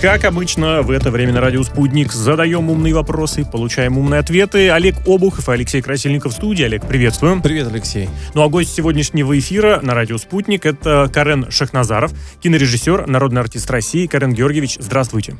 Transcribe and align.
Как 0.00 0.24
обычно, 0.24 0.80
в 0.80 0.90
это 0.90 1.10
время 1.10 1.34
на 1.34 1.42
радио 1.42 1.62
«Спутник» 1.62 2.10
задаем 2.10 2.70
умные 2.70 2.94
вопросы, 2.94 3.44
получаем 3.44 3.98
умные 3.98 4.20
ответы. 4.20 4.70
Олег 4.70 4.96
Обухов 5.06 5.50
и 5.50 5.52
Алексей 5.52 5.82
Красильников 5.82 6.32
в 6.32 6.36
студии. 6.36 6.64
Олег, 6.64 6.86
приветствуем. 6.88 7.42
Привет, 7.42 7.66
Алексей. 7.66 8.08
Ну 8.32 8.42
а 8.42 8.48
гость 8.48 8.74
сегодняшнего 8.74 9.38
эфира 9.38 9.80
на 9.82 9.92
радио 9.92 10.16
«Спутник»— 10.16 10.64
это 10.64 11.10
Карен 11.12 11.50
Шахназаров, 11.50 12.12
кинорежиссер, 12.40 13.08
народный 13.08 13.42
артист 13.42 13.70
России. 13.70 14.06
Карен 14.06 14.32
Георгиевич, 14.32 14.78
здравствуйте. 14.80 15.36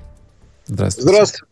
Здравствуйте. 0.67 1.09
Здравствуйте. 1.09 1.47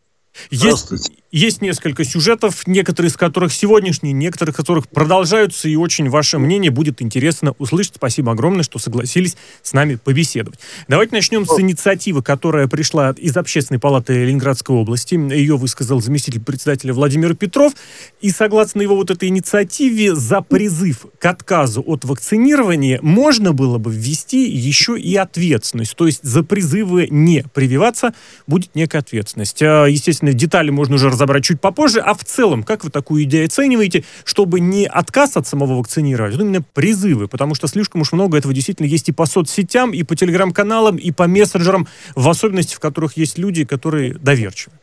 Есть, 0.50 1.17
есть 1.30 1.60
несколько 1.60 2.04
сюжетов, 2.04 2.66
некоторые 2.66 3.10
из 3.10 3.16
которых 3.16 3.52
сегодняшние, 3.52 4.12
некоторые 4.12 4.52
из 4.52 4.56
которых 4.56 4.88
продолжаются, 4.88 5.68
и 5.68 5.77
очень 5.77 6.08
ваше 6.08 6.38
мнение 6.38 6.70
будет 6.70 7.02
интересно 7.02 7.54
услышать. 7.58 7.96
Спасибо 7.96 8.32
огромное, 8.32 8.62
что 8.62 8.78
согласились 8.78 9.36
с 9.62 9.72
нами 9.72 9.96
побеседовать. 9.96 10.59
Давайте 10.88 11.14
начнем 11.14 11.45
с 11.46 11.60
инициативы, 11.60 12.22
которая 12.22 12.66
пришла 12.66 13.10
из 13.10 13.37
Общественной 13.37 13.78
палаты 13.78 14.24
Ленинградской 14.24 14.74
области. 14.74 15.14
Ее 15.14 15.56
высказал 15.56 16.01
заместитель 16.01 16.41
председателя 16.41 16.95
Владимир 16.95 17.34
Петров. 17.34 17.74
И 18.20 18.30
согласно 18.30 18.80
его 18.80 18.96
вот 18.96 19.10
этой 19.10 19.29
инициативе, 19.29 20.15
за 20.15 20.40
призыв 20.40 21.06
к 21.18 21.26
отказу 21.26 21.82
от 21.87 22.04
вакцинирования 22.04 23.01
можно 23.02 23.52
было 23.52 23.79
бы 23.79 23.92
ввести 23.92 24.48
еще 24.48 24.98
и 24.98 25.15
ответственность. 25.16 25.95
То 25.95 26.06
есть 26.06 26.20
за 26.23 26.42
призывы 26.42 27.09
не 27.10 27.45
прививаться 27.52 28.15
будет 28.46 28.74
некая 28.74 28.98
ответственность. 28.98 29.62
А, 29.62 29.87
естественно, 29.87 30.32
детали 30.32 30.70
можно 30.70 30.95
уже 30.95 31.10
разобрать 31.18 31.45
чуть 31.45 31.60
попозже. 31.60 32.00
А 32.00 32.14
в 32.14 32.24
целом, 32.24 32.62
как 32.62 32.84
вы 32.84 32.90
такую 32.90 33.24
идею 33.24 33.46
оцениваете, 33.46 34.04
чтобы 34.24 34.60
не 34.60 34.86
отказ 34.86 35.36
от 35.36 35.46
самого 35.46 35.78
вакцинирования, 35.78 36.36
но 36.38 36.45
именно 36.45 36.62
призывы? 36.62 37.26
Потому 37.26 37.54
что 37.54 37.66
слишком 37.66 38.02
уж 38.02 38.12
много 38.12 38.38
этого 38.38 38.54
действительно 38.54 38.86
есть 38.86 39.09
и 39.09 39.12
по 39.12 39.26
соцсетям, 39.26 39.92
и 39.92 40.02
по 40.04 40.14
телеграм-каналам, 40.14 40.96
и 40.96 41.10
по 41.10 41.26
мессенджерам, 41.26 41.88
в 42.14 42.28
особенности 42.28 42.76
в 42.76 42.80
которых 42.80 43.16
есть 43.16 43.36
люди, 43.36 43.64
которые 43.64 44.14
доверчивы. 44.14 44.76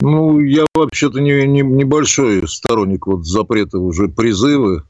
Ну, 0.00 0.38
я 0.40 0.64
вообще-то 0.74 1.20
не, 1.20 1.44
не, 1.46 1.62
небольшой 1.62 2.46
сторонник 2.46 3.06
вот 3.06 3.26
запрета 3.26 3.78
уже 3.78 4.08
призывы 4.08 4.84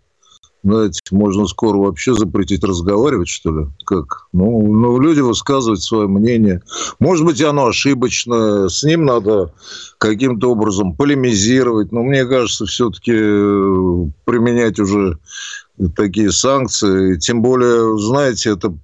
знаете, 0.72 1.00
можно 1.10 1.46
скоро 1.46 1.78
вообще 1.78 2.14
запретить 2.14 2.64
разговаривать, 2.64 3.28
что 3.28 3.58
ли? 3.58 3.66
Как? 3.84 4.28
Ну, 4.32 4.72
ну, 4.72 5.00
люди 5.00 5.20
высказывают 5.20 5.82
свое 5.82 6.08
мнение. 6.08 6.62
Может 6.98 7.24
быть, 7.24 7.40
оно 7.42 7.66
ошибочное, 7.66 8.68
с 8.68 8.82
ним 8.82 9.04
надо 9.04 9.52
каким-то 9.98 10.52
образом 10.52 10.94
полемизировать. 10.94 11.92
Но 11.92 12.02
мне 12.02 12.24
кажется, 12.26 12.66
все-таки 12.66 13.12
э, 13.14 14.10
применять 14.24 14.78
уже 14.78 15.18
такие 15.96 16.32
санкции. 16.32 17.18
Тем 17.18 17.42
более, 17.42 17.98
знаете, 17.98 18.50
это 18.50 18.74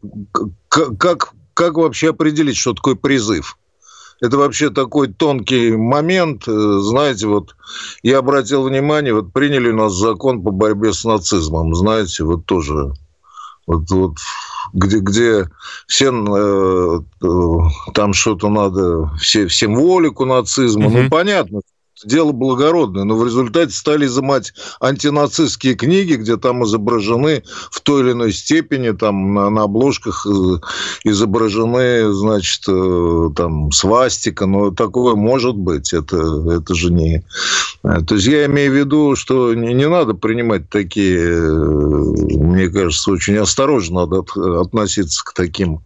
как, 0.68 1.32
как 1.54 1.76
вообще 1.76 2.10
определить, 2.10 2.56
что 2.56 2.74
такое 2.74 2.94
призыв? 2.94 3.56
Это 4.24 4.38
вообще 4.38 4.70
такой 4.70 5.08
тонкий 5.08 5.76
момент. 5.76 6.48
Э, 6.48 6.78
знаете, 6.80 7.26
вот 7.26 7.54
я 8.02 8.18
обратил 8.18 8.62
внимание, 8.62 9.12
вот 9.12 9.32
приняли 9.34 9.70
у 9.70 9.76
нас 9.76 9.92
закон 9.92 10.42
по 10.42 10.50
борьбе 10.50 10.94
с 10.94 11.04
нацизмом, 11.04 11.74
знаете, 11.74 12.24
вот 12.24 12.46
тоже 12.46 12.94
вот, 13.66 13.90
вот 13.90 14.14
где, 14.72 15.00
где 15.00 15.50
все 15.86 16.10
э, 16.10 17.00
э 17.22 17.92
там 17.92 18.14
что-то 18.14 18.48
надо, 18.48 19.10
все, 19.20 19.46
всем 19.46 19.74
волику 19.74 20.24
нацизма, 20.24 20.86
угу. 20.86 21.02
ну 21.02 21.10
понятно, 21.10 21.60
дело 22.04 22.32
благородное, 22.32 23.04
но 23.04 23.16
в 23.16 23.24
результате 23.24 23.72
стали 23.72 24.06
изымать 24.06 24.52
антинацистские 24.80 25.74
книги, 25.74 26.14
где 26.14 26.36
там 26.36 26.64
изображены 26.64 27.42
в 27.70 27.80
той 27.80 28.02
или 28.02 28.12
иной 28.12 28.32
степени, 28.32 28.90
там 28.90 29.34
на, 29.34 29.50
на 29.50 29.62
обложках 29.62 30.26
э, 30.26 30.58
изображены, 31.04 32.12
значит, 32.12 32.62
э, 32.68 33.30
там 33.36 33.72
свастика, 33.72 34.46
но 34.46 34.70
такое 34.70 35.14
может 35.14 35.56
быть, 35.56 35.92
это, 35.92 36.16
это 36.50 36.74
же 36.74 36.92
не... 36.92 37.24
Э, 37.84 38.00
то 38.06 38.16
есть 38.16 38.26
я 38.26 38.46
имею 38.46 38.72
в 38.72 38.76
виду, 38.76 39.16
что 39.16 39.54
не, 39.54 39.74
не 39.74 39.88
надо 39.88 40.14
принимать 40.14 40.68
такие, 40.68 41.40
мне 42.38 42.68
кажется, 42.68 43.10
очень 43.10 43.36
осторожно 43.36 43.94
надо 43.94 44.24
относиться 44.60 45.24
к 45.24 45.32
таким 45.34 45.80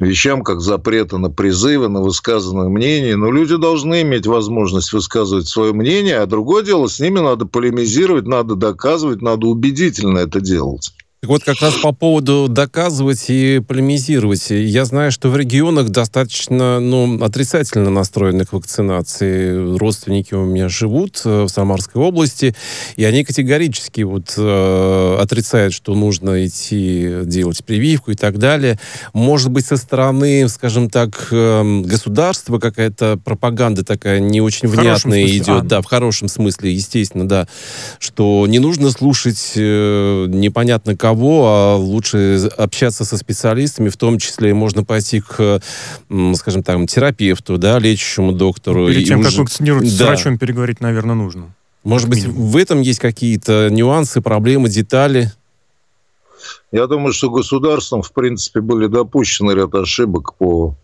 вещам, 0.00 0.42
как 0.42 0.60
запреты 0.60 1.18
на 1.18 1.30
призывы, 1.30 1.88
на 1.88 2.00
высказанные 2.00 2.68
мнения, 2.68 3.16
но 3.16 3.30
люди 3.30 3.56
должны 3.56 4.02
иметь 4.02 4.26
возможность 4.26 4.92
высказывать 4.92 5.48
свое 5.48 5.61
мнение, 5.70 6.18
а 6.18 6.26
другое 6.26 6.64
дело, 6.64 6.88
с 6.88 6.98
ними 6.98 7.20
надо 7.20 7.46
полемизировать, 7.46 8.26
надо 8.26 8.56
доказывать, 8.56 9.22
надо 9.22 9.46
убедительно 9.46 10.18
это 10.18 10.40
делать. 10.40 10.92
Так 11.22 11.30
вот, 11.30 11.44
как 11.44 11.60
раз 11.60 11.74
по 11.74 11.92
поводу 11.92 12.48
доказывать 12.48 13.26
и 13.28 13.60
полемизировать. 13.60 14.50
Я 14.50 14.84
знаю, 14.84 15.12
что 15.12 15.28
в 15.28 15.36
регионах 15.36 15.90
достаточно 15.90 16.80
ну, 16.80 17.22
отрицательно 17.22 17.90
настроены 17.90 18.44
к 18.44 18.52
вакцинации. 18.52 19.78
Родственники 19.78 20.34
у 20.34 20.44
меня 20.44 20.68
живут 20.68 21.22
э, 21.24 21.44
в 21.44 21.48
Самарской 21.48 22.02
области, 22.02 22.56
и 22.96 23.04
они 23.04 23.22
категорически 23.22 24.00
вот, 24.00 24.34
э, 24.36 25.16
отрицают, 25.20 25.72
что 25.74 25.94
нужно 25.94 26.44
идти 26.44 27.20
делать 27.22 27.64
прививку 27.64 28.10
и 28.10 28.16
так 28.16 28.38
далее. 28.38 28.80
Может 29.12 29.52
быть, 29.52 29.64
со 29.64 29.76
стороны, 29.76 30.48
скажем 30.48 30.90
так, 30.90 31.28
э, 31.30 31.82
государства 31.84 32.58
какая-то 32.58 33.16
пропаганда 33.24 33.84
такая 33.84 34.18
не 34.18 34.40
очень 34.40 34.66
в 34.66 34.72
внятная 34.72 35.24
идет. 35.26 35.48
А. 35.48 35.60
Да, 35.60 35.82
в 35.82 35.86
хорошем 35.86 36.26
смысле, 36.26 36.74
естественно, 36.74 37.28
да. 37.28 37.46
Что 38.00 38.44
не 38.48 38.58
нужно 38.58 38.90
слушать 38.90 39.52
э, 39.54 40.26
непонятно 40.28 40.96
кого 40.96 41.11
того, 41.12 41.46
а 41.46 41.76
лучше 41.76 42.50
общаться 42.56 43.04
со 43.04 43.16
специалистами, 43.18 43.90
в 43.90 43.96
том 43.96 44.18
числе 44.18 44.54
можно 44.54 44.82
пойти 44.82 45.20
к, 45.20 45.60
скажем 46.34 46.62
так, 46.62 46.86
терапевту, 46.88 47.58
да, 47.58 47.78
лечащему 47.78 48.32
доктору. 48.32 48.88
Перед 48.88 49.06
тем, 49.06 49.22
как 49.22 49.32
вакцинировать, 49.32 49.84
да. 49.98 50.04
с 50.04 50.08
врачом 50.08 50.38
переговорить, 50.38 50.80
наверное, 50.80 51.14
нужно. 51.14 51.54
Может 51.84 52.08
быть, 52.08 52.24
в 52.24 52.56
этом 52.56 52.80
есть 52.80 52.98
какие-то 52.98 53.68
нюансы, 53.70 54.20
проблемы, 54.22 54.68
детали? 54.68 55.30
Я 56.70 56.86
думаю, 56.86 57.12
что 57.12 57.30
государством, 57.30 58.02
в 58.02 58.12
принципе, 58.12 58.60
были 58.60 58.86
допущены 58.86 59.52
ряд 59.52 59.74
ошибок 59.74 60.34
по 60.38 60.74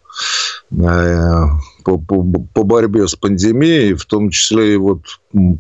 э, 0.71 1.45
по, 1.85 1.99
по, 1.99 2.23
по 2.55 2.63
борьбе 2.65 3.09
с 3.09 3.15
пандемией, 3.15 3.95
в 3.95 4.05
том 4.05 4.31
числе 4.31 4.75
и 4.75 4.77
вот 4.77 5.01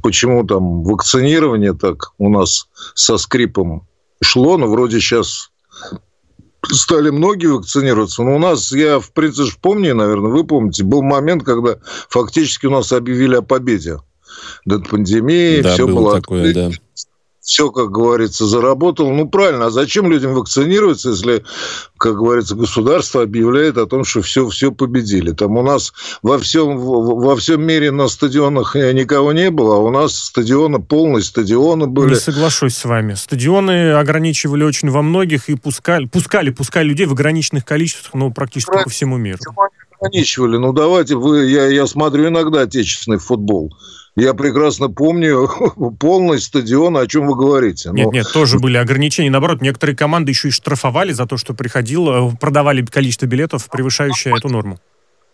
почему 0.02 0.44
там 0.44 0.82
вакцинирование 0.82 1.72
так 1.72 2.12
у 2.18 2.28
нас 2.28 2.68
со 2.94 3.16
скрипом 3.16 3.88
шло, 4.22 4.56
но 4.56 4.66
вроде 4.66 5.00
сейчас 5.00 5.50
стали 6.64 7.10
многие 7.10 7.46
вакцинироваться. 7.46 8.22
Но 8.22 8.36
у 8.36 8.38
нас, 8.38 8.72
я 8.72 9.00
в 9.00 9.12
принципе 9.12 9.50
помню, 9.60 9.94
наверное, 9.94 10.30
вы 10.30 10.44
помните, 10.44 10.84
был 10.84 11.02
момент, 11.02 11.44
когда 11.44 11.76
фактически 12.08 12.66
у 12.66 12.70
нас 12.70 12.92
объявили 12.92 13.36
о 13.36 13.42
победе. 13.42 13.98
Над 14.64 14.88
пандемией, 14.88 15.62
да, 15.62 15.74
все 15.74 15.86
было, 15.86 15.94
было 15.94 16.20
такое, 16.20 16.54
да 16.54 16.70
все, 17.48 17.70
как 17.70 17.90
говорится, 17.90 18.44
заработало. 18.46 19.10
Ну, 19.10 19.26
правильно, 19.26 19.66
а 19.66 19.70
зачем 19.70 20.12
людям 20.12 20.34
вакцинироваться, 20.34 21.10
если, 21.10 21.44
как 21.96 22.14
говорится, 22.14 22.54
государство 22.54 23.22
объявляет 23.22 23.78
о 23.78 23.86
том, 23.86 24.04
что 24.04 24.20
все, 24.20 24.46
все 24.50 24.70
победили? 24.70 25.32
Там 25.32 25.56
у 25.56 25.62
нас 25.62 25.94
во 26.20 26.38
всем, 26.38 26.76
во 26.76 27.34
всем 27.36 27.62
мире 27.62 27.90
на 27.90 28.08
стадионах 28.08 28.74
никого 28.74 29.32
не 29.32 29.50
было, 29.50 29.76
а 29.76 29.78
у 29.78 29.88
нас 29.88 30.14
стадионы, 30.14 30.78
полные 30.78 31.22
стадионы 31.22 31.86
были. 31.86 32.10
Не 32.10 32.16
соглашусь 32.16 32.76
с 32.76 32.84
вами. 32.84 33.14
Стадионы 33.14 33.92
ограничивали 33.92 34.64
очень 34.64 34.90
во 34.90 35.00
многих 35.00 35.48
и 35.48 35.54
пускали, 35.54 36.04
пускали, 36.04 36.50
пускали 36.50 36.88
людей 36.88 37.06
в 37.06 37.12
ограниченных 37.12 37.64
количествах, 37.64 38.12
ну, 38.12 38.30
практически 38.30 38.68
Правильно. 38.68 38.84
по 38.84 38.90
всему 38.90 39.16
миру. 39.16 39.38
Ограничивали. 39.98 40.58
Ну, 40.58 40.74
давайте 40.74 41.14
вы, 41.14 41.46
я, 41.46 41.66
я 41.68 41.86
смотрю 41.86 42.28
иногда 42.28 42.60
отечественный 42.60 43.18
футбол. 43.18 43.74
Я 44.18 44.34
прекрасно 44.34 44.88
помню 44.88 45.48
полный 46.00 46.40
стадион, 46.40 46.96
о 46.96 47.06
чем 47.06 47.28
вы 47.28 47.36
говорите. 47.36 47.90
Но... 47.90 47.94
Нет, 47.94 48.12
нет, 48.12 48.32
тоже 48.32 48.58
были 48.58 48.76
ограничения. 48.76 49.30
Наоборот, 49.30 49.62
некоторые 49.62 49.96
команды 49.96 50.32
еще 50.32 50.48
и 50.48 50.50
штрафовали 50.50 51.12
за 51.12 51.26
то, 51.26 51.36
что 51.36 51.54
приходило, 51.54 52.34
продавали 52.40 52.84
количество 52.84 53.26
билетов, 53.26 53.68
превышающее 53.70 54.34
эту 54.36 54.48
норму. 54.48 54.80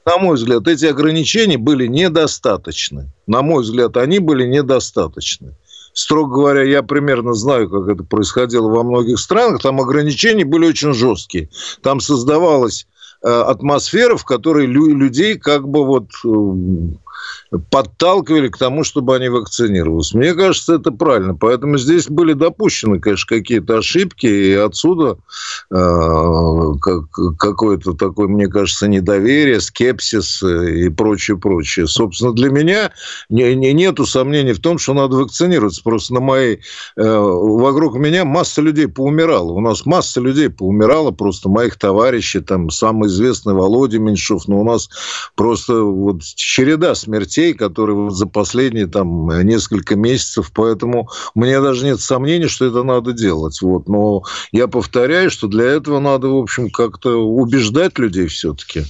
На 0.05 0.19
мой 0.19 0.37
взгляд, 0.37 0.69
эти 0.69 0.85
ограничения 0.85 1.57
были 1.57 1.87
недостаточны. 1.87 3.11
На 3.27 3.41
мой 3.41 3.63
взгляд, 3.63 3.97
они 3.97 4.19
были 4.19 4.45
недостаточны. 4.45 5.55
Строго 5.95 6.35
говоря, 6.35 6.63
я 6.63 6.83
примерно 6.83 7.33
знаю, 7.33 7.71
как 7.71 7.89
это 7.89 8.05
происходило 8.05 8.69
во 8.69 8.83
многих 8.83 9.19
странах. 9.19 9.63
Там 9.63 9.81
ограничения 9.81 10.45
были 10.45 10.67
очень 10.67 10.93
жесткие. 10.93 11.49
Там 11.81 12.01
создавалась 12.01 12.87
э, 13.23 13.29
атмосфера, 13.29 14.19
в 14.19 14.27
которой 14.27 14.67
лю- 14.67 14.95
людей 14.95 15.39
как 15.39 15.67
бы 15.67 15.87
вот... 15.87 16.11
Э, 17.55 17.59
подталкивали 17.71 18.49
к 18.49 18.59
тому, 18.59 18.85
чтобы 18.85 19.17
они 19.17 19.29
вакцинировались. 19.29 20.15
Мне 20.15 20.35
кажется, 20.35 20.75
это 20.75 20.91
правильно. 20.91 21.35
Поэтому 21.35 21.79
здесь 21.79 22.09
были 22.09 22.33
допущены, 22.33 23.01
конечно, 23.01 23.37
какие-то 23.37 23.79
ошибки, 23.79 24.27
и 24.27 24.53
отсюда 24.55 25.19
э, 25.71 26.73
как, 26.81 27.11
какое-то 27.39 27.95
такое, 27.95 28.29
мне 28.29 28.49
кажется, 28.49 28.89
недоверие, 28.89 29.61
скепсис 29.61 30.43
и 30.43 30.89
прочее, 30.89 31.39
прочее. 31.39 31.87
Собственно, 31.87 32.33
для 32.33 32.51
меня 32.51 32.93
не, 33.29 33.55
не, 33.55 33.73
нету 33.73 34.07
сомнений 34.07 34.53
в 34.53 34.61
том, 34.61 34.79
что 34.79 34.95
надо 34.95 35.17
вакцинироваться. 35.17 35.83
Просто 35.83 36.15
на 36.15 36.21
моей... 36.21 36.61
Э, 36.97 37.19
вокруг 37.19 37.97
меня 37.97 38.25
масса 38.25 38.63
людей 38.63 38.89
поумирала. 38.89 39.53
У 39.53 39.61
нас 39.61 39.87
масса 39.87 40.21
людей 40.21 40.49
поумирала, 40.51 41.11
просто 41.11 41.49
моих 41.49 41.77
товарищей, 41.77 42.41
там, 42.41 42.71
самый 42.71 43.09
известный 43.09 43.55
Володя 43.55 43.99
Меньшов, 43.99 44.49
но 44.49 44.61
у 44.61 44.65
нас 44.65 44.89
просто 45.35 45.83
вот 45.83 46.23
череда 46.23 46.95
смертей, 46.95 47.14
которые 47.55 47.97
вот 47.97 48.17
за 48.17 48.27
последние 48.27 48.87
там 48.87 49.29
несколько 49.43 49.97
месяцев, 49.97 50.51
поэтому 50.55 51.09
меня 51.35 51.61
даже 51.61 51.85
нет 51.85 52.01
сомнений, 52.01 52.47
что 52.49 52.67
это 52.67 52.83
надо 52.83 53.13
делать. 53.13 53.61
Вот. 53.63 53.89
Но 53.89 54.23
я 54.53 54.69
повторяю, 54.69 55.31
что 55.31 55.49
для 55.49 55.65
этого 55.65 56.01
надо, 56.01 56.29
в 56.29 56.37
общем, 56.37 56.71
как-то 56.71 57.17
убеждать 57.17 57.99
людей 57.99 58.27
все-таки. 58.27 58.85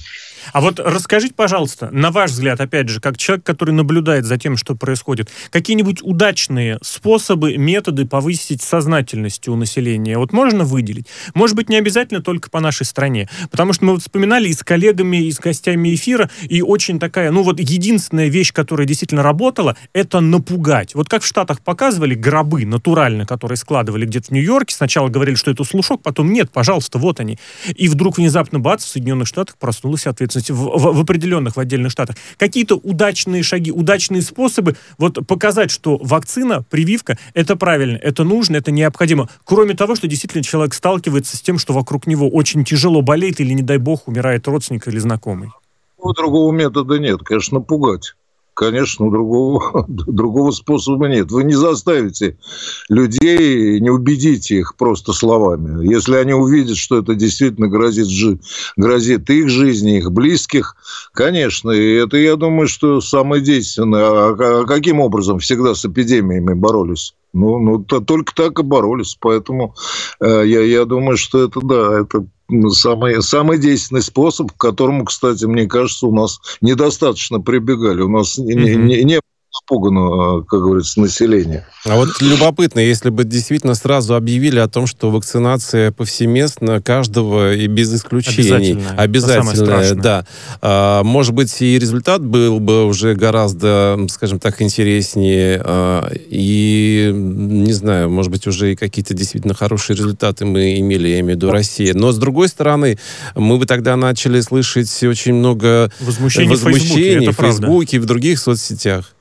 А 0.53 0.61
вот 0.61 0.79
расскажите, 0.79 1.33
пожалуйста, 1.33 1.89
на 1.91 2.11
ваш 2.11 2.31
взгляд, 2.31 2.59
опять 2.61 2.89
же, 2.89 2.99
как 2.99 3.17
человек, 3.17 3.45
который 3.45 3.71
наблюдает 3.71 4.25
за 4.25 4.37
тем, 4.37 4.57
что 4.57 4.75
происходит, 4.75 5.29
какие-нибудь 5.49 5.99
удачные 6.01 6.79
способы, 6.81 7.57
методы 7.57 8.05
повысить 8.05 8.61
сознательность 8.61 9.47
у 9.47 9.55
населения? 9.55 10.17
Вот 10.17 10.33
можно 10.33 10.63
выделить? 10.63 11.07
Может 11.33 11.55
быть, 11.55 11.69
не 11.69 11.77
обязательно 11.77 12.21
только 12.21 12.49
по 12.49 12.59
нашей 12.59 12.85
стране. 12.85 13.29
Потому 13.51 13.73
что 13.73 13.85
мы 13.85 13.93
вот 13.93 14.01
вспоминали 14.01 14.47
и 14.49 14.53
с 14.53 14.63
коллегами, 14.63 15.25
и 15.25 15.31
с 15.31 15.39
гостями 15.39 15.93
эфира, 15.93 16.29
и 16.43 16.61
очень 16.61 16.99
такая, 16.99 17.31
ну 17.31 17.43
вот 17.43 17.59
единственная 17.59 18.27
вещь, 18.27 18.53
которая 18.53 18.87
действительно 18.87 19.23
работала, 19.23 19.75
это 19.93 20.19
напугать. 20.19 20.95
Вот 20.95 21.09
как 21.09 21.23
в 21.23 21.25
Штатах 21.25 21.61
показывали 21.61 22.15
гробы 22.15 22.65
натурально, 22.65 23.25
которые 23.25 23.57
складывали 23.57 24.05
где-то 24.05 24.27
в 24.27 24.31
Нью-Йорке, 24.31 24.75
сначала 24.75 25.09
говорили, 25.09 25.35
что 25.35 25.51
это 25.51 25.63
слушок, 25.63 26.01
потом 26.01 26.31
нет, 26.31 26.51
пожалуйста, 26.51 26.97
вот 26.97 27.19
они. 27.19 27.37
И 27.75 27.87
вдруг 27.87 28.17
внезапно, 28.17 28.59
бац, 28.59 28.83
в 28.83 28.87
Соединенных 28.87 29.27
Штатах 29.27 29.57
проснулась 29.57 30.07
ответственность 30.07 30.34
ответственности 30.35 30.51
в, 30.51 30.55
в, 30.55 30.97
в 30.97 30.99
определенных, 30.99 31.55
в 31.55 31.59
отдельных 31.59 31.91
штатах. 31.91 32.15
Какие-то 32.37 32.75
удачные 32.75 33.43
шаги, 33.43 33.71
удачные 33.71 34.21
способы 34.21 34.75
вот 34.97 35.25
показать, 35.27 35.71
что 35.71 35.97
вакцина, 35.97 36.63
прививка, 36.69 37.17
это 37.33 37.55
правильно, 37.55 37.97
это 37.97 38.23
нужно, 38.23 38.57
это 38.57 38.71
необходимо. 38.71 39.29
Кроме 39.43 39.75
того, 39.75 39.95
что 39.95 40.07
действительно 40.07 40.43
человек 40.43 40.73
сталкивается 40.73 41.37
с 41.37 41.41
тем, 41.41 41.57
что 41.57 41.73
вокруг 41.73 42.07
него 42.07 42.29
очень 42.29 42.63
тяжело 42.63 43.01
болеет 43.01 43.39
или, 43.39 43.53
не 43.53 43.63
дай 43.63 43.77
бог, 43.77 44.07
умирает 44.07 44.47
родственник 44.47 44.87
или 44.87 44.99
знакомый. 44.99 45.49
Другого 46.17 46.51
метода 46.51 46.99
нет, 46.99 47.21
конечно, 47.23 47.61
пугать. 47.61 48.13
Конечно, 48.55 49.11
другого, 49.11 49.83
другого 49.87 50.51
способа 50.51 51.07
нет. 51.07 51.29
Вы 51.29 51.43
не 51.43 51.55
заставите 51.55 52.37
людей, 52.87 53.81
не 53.81 53.89
убедите 53.89 54.59
их 54.59 54.77
просто 54.77 55.11
словами. 55.11 55.85
Если 55.85 56.15
они 56.15 56.33
увидят, 56.33 56.77
что 56.77 56.99
это 56.99 57.15
действительно 57.15 57.67
грозит, 57.67 58.07
грозит 58.77 59.29
их 59.29 59.49
жизни, 59.49 59.97
их 59.97 60.09
близких, 60.09 60.77
конечно. 61.11 61.71
Это, 61.71 62.15
я 62.15 62.37
думаю, 62.37 62.69
что 62.69 63.01
самое 63.01 63.41
действенное. 63.43 64.03
А, 64.03 64.61
а 64.61 64.65
каким 64.65 65.01
образом 65.01 65.39
всегда 65.39 65.75
с 65.75 65.83
эпидемиями 65.83 66.53
боролись? 66.53 67.13
Ну, 67.35 67.59
ну 67.59 67.83
то, 67.83 67.99
только 67.99 68.33
так 68.33 68.59
и 68.59 68.63
боролись. 68.63 69.17
Поэтому 69.19 69.75
э, 70.21 70.43
я, 70.45 70.61
я 70.61 70.85
думаю, 70.85 71.17
что 71.17 71.43
это, 71.43 71.59
да, 71.61 72.01
это 72.01 72.25
самый, 72.69 73.21
самый 73.21 73.57
действенный 73.57 74.01
способ, 74.01 74.51
к 74.51 74.57
которому, 74.57 75.05
кстати, 75.05 75.45
мне 75.45 75.67
кажется, 75.67 76.07
у 76.07 76.15
нас 76.15 76.39
недостаточно 76.61 77.41
прибегали. 77.41 78.01
У 78.01 78.09
нас 78.09 78.39
mm-hmm. 78.39 78.43
не, 78.45 78.75
не, 78.75 79.03
не 79.03 79.19
испугано, 79.65 80.43
как 80.43 80.61
говорится, 80.61 80.99
население. 80.99 81.65
А 81.85 81.95
вот 81.95 82.09
любопытно, 82.21 82.79
если 82.79 83.09
бы 83.09 83.23
действительно 83.23 83.75
сразу 83.75 84.15
объявили 84.15 84.59
о 84.59 84.67
том, 84.67 84.87
что 84.87 85.09
вакцинация 85.09 85.91
повсеместно 85.91 86.81
каждого 86.81 87.53
и 87.53 87.67
без 87.67 87.93
исключений. 87.93 88.77
Обязательно. 88.97 89.51
Обязательно, 89.51 90.01
да. 90.01 90.25
А, 90.61 91.03
может 91.03 91.33
быть, 91.33 91.61
и 91.61 91.79
результат 91.79 92.23
был 92.23 92.59
бы 92.59 92.85
уже 92.85 93.15
гораздо, 93.15 93.97
скажем 94.09 94.39
так, 94.39 94.61
интереснее. 94.61 95.61
А, 95.63 96.11
и, 96.13 97.11
не 97.13 97.73
знаю, 97.73 98.09
может 98.09 98.31
быть, 98.31 98.47
уже 98.47 98.73
и 98.73 98.75
какие-то 98.75 99.13
действительно 99.13 99.53
хорошие 99.53 99.97
результаты 99.97 100.45
мы 100.45 100.79
имели, 100.79 101.07
я 101.07 101.19
имею 101.19 101.33
в 101.33 101.37
виду 101.37 101.51
Россия. 101.51 101.93
Но, 101.93 102.11
с 102.11 102.17
другой 102.17 102.49
стороны, 102.49 102.97
мы 103.35 103.57
бы 103.57 103.65
тогда 103.65 103.95
начали 103.95 104.41
слышать 104.41 105.03
очень 105.03 105.33
много 105.33 105.91
возмущений, 105.99 106.49
возмущений 106.49 107.27
в 107.27 107.33
Фейсбуке, 107.33 107.99
в 107.99 108.05
других 108.05 108.39
соцсетях. 108.39 109.15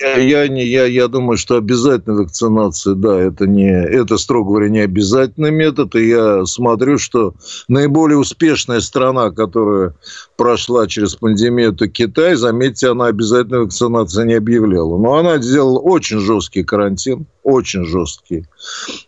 Я, 0.00 0.46
не, 0.46 0.64
я, 0.64 0.86
я 0.86 1.08
думаю, 1.08 1.36
что 1.36 1.56
обязательная 1.56 2.18
вакцинация, 2.18 2.94
да, 2.94 3.18
это, 3.20 3.48
не, 3.48 3.68
это, 3.68 4.16
строго 4.16 4.50
говоря, 4.50 4.68
не 4.68 4.78
обязательный 4.78 5.50
метод. 5.50 5.96
И 5.96 6.08
я 6.08 6.46
смотрю, 6.46 6.98
что 6.98 7.34
наиболее 7.66 8.16
успешная 8.16 8.80
страна, 8.80 9.30
которая 9.32 9.94
прошла 10.36 10.86
через 10.86 11.16
пандемию, 11.16 11.72
это 11.72 11.88
Китай. 11.88 12.36
Заметьте, 12.36 12.90
она 12.90 13.06
обязательной 13.06 13.62
вакцинации 13.62 14.24
не 14.24 14.34
объявляла. 14.34 14.98
Но 14.98 15.14
она 15.16 15.38
сделала 15.38 15.80
очень 15.80 16.20
жесткий 16.20 16.62
карантин, 16.62 17.26
очень 17.42 17.84
жесткий. 17.84 18.46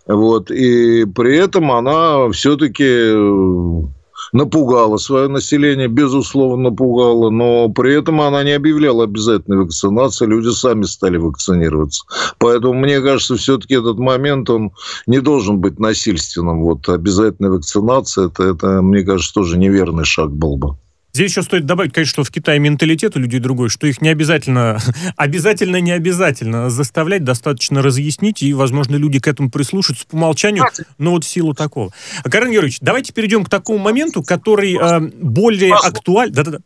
Вот. 0.08 0.50
И 0.50 1.04
при 1.04 1.36
этом 1.36 1.70
она 1.70 2.28
все-таки 2.30 3.94
напугала 4.32 4.96
свое 4.96 5.28
население, 5.28 5.88
безусловно, 5.88 6.70
напугала, 6.70 7.30
но 7.30 7.68
при 7.68 7.94
этом 7.94 8.20
она 8.20 8.42
не 8.42 8.52
объявляла 8.52 9.04
обязательной 9.04 9.58
вакцинации, 9.58 10.26
люди 10.26 10.50
сами 10.50 10.84
стали 10.84 11.16
вакцинироваться. 11.16 12.04
Поэтому, 12.38 12.74
мне 12.74 13.00
кажется, 13.00 13.36
все-таки 13.36 13.74
этот 13.74 13.98
момент, 13.98 14.50
он 14.50 14.72
не 15.06 15.20
должен 15.20 15.58
быть 15.58 15.78
насильственным. 15.78 16.62
Вот 16.62 16.88
обязательная 16.88 17.50
вакцинация, 17.50 18.26
это, 18.26 18.44
это 18.44 18.82
мне 18.82 19.02
кажется, 19.02 19.34
тоже 19.34 19.58
неверный 19.58 20.04
шаг 20.04 20.30
был 20.30 20.56
бы. 20.56 20.76
Здесь 21.12 21.32
еще 21.32 21.42
стоит 21.42 21.66
добавить, 21.66 21.92
конечно, 21.92 22.10
что 22.10 22.24
в 22.24 22.30
Китае 22.30 22.60
менталитет 22.60 23.16
у 23.16 23.18
людей 23.18 23.40
другой, 23.40 23.68
что 23.68 23.86
их 23.86 24.00
не 24.00 24.08
обязательно, 24.08 24.78
обязательно, 25.16 25.80
не 25.80 25.92
обязательно 25.92 26.70
заставлять, 26.70 27.24
достаточно 27.24 27.82
разъяснить, 27.82 28.42
и, 28.42 28.54
возможно, 28.54 28.96
люди 28.96 29.18
к 29.18 29.26
этому 29.26 29.50
прислушаются 29.50 30.06
по 30.06 30.14
умолчанию, 30.14 30.64
но 30.98 31.12
вот 31.12 31.24
в 31.24 31.28
силу 31.28 31.54
такого. 31.54 31.90
А, 32.22 32.30
Карен 32.30 32.52
Георгиевич, 32.52 32.78
давайте 32.80 33.12
перейдем 33.12 33.44
к 33.44 33.48
такому 33.48 33.78
моменту, 33.78 34.22
который 34.22 34.76
э, 34.76 35.00
более 35.20 35.74
актуален. 35.74 36.32
Да-да-да. 36.32 36.58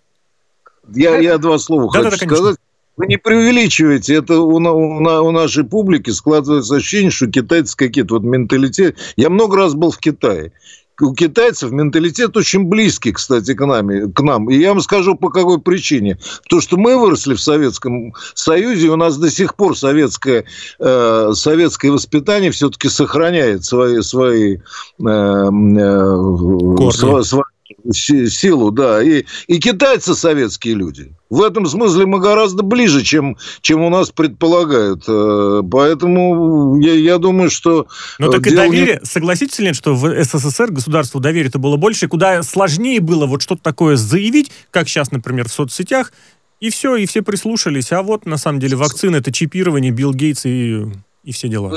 Я, 0.94 1.16
я 1.16 1.38
два 1.38 1.58
слова 1.58 1.90
да, 1.92 2.10
хочу 2.10 2.26
да, 2.26 2.34
сказать. 2.36 2.56
Вы 2.96 3.06
не 3.06 3.16
преувеличиваете. 3.16 4.14
Это 4.14 4.38
у, 4.38 4.54
у, 4.54 4.58
у 4.58 5.30
нашей 5.32 5.64
публики 5.64 6.10
складывается 6.10 6.76
ощущение, 6.76 7.10
что 7.10 7.26
китайцы 7.26 7.76
какие-то 7.76 8.14
вот 8.14 8.22
менталитет. 8.22 8.96
Я 9.16 9.30
много 9.30 9.56
раз 9.56 9.74
был 9.74 9.90
в 9.90 9.98
Китае 9.98 10.52
у 11.00 11.14
китайцев 11.14 11.72
менталитет 11.72 12.36
очень 12.36 12.64
близкий, 12.64 13.12
кстати, 13.12 13.54
к, 13.54 13.66
нами, 13.66 14.10
к 14.10 14.20
нам. 14.20 14.50
И 14.50 14.56
я 14.56 14.70
вам 14.70 14.80
скажу, 14.80 15.16
по 15.16 15.30
какой 15.30 15.60
причине. 15.60 16.18
Потому 16.44 16.62
что 16.62 16.76
мы 16.76 16.96
выросли 16.96 17.34
в 17.34 17.40
Советском 17.40 18.14
Союзе, 18.34 18.86
и 18.86 18.90
у 18.90 18.96
нас 18.96 19.16
до 19.16 19.30
сих 19.30 19.56
пор 19.56 19.76
советское, 19.76 20.44
э, 20.78 21.32
советское 21.34 21.90
воспитание 21.90 22.50
все-таки 22.50 22.88
сохраняет 22.88 23.64
свои, 23.64 24.00
свои, 24.02 24.56
э, 24.56 24.58
э, 25.00 27.22
свои 27.22 27.42
силу, 27.92 28.70
да. 28.70 29.02
И, 29.02 29.24
и 29.46 29.58
китайцы 29.58 30.14
советские 30.14 30.74
люди. 30.74 31.12
В 31.30 31.42
этом 31.42 31.66
смысле 31.66 32.06
мы 32.06 32.20
гораздо 32.20 32.62
ближе, 32.62 33.02
чем, 33.02 33.36
чем 33.60 33.82
у 33.82 33.90
нас 33.90 34.10
предполагают. 34.10 35.04
Э, 35.08 35.62
поэтому 35.68 36.80
я, 36.80 36.94
я 36.94 37.18
думаю, 37.18 37.50
что... 37.50 37.86
Ну 38.18 38.30
так 38.30 38.46
и 38.46 38.54
доверие, 38.54 39.00
не... 39.00 39.06
согласитесь 39.06 39.58
ли, 39.58 39.72
что 39.72 39.94
в 39.94 40.24
СССР 40.24 40.70
государству 40.70 41.20
доверия-то 41.20 41.58
было 41.58 41.76
больше, 41.76 42.08
куда 42.08 42.42
сложнее 42.42 43.00
было 43.00 43.26
вот 43.26 43.42
что-то 43.42 43.62
такое 43.62 43.96
заявить, 43.96 44.52
как 44.70 44.88
сейчас, 44.88 45.10
например, 45.10 45.48
в 45.48 45.52
соцсетях, 45.52 46.12
и 46.60 46.70
все, 46.70 46.96
и 46.96 47.06
все 47.06 47.22
прислушались. 47.22 47.92
А 47.92 48.02
вот, 48.02 48.26
на 48.26 48.36
самом 48.36 48.60
деле, 48.60 48.76
вакцины, 48.76 49.16
это 49.16 49.32
чипирование, 49.32 49.90
Билл 49.90 50.14
Гейтс 50.14 50.46
и, 50.46 50.84
и 51.22 51.32
все 51.32 51.48
дела. 51.48 51.70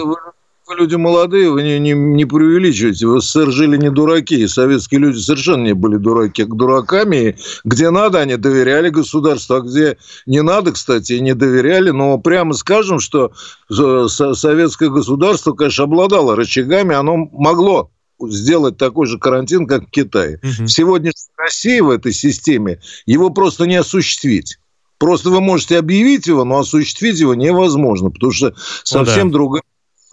Вы, 0.67 0.75
вы 0.75 0.81
люди 0.81 0.95
молодые, 0.95 1.49
вы 1.49 1.63
не, 1.63 1.79
не, 1.79 1.91
не 1.93 2.25
преувеличиваете. 2.25 3.07
В 3.07 3.19
СССР 3.19 3.51
жили 3.51 3.77
не 3.77 3.89
дураки. 3.89 4.41
И 4.41 4.47
советские 4.47 5.01
люди 5.01 5.17
совершенно 5.19 5.63
не 5.63 5.73
были 5.73 5.97
дураки. 5.97 6.43
К 6.43 6.53
дураками, 6.53 7.37
где 7.63 7.89
надо, 7.89 8.19
они 8.19 8.37
доверяли 8.37 8.89
государству, 8.89 9.55
а 9.55 9.61
где 9.61 9.97
не 10.25 10.41
надо, 10.41 10.71
кстати, 10.71 11.13
не 11.13 11.33
доверяли. 11.33 11.91
Но 11.91 12.17
прямо 12.17 12.53
скажем, 12.53 12.99
что 12.99 13.31
советское 13.69 14.89
государство, 14.89 15.53
конечно, 15.53 15.85
обладало 15.85 16.35
рычагами, 16.35 16.95
оно 16.95 17.17
могло 17.31 17.91
сделать 18.19 18.77
такой 18.77 19.07
же 19.07 19.19
карантин, 19.19 19.67
как 19.67 19.87
в 19.87 19.91
Китае. 19.91 20.39
Угу. 20.43 20.65
В 20.65 20.67
сегодняшней 20.67 21.33
России 21.37 21.79
в 21.79 21.89
этой 21.89 22.13
системе 22.13 22.79
его 23.05 23.29
просто 23.29 23.65
не 23.65 23.75
осуществить. 23.75 24.57
Просто 24.97 25.29
вы 25.29 25.41
можете 25.41 25.77
объявить 25.77 26.25
его, 26.25 26.43
но 26.43 26.59
осуществить 26.59 27.19
его 27.19 27.35
невозможно, 27.35 28.09
потому 28.09 28.31
что 28.31 28.55
совсем 28.83 29.27
ну, 29.27 29.31
да. 29.31 29.33
другая 29.33 29.61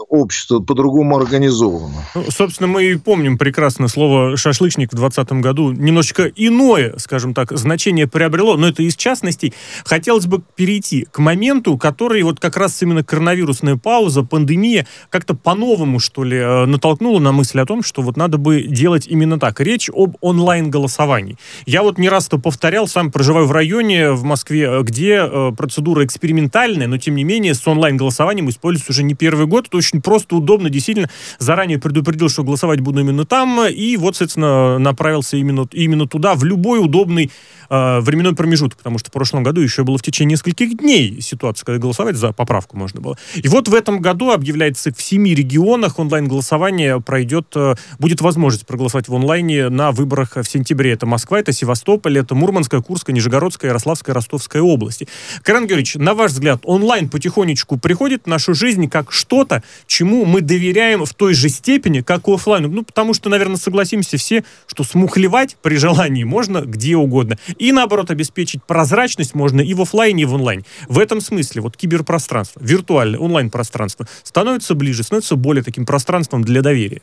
общество 0.09 0.61
по-другому 0.61 1.17
организовано. 1.17 2.05
Ну, 2.15 2.25
собственно, 2.31 2.67
мы 2.67 2.85
и 2.85 2.97
помним 2.97 3.39
прекрасно 3.39 3.89
слово 3.89 4.37
«шашлычник» 4.37 4.93
в 4.93 4.97
2020 4.97 5.33
году. 5.41 5.73
Немножечко 5.73 6.31
иное, 6.37 6.95
скажем 6.99 7.35
так, 7.35 7.53
значение 7.53 8.07
приобрело, 8.07 8.57
но 8.57 8.69
это 8.69 8.83
из 8.83 8.97
частностей. 8.97 9.55
Хотелось 9.85 10.27
бы 10.27 10.43
перейти 10.57 11.07
к 11.11 11.19
моменту, 11.19 11.77
который 11.77 12.23
вот 12.23 12.41
как 12.41 12.57
раз 12.57 12.81
именно 12.83 13.03
коронавирусная 13.05 13.77
пауза, 13.77 14.23
пандемия 14.23 14.87
как-то 15.11 15.35
по-новому, 15.35 15.99
что 16.01 16.25
ли, 16.25 16.37
э, 16.37 16.67
натолкнула 16.67 17.19
на 17.19 17.33
мысль 17.33 17.61
о 17.61 17.67
том, 17.67 17.83
что 17.83 18.03
вот 18.03 18.17
надо 18.17 18.39
бы 18.39 18.63
делать 18.63 19.07
именно 19.07 19.39
так. 19.39 19.61
Речь 19.61 19.91
об 19.93 20.17
онлайн-голосовании. 20.21 21.37
Я 21.67 21.83
вот 21.83 21.99
не 21.99 22.09
раз 22.09 22.29
это 22.29 22.39
повторял, 22.39 22.89
сам 22.89 23.11
проживаю 23.11 23.47
в 23.47 23.53
районе 23.53 24.13
в 24.13 24.25
Москве, 24.25 24.83
где 24.83 25.29
э, 25.31 25.53
процедура 25.57 26.05
экспериментальная, 26.05 26.87
но 26.87 26.99
тем 26.99 27.15
не 27.15 27.25
менее 27.25 27.55
с 27.55 27.67
онлайн-голосованием 27.67 28.49
используется 28.49 28.93
уже 28.93 29.03
не 29.03 29.15
первый 29.15 29.47
год. 29.47 29.67
Это 29.69 29.77
очень 29.77 29.94
просто, 30.01 30.37
удобно, 30.37 30.71
действительно. 30.71 31.09
Заранее 31.39 31.79
предупредил, 31.79 32.29
что 32.29 32.45
голосовать 32.45 32.81
буду 32.81 33.01
именно 33.01 33.25
там, 33.25 33.67
и 33.67 33.97
вот, 33.97 34.17
соответственно, 34.17 34.79
направился 34.79 35.37
именно, 35.37 35.69
именно 35.73 36.07
туда, 36.07 36.35
в 36.35 36.45
любой 36.45 36.83
удобный 36.83 37.31
э, 37.71 38.01
временной 38.01 38.35
промежуток, 38.35 38.79
потому 38.79 38.99
что 38.99 39.11
в 39.11 39.13
прошлом 39.13 39.43
году 39.43 39.61
еще 39.61 39.85
было 39.85 39.99
в 39.99 40.03
течение 40.03 40.35
нескольких 40.35 40.77
дней 40.77 41.21
ситуация, 41.21 41.65
когда 41.65 41.81
голосовать 41.81 42.17
за 42.17 42.33
поправку 42.33 42.77
можно 42.77 43.01
было. 43.01 43.17
И 43.35 43.49
вот 43.49 43.69
в 43.69 43.75
этом 43.75 44.01
году 44.01 44.31
объявляется 44.31 44.93
в 44.93 45.01
семи 45.01 45.35
регионах 45.35 45.99
онлайн-голосование 45.99 47.01
пройдет, 47.01 47.47
э, 47.55 47.75
будет 47.99 48.21
возможность 48.21 48.67
проголосовать 48.67 49.09
в 49.09 49.15
онлайне 49.15 49.69
на 49.69 49.93
выборах 49.93 50.37
в 50.37 50.45
сентябре. 50.45 50.93
Это 50.93 51.07
Москва, 51.07 51.39
это 51.39 51.53
Севастополь, 51.53 52.19
это 52.19 52.35
Мурманская, 52.35 52.81
Курская, 52.81 53.15
Нижегородская, 53.15 53.71
Ярославская, 53.71 54.15
Ростовская 54.15 54.63
области. 54.63 55.09
Карен 55.43 55.67
Георгиевич, 55.67 55.97
на 55.97 56.15
ваш 56.15 56.33
взгляд, 56.33 56.61
онлайн 56.65 57.09
потихонечку 57.09 57.77
приходит 57.77 58.25
в 58.25 58.27
нашу 58.27 58.55
жизнь 58.55 58.89
как 58.89 59.13
что-то, 59.13 59.63
чему 59.87 60.25
мы 60.25 60.41
доверяем 60.41 61.05
в 61.05 61.15
той 61.15 61.35
же 61.35 61.49
степени, 61.49 62.01
как 62.01 62.29
и 62.29 62.33
офлайн. 62.33 62.71
Ну, 62.71 62.85
потому 62.85 63.15
что, 63.15 63.29
наверное, 63.29 63.57
согласимся 63.57 64.17
все, 64.17 64.45
что 64.67 64.85
смухлевать 64.85 65.57
при 65.63 65.77
желании 65.77 66.25
можно 66.25 66.63
где 66.63 66.97
угодно. 66.97 67.39
И, 67.59 67.73
наоборот, 67.73 68.11
обеспечить 68.11 68.63
прозрачность 68.65 69.35
можно 69.35 69.61
и 69.61 69.75
в 69.75 69.83
офлайне, 69.83 70.23
и 70.23 70.27
в 70.27 70.35
онлайне. 70.35 70.65
В 70.89 70.99
этом 70.99 71.21
смысле 71.21 71.63
вот 71.63 71.77
киберпространство, 71.77 72.61
виртуальное, 72.63 73.19
онлайн-пространство 73.19 74.07
становится 74.23 74.75
ближе, 74.75 75.03
становится 75.03 75.37
более 75.37 75.63
таким 75.63 75.87
пространством 75.87 76.43
для 76.43 76.63
доверия. 76.63 77.03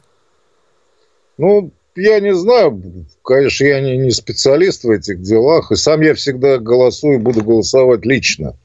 Ну, 1.38 1.72
я 1.96 2.20
не 2.20 2.34
знаю, 2.34 2.82
конечно, 3.24 3.66
я 3.66 3.82
не, 3.82 3.98
не 3.98 4.12
специалист 4.12 4.84
в 4.84 4.90
этих 4.90 5.22
делах, 5.22 5.72
и 5.72 5.76
сам 5.76 6.02
я 6.02 6.14
всегда 6.14 6.58
голосую, 6.58 7.20
буду 7.20 7.44
голосовать 7.44 8.06
лично. 8.06 8.56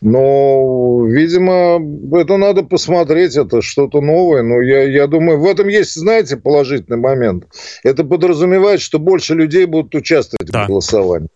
Но, 0.00 1.06
видимо, 1.06 1.80
это 2.18 2.36
надо 2.36 2.62
посмотреть, 2.62 3.36
это 3.36 3.62
что-то 3.62 4.00
новое. 4.00 4.42
Но 4.42 4.60
я, 4.60 4.82
я 4.84 5.06
думаю, 5.06 5.40
в 5.40 5.46
этом 5.46 5.68
есть, 5.68 5.94
знаете, 5.94 6.36
положительный 6.36 6.98
момент. 6.98 7.44
Это 7.84 8.04
подразумевает, 8.04 8.80
что 8.80 8.98
больше 8.98 9.34
людей 9.34 9.66
будут 9.66 9.94
участвовать 9.94 10.50
да. 10.50 10.64
в 10.64 10.68
голосовании. 10.68 11.28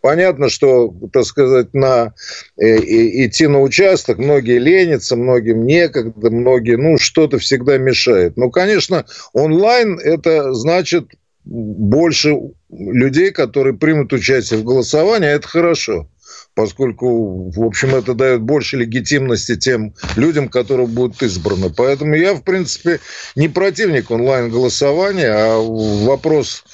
Понятно, 0.00 0.50
что, 0.50 0.94
так 1.14 1.24
сказать, 1.24 1.72
на, 1.72 2.12
э, 2.60 2.76
идти 3.24 3.46
на 3.46 3.62
участок 3.62 4.18
многие 4.18 4.58
ленятся, 4.58 5.16
многим 5.16 5.64
некогда, 5.64 6.30
многие, 6.30 6.76
ну, 6.76 6.98
что-то 6.98 7.38
всегда 7.38 7.78
мешает. 7.78 8.36
Но, 8.36 8.50
конечно, 8.50 9.06
онлайн 9.32 9.98
это 9.98 10.52
значит 10.52 11.06
больше 11.46 12.36
людей, 12.70 13.30
которые 13.30 13.78
примут 13.78 14.12
участие 14.12 14.60
в 14.60 14.64
голосовании, 14.64 15.28
а 15.28 15.32
это 15.32 15.48
хорошо 15.48 16.06
поскольку, 16.54 17.50
в 17.50 17.62
общем, 17.62 17.94
это 17.94 18.14
дает 18.14 18.42
больше 18.42 18.76
легитимности 18.76 19.56
тем 19.56 19.94
людям, 20.16 20.48
которые 20.48 20.86
будут 20.86 21.22
избраны. 21.22 21.70
Поэтому 21.70 22.14
я, 22.14 22.34
в 22.34 22.42
принципе, 22.42 23.00
не 23.36 23.48
противник 23.48 24.10
онлайн-голосования, 24.10 25.30
а 25.30 25.58
вопрос 25.58 26.64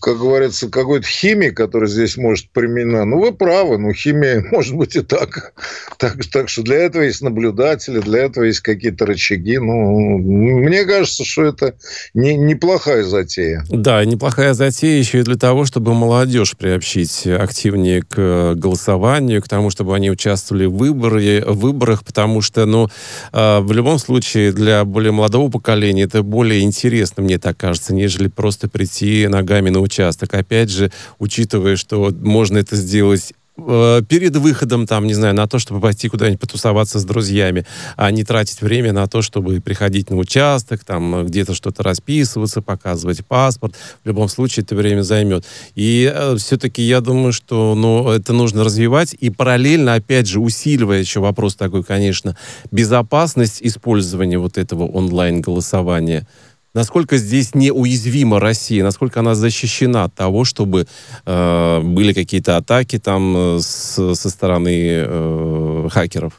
как 0.00 0.18
говорится, 0.18 0.70
какой-то 0.70 1.06
химии, 1.06 1.50
которая 1.50 1.88
здесь 1.88 2.16
может 2.16 2.48
применена. 2.50 3.04
Ну, 3.04 3.20
вы 3.20 3.32
правы, 3.32 3.76
ну, 3.76 3.92
химия 3.92 4.42
может 4.50 4.74
быть 4.74 4.96
и 4.96 5.02
так. 5.02 5.52
Так, 5.98 6.16
так 6.32 6.48
что 6.48 6.62
для 6.62 6.76
этого 6.76 7.02
есть 7.02 7.20
наблюдатели, 7.20 8.00
для 8.00 8.24
этого 8.24 8.44
есть 8.44 8.60
какие-то 8.60 9.04
рычаги. 9.04 9.58
Ну, 9.58 10.18
мне 10.18 10.84
кажется, 10.84 11.24
что 11.24 11.44
это 11.44 11.74
не, 12.14 12.36
неплохая 12.36 13.04
затея. 13.04 13.64
Да, 13.68 14.02
неплохая 14.04 14.54
затея 14.54 14.98
еще 14.98 15.20
и 15.20 15.22
для 15.22 15.36
того, 15.36 15.66
чтобы 15.66 15.92
молодежь 15.92 16.56
приобщить 16.56 17.26
активнее 17.26 18.02
к 18.02 18.54
голосованию, 18.54 19.42
к 19.42 19.48
тому, 19.48 19.68
чтобы 19.68 19.94
они 19.94 20.10
участвовали 20.10 20.64
в, 20.64 20.74
выборе, 20.74 21.44
в 21.44 21.58
выборах, 21.58 22.02
потому 22.02 22.40
что, 22.40 22.64
ну, 22.64 22.88
а, 23.32 23.60
в 23.60 23.72
любом 23.72 23.98
случае, 23.98 24.52
для 24.52 24.84
более 24.86 25.12
молодого 25.12 25.50
поколения 25.50 26.04
это 26.04 26.22
более 26.22 26.62
интересно, 26.62 27.22
мне 27.22 27.38
так 27.38 27.58
кажется, 27.58 27.94
нежели 27.94 28.28
просто 28.28 28.68
прийти 28.68 29.26
ногами 29.28 29.65
сами 29.66 29.70
на 29.70 29.80
участок. 29.80 30.34
Опять 30.34 30.70
же, 30.70 30.90
учитывая, 31.18 31.76
что 31.76 32.12
можно 32.22 32.58
это 32.58 32.76
сделать 32.76 33.32
э, 33.58 34.02
перед 34.08 34.36
выходом, 34.36 34.86
там, 34.86 35.06
не 35.06 35.14
знаю, 35.14 35.34
на 35.34 35.46
то, 35.46 35.58
чтобы 35.58 35.80
пойти 35.80 36.08
куда-нибудь 36.08 36.40
потусоваться 36.40 36.98
с 36.98 37.04
друзьями, 37.04 37.64
а 37.96 38.10
не 38.10 38.24
тратить 38.24 38.62
время 38.62 38.92
на 38.92 39.06
то, 39.06 39.22
чтобы 39.22 39.60
приходить 39.60 40.10
на 40.10 40.16
участок, 40.16 40.84
там, 40.84 41.26
где-то 41.26 41.54
что-то 41.54 41.82
расписываться, 41.82 42.62
показывать 42.62 43.24
паспорт. 43.26 43.74
В 44.04 44.08
любом 44.08 44.28
случае 44.28 44.64
это 44.64 44.76
время 44.76 45.02
займет. 45.02 45.44
И 45.76 46.10
э, 46.14 46.36
все-таки 46.36 46.82
я 46.82 47.00
думаю, 47.00 47.32
что 47.32 47.74
ну, 47.74 48.10
это 48.10 48.32
нужно 48.32 48.62
развивать 48.64 49.16
и 49.22 49.30
параллельно, 49.30 49.94
опять 49.94 50.26
же, 50.28 50.38
усиливая 50.40 51.00
еще 51.00 51.20
вопрос 51.20 51.56
такой, 51.56 51.82
конечно, 51.82 52.36
безопасность 52.70 53.62
использования 53.62 54.38
вот 54.38 54.58
этого 54.58 54.84
онлайн-голосования– 54.86 56.26
насколько 56.76 57.16
здесь 57.16 57.54
неуязвима 57.54 58.38
Россия, 58.38 58.84
насколько 58.84 59.20
она 59.20 59.34
защищена 59.34 60.04
от 60.04 60.14
того, 60.14 60.44
чтобы 60.44 60.86
э, 61.24 61.80
были 61.80 62.12
какие-то 62.12 62.58
атаки 62.58 62.98
там 62.98 63.56
э, 63.56 63.58
с, 63.60 64.14
со 64.14 64.30
стороны 64.30 65.04
э, 65.06 65.88
хакеров? 65.90 66.34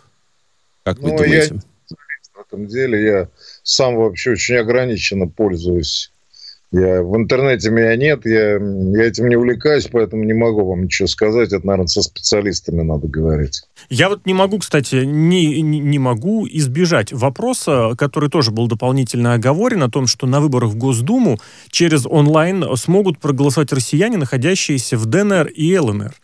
Как 0.84 1.00
ну, 1.00 1.10
вы 1.10 1.17
думаете? 1.17 1.56
Я, 1.56 1.96
в 2.36 2.48
этом 2.48 2.67
деле 2.67 3.03
я 3.03 3.29
сам 3.63 3.96
вообще 3.96 4.32
очень 4.34 4.58
ограниченно 4.58 5.27
пользуюсь 5.27 6.12
я, 6.72 7.02
в 7.02 7.16
интернете 7.16 7.70
меня 7.70 7.96
нет, 7.96 8.26
я, 8.26 8.58
я 8.58 9.04
этим 9.06 9.30
не 9.30 9.38
увлекаюсь, 9.38 9.88
поэтому 9.90 10.26
не 10.26 10.34
могу 10.34 10.66
вам 10.66 10.84
ничего 10.84 11.08
сказать. 11.08 11.54
Это, 11.54 11.66
наверное, 11.66 11.88
со 11.88 12.02
специалистами 12.02 12.82
надо 12.82 13.08
говорить. 13.08 13.62
Я 13.90 14.10
вот 14.10 14.26
не 14.26 14.34
могу, 14.34 14.60
кстати, 14.60 15.06
не, 15.06 15.62
не, 15.62 16.00
могу 16.00 16.46
избежать 16.48 17.14
вопроса, 17.14 17.94
который 17.98 18.30
тоже 18.30 18.52
был 18.52 18.68
дополнительно 18.68 19.34
оговорен, 19.34 19.82
о 19.82 19.90
том, 19.90 20.08
что 20.08 20.28
на 20.28 20.42
выборах 20.42 20.72
в 20.72 20.78
Госдуму 20.78 21.40
через 21.70 22.06
онлайн 22.06 22.66
смогут 22.76 23.20
проголосовать 23.20 23.72
россияне, 23.72 24.18
находящиеся 24.18 24.98
в 24.98 25.06
ДНР 25.06 25.48
и 25.48 25.78
ЛНР. 25.78 26.16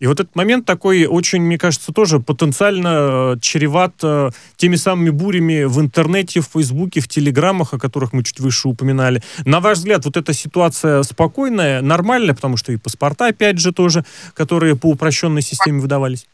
И 0.00 0.06
вот 0.06 0.20
этот 0.20 0.36
момент 0.36 0.64
такой 0.64 1.06
очень, 1.06 1.42
мне 1.42 1.58
кажется, 1.58 1.92
тоже 1.92 2.20
потенциально 2.20 3.34
э, 3.34 3.36
чреват 3.40 3.94
э, 4.02 4.30
теми 4.56 4.76
самыми 4.76 5.10
бурями 5.10 5.64
в 5.64 5.80
интернете, 5.80 6.40
в 6.40 6.46
Фейсбуке, 6.52 7.00
в 7.00 7.08
Телеграмах, 7.08 7.74
о 7.74 7.78
которых 7.78 8.12
мы 8.12 8.22
чуть 8.22 8.38
выше 8.38 8.68
упоминали. 8.68 9.22
На 9.44 9.60
ваш 9.60 9.78
взгляд, 9.78 10.04
вот 10.04 10.16
эта 10.16 10.32
ситуация 10.32 11.02
спокойная, 11.02 11.80
нормальная, 11.80 12.34
потому 12.34 12.56
что 12.56 12.72
и 12.72 12.76
паспорта, 12.76 13.26
опять 13.26 13.58
же, 13.58 13.72
тоже, 13.72 14.04
которые 14.34 14.76
по 14.76 14.86
упрощенной 14.86 15.42
системе 15.42 15.80
выдавались? 15.80 16.26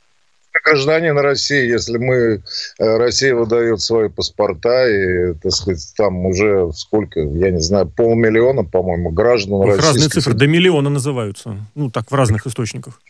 гражданин 0.65 1.19
России, 1.19 1.67
если 1.67 1.99
мы, 1.99 2.15
э, 2.15 2.97
Россия 2.97 3.35
выдает 3.35 3.81
свои 3.81 4.09
паспорта, 4.09 4.89
и, 4.89 5.35
так 5.35 5.53
сказать, 5.53 5.93
там 5.97 6.27
уже 6.27 6.71
сколько, 6.75 7.21
я 7.21 7.51
не 7.51 7.61
знаю, 7.61 7.87
полмиллиона, 7.87 8.65
по-моему, 8.65 9.11
граждан 9.11 9.63
России. 9.63 9.83
Разные 9.83 10.09
цифры, 10.09 10.35
до 10.35 10.47
миллиона 10.47 10.91
называются. 10.91 11.57
Ну, 11.75 11.91
так, 11.91 12.11
в 12.11 12.15
разных 12.15 12.47
источниках. 12.47 13.01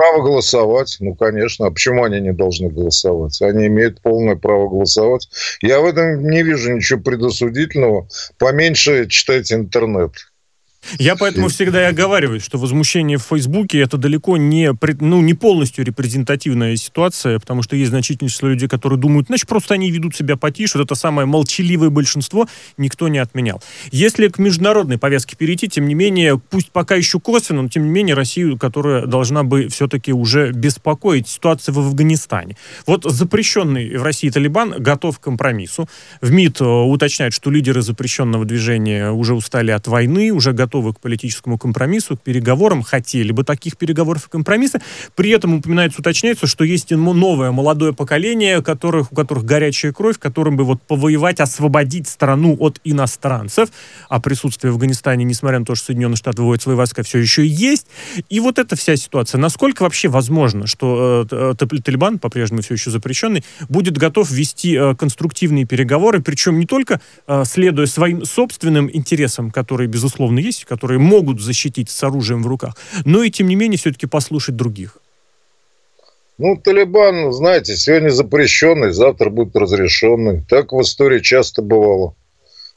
Право 0.00 0.22
голосовать, 0.22 0.96
ну, 1.00 1.14
конечно. 1.14 1.66
А 1.66 1.70
почему 1.70 2.04
они 2.04 2.22
не 2.22 2.32
должны 2.32 2.70
голосовать? 2.70 3.42
Они 3.42 3.66
имеют 3.66 4.00
полное 4.00 4.34
право 4.34 4.66
голосовать. 4.66 5.28
Я 5.60 5.80
в 5.80 5.84
этом 5.84 6.26
не 6.26 6.42
вижу 6.42 6.72
ничего 6.72 7.02
предосудительного. 7.02 8.08
Поменьше 8.38 9.06
читайте 9.08 9.56
интернет. 9.56 10.12
Я 10.98 11.14
поэтому 11.14 11.48
всегда 11.48 11.82
и 11.82 11.84
оговариваю, 11.84 12.40
что 12.40 12.58
возмущение 12.58 13.18
в 13.18 13.22
Фейсбуке 13.22 13.80
это 13.80 13.96
далеко 13.96 14.36
не, 14.36 14.72
ну, 15.00 15.20
не 15.20 15.34
полностью 15.34 15.84
репрезентативная 15.84 16.76
ситуация, 16.76 17.38
потому 17.38 17.62
что 17.62 17.76
есть 17.76 17.90
значительное 17.90 18.30
число 18.30 18.48
людей, 18.48 18.68
которые 18.68 18.98
думают, 18.98 19.28
значит, 19.28 19.46
просто 19.48 19.74
они 19.74 19.90
ведут 19.90 20.16
себя 20.16 20.36
потише, 20.36 20.78
вот 20.78 20.84
это 20.84 20.94
самое 20.94 21.26
молчаливое 21.26 21.90
большинство 21.90 22.48
никто 22.76 23.08
не 23.08 23.18
отменял. 23.18 23.62
Если 23.92 24.28
к 24.28 24.38
международной 24.38 24.98
повестке 24.98 25.36
перейти, 25.36 25.68
тем 25.68 25.86
не 25.86 25.94
менее, 25.94 26.38
пусть 26.38 26.70
пока 26.70 26.96
еще 26.96 27.20
косвенно, 27.20 27.62
но 27.62 27.68
тем 27.68 27.84
не 27.84 27.90
менее 27.90 28.14
Россию, 28.14 28.58
которая 28.58 29.06
должна 29.06 29.44
бы 29.44 29.68
все-таки 29.68 30.12
уже 30.12 30.50
беспокоить 30.52 31.28
ситуация 31.28 31.72
в 31.72 31.78
Афганистане. 31.78 32.56
Вот 32.86 33.04
запрещенный 33.04 33.96
в 33.96 34.02
России 34.02 34.30
Талибан 34.30 34.74
готов 34.78 35.18
к 35.18 35.22
компромиссу. 35.22 35.88
В 36.20 36.30
МИД 36.30 36.60
э, 36.62 36.64
уточняют, 36.64 37.34
что 37.34 37.50
лидеры 37.50 37.82
запрещенного 37.82 38.44
движения 38.44 39.10
уже 39.10 39.34
устали 39.34 39.70
от 39.70 39.86
войны, 39.86 40.30
уже 40.30 40.52
готовы 40.52 40.69
готовы 40.70 40.94
к 40.94 41.00
политическому 41.00 41.58
компромиссу, 41.58 42.16
к 42.16 42.20
переговорам, 42.20 42.82
хотели 42.82 43.32
бы 43.32 43.42
таких 43.42 43.76
переговоров 43.76 44.28
и 44.28 44.30
компромисса. 44.30 44.80
При 45.16 45.30
этом 45.30 45.54
упоминается, 45.54 46.00
уточняется, 46.00 46.46
что 46.46 46.62
есть 46.62 46.92
новое 46.92 47.50
молодое 47.50 47.92
поколение, 47.92 48.62
которых, 48.62 49.10
у 49.10 49.16
которых 49.16 49.44
горячая 49.44 49.92
кровь, 49.92 50.16
которым 50.18 50.56
бы 50.56 50.62
вот 50.62 50.80
повоевать, 50.82 51.40
освободить 51.40 52.06
страну 52.06 52.56
от 52.60 52.80
иностранцев. 52.84 53.70
А 54.08 54.20
присутствие 54.20 54.70
в 54.70 54.76
Афганистане, 54.76 55.24
несмотря 55.24 55.58
на 55.58 55.64
то, 55.64 55.74
что 55.74 55.86
Соединенные 55.86 56.16
Штаты 56.16 56.42
вводят 56.42 56.62
свои 56.62 56.76
войска, 56.76 57.02
все 57.02 57.18
еще 57.18 57.44
есть. 57.44 57.88
И 58.28 58.38
вот 58.38 58.60
эта 58.60 58.76
вся 58.76 58.94
ситуация. 58.94 59.40
Насколько 59.40 59.82
вообще 59.82 60.06
возможно, 60.06 60.68
что 60.68 61.26
э, 61.28 61.54
Талибан, 61.58 62.20
по-прежнему 62.20 62.62
все 62.62 62.74
еще 62.74 62.90
запрещенный, 62.90 63.44
будет 63.68 63.98
готов 63.98 64.30
вести 64.30 64.76
э, 64.76 64.94
конструктивные 64.94 65.64
переговоры, 65.64 66.20
причем 66.20 66.60
не 66.60 66.66
только 66.66 67.00
э, 67.26 67.42
следуя 67.44 67.86
своим 67.86 68.24
собственным 68.24 68.88
интересам, 68.92 69.50
которые, 69.50 69.88
безусловно, 69.88 70.38
есть, 70.38 70.59
которые 70.64 70.98
могут 70.98 71.40
защитить 71.40 71.90
с 71.90 72.02
оружием 72.04 72.42
в 72.42 72.46
руках, 72.46 72.76
но 73.04 73.22
и, 73.22 73.30
тем 73.30 73.48
не 73.48 73.56
менее, 73.56 73.78
все-таки 73.78 74.06
послушать 74.06 74.56
других. 74.56 74.98
Ну, 76.38 76.56
Талибан, 76.56 77.32
знаете, 77.32 77.76
сегодня 77.76 78.08
запрещенный, 78.08 78.92
завтра 78.92 79.28
будет 79.28 79.54
разрешенный. 79.54 80.42
Так 80.48 80.72
в 80.72 80.80
истории 80.80 81.20
часто 81.20 81.60
бывало. 81.60 82.14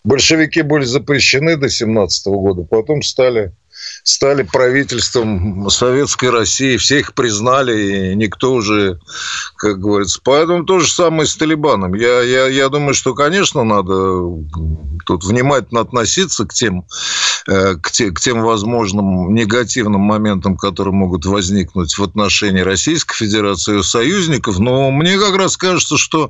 Большевики 0.04 0.64
были 0.64 0.84
запрещены 0.84 1.56
до 1.56 1.70
17 1.70 2.28
года, 2.28 2.64
потом 2.64 3.02
стали 3.02 3.54
стали 4.04 4.44
правительством 4.44 5.70
Советской 5.70 6.30
России, 6.30 6.78
все 6.78 7.00
их 7.00 7.14
признали, 7.14 8.12
и 8.12 8.16
никто 8.16 8.54
уже, 8.54 9.00
как 9.56 9.80
говорится. 9.80 10.20
Поэтому 10.24 10.66
то 10.66 10.80
же 10.80 10.92
самое 10.92 11.26
с 11.26 11.36
Талибаном. 11.36 11.94
Я, 11.94 12.22
я, 12.22 12.48
я 12.48 12.70
думаю, 12.70 12.94
что, 12.94 13.14
конечно, 13.14 13.64
надо 13.64 13.94
тут 15.06 15.24
внимательно 15.24 15.80
относиться 15.82 16.46
к 16.46 16.54
тем, 16.54 16.86
э, 17.48 17.76
к, 17.76 17.92
те, 17.92 18.12
к 18.12 18.20
тем 18.20 18.42
возможным 18.42 19.34
негативным 19.34 20.02
моментам, 20.02 20.58
которые 20.58 20.94
могут 20.94 21.26
возникнуть 21.26 21.98
в 21.98 22.04
отношении 22.04 22.62
Российской 22.62 23.16
Федерации 23.16 23.80
и 23.80 23.84
союзников. 23.84 24.60
Но 24.60 24.92
мне 24.92 25.18
как 25.18 25.38
раз 25.38 25.56
кажется, 25.56 25.98
что 25.98 26.30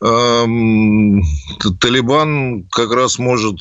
э, 0.00 0.44
Талибан 1.80 2.64
как 2.64 2.92
раз 2.92 3.20
может 3.20 3.60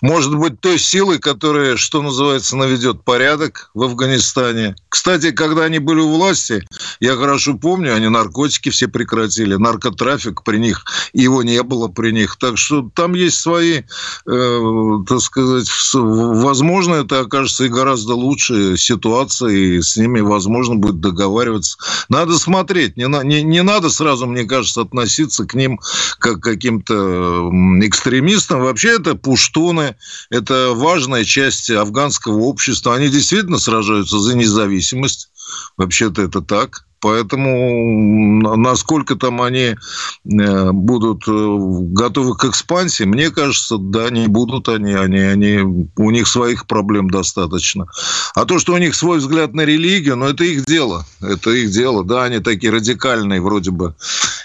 может 0.00 0.34
быть 0.36 0.60
той 0.60 0.78
силой, 0.78 1.18
которая, 1.18 1.76
что 1.76 2.02
называется, 2.02 2.56
наведет 2.56 3.04
порядок 3.04 3.70
в 3.74 3.82
Афганистане. 3.82 4.74
Кстати, 4.88 5.30
когда 5.30 5.64
они 5.64 5.78
были 5.78 6.00
у 6.00 6.10
власти, 6.10 6.66
я 7.00 7.16
хорошо 7.16 7.54
помню, 7.54 7.94
они 7.94 8.08
наркотики 8.08 8.70
все 8.70 8.88
прекратили, 8.88 9.54
наркотрафик 9.54 10.42
при 10.42 10.58
них, 10.58 10.84
его 11.12 11.42
не 11.42 11.62
было 11.62 11.88
при 11.88 12.10
них. 12.10 12.36
Так 12.36 12.58
что 12.58 12.90
там 12.94 13.14
есть 13.14 13.38
свои, 13.40 13.82
э, 14.26 14.96
так 15.06 15.20
сказать, 15.20 15.68
возможно, 15.92 16.94
это 16.94 17.20
окажется 17.20 17.64
и 17.64 17.68
гораздо 17.68 18.14
лучше 18.14 18.76
ситуация, 18.76 19.50
и 19.50 19.80
с 19.80 19.96
ними 19.96 20.20
возможно 20.20 20.76
будет 20.76 21.00
договариваться. 21.00 21.78
Надо 22.08 22.38
смотреть, 22.38 22.96
не, 22.96 23.06
не, 23.24 23.42
не 23.42 23.62
надо 23.62 23.90
сразу, 23.90 24.26
мне 24.26 24.44
кажется, 24.44 24.80
относиться 24.80 25.44
к 25.44 25.54
ним 25.54 25.78
как 26.18 26.40
к 26.40 26.44
каким-то 26.44 27.50
экстремистам. 27.82 28.62
Вообще 28.62 28.96
это 28.96 29.14
пушту 29.14 29.69
паштуны– 29.70 29.96
это 30.30 30.72
важная 30.74 31.24
часть 31.24 31.70
афганского 31.70 32.40
общества. 32.40 32.94
Они 32.94 33.08
действительно 33.08 33.58
сражаются 33.58 34.18
за 34.18 34.36
независимость. 34.36 35.30
Вообще-то 35.76 36.22
это 36.22 36.40
так. 36.40 36.84
Поэтому 37.02 38.56
насколько 38.58 39.16
там 39.16 39.40
они 39.40 39.74
э, 39.74 40.72
будут 40.72 41.26
э, 41.26 41.56
готовы 41.94 42.36
к 42.36 42.44
экспансии, 42.44 43.04
мне 43.04 43.30
кажется, 43.30 43.78
да, 43.78 44.10
не 44.10 44.26
будут 44.26 44.68
они, 44.68 44.92
они, 44.92 45.18
они, 45.18 45.88
у 45.96 46.10
них 46.10 46.28
своих 46.28 46.66
проблем 46.66 47.08
достаточно. 47.08 47.86
А 48.34 48.44
то, 48.44 48.58
что 48.58 48.74
у 48.74 48.76
них 48.76 48.94
свой 48.94 49.16
взгляд 49.16 49.54
на 49.54 49.62
религию, 49.62 50.16
ну, 50.16 50.26
это 50.26 50.44
их 50.44 50.66
дело, 50.66 51.06
это 51.22 51.50
их 51.52 51.70
дело, 51.70 52.04
да, 52.04 52.24
они 52.24 52.40
такие 52.40 52.70
радикальные 52.70 53.40
вроде 53.40 53.70
бы 53.70 53.94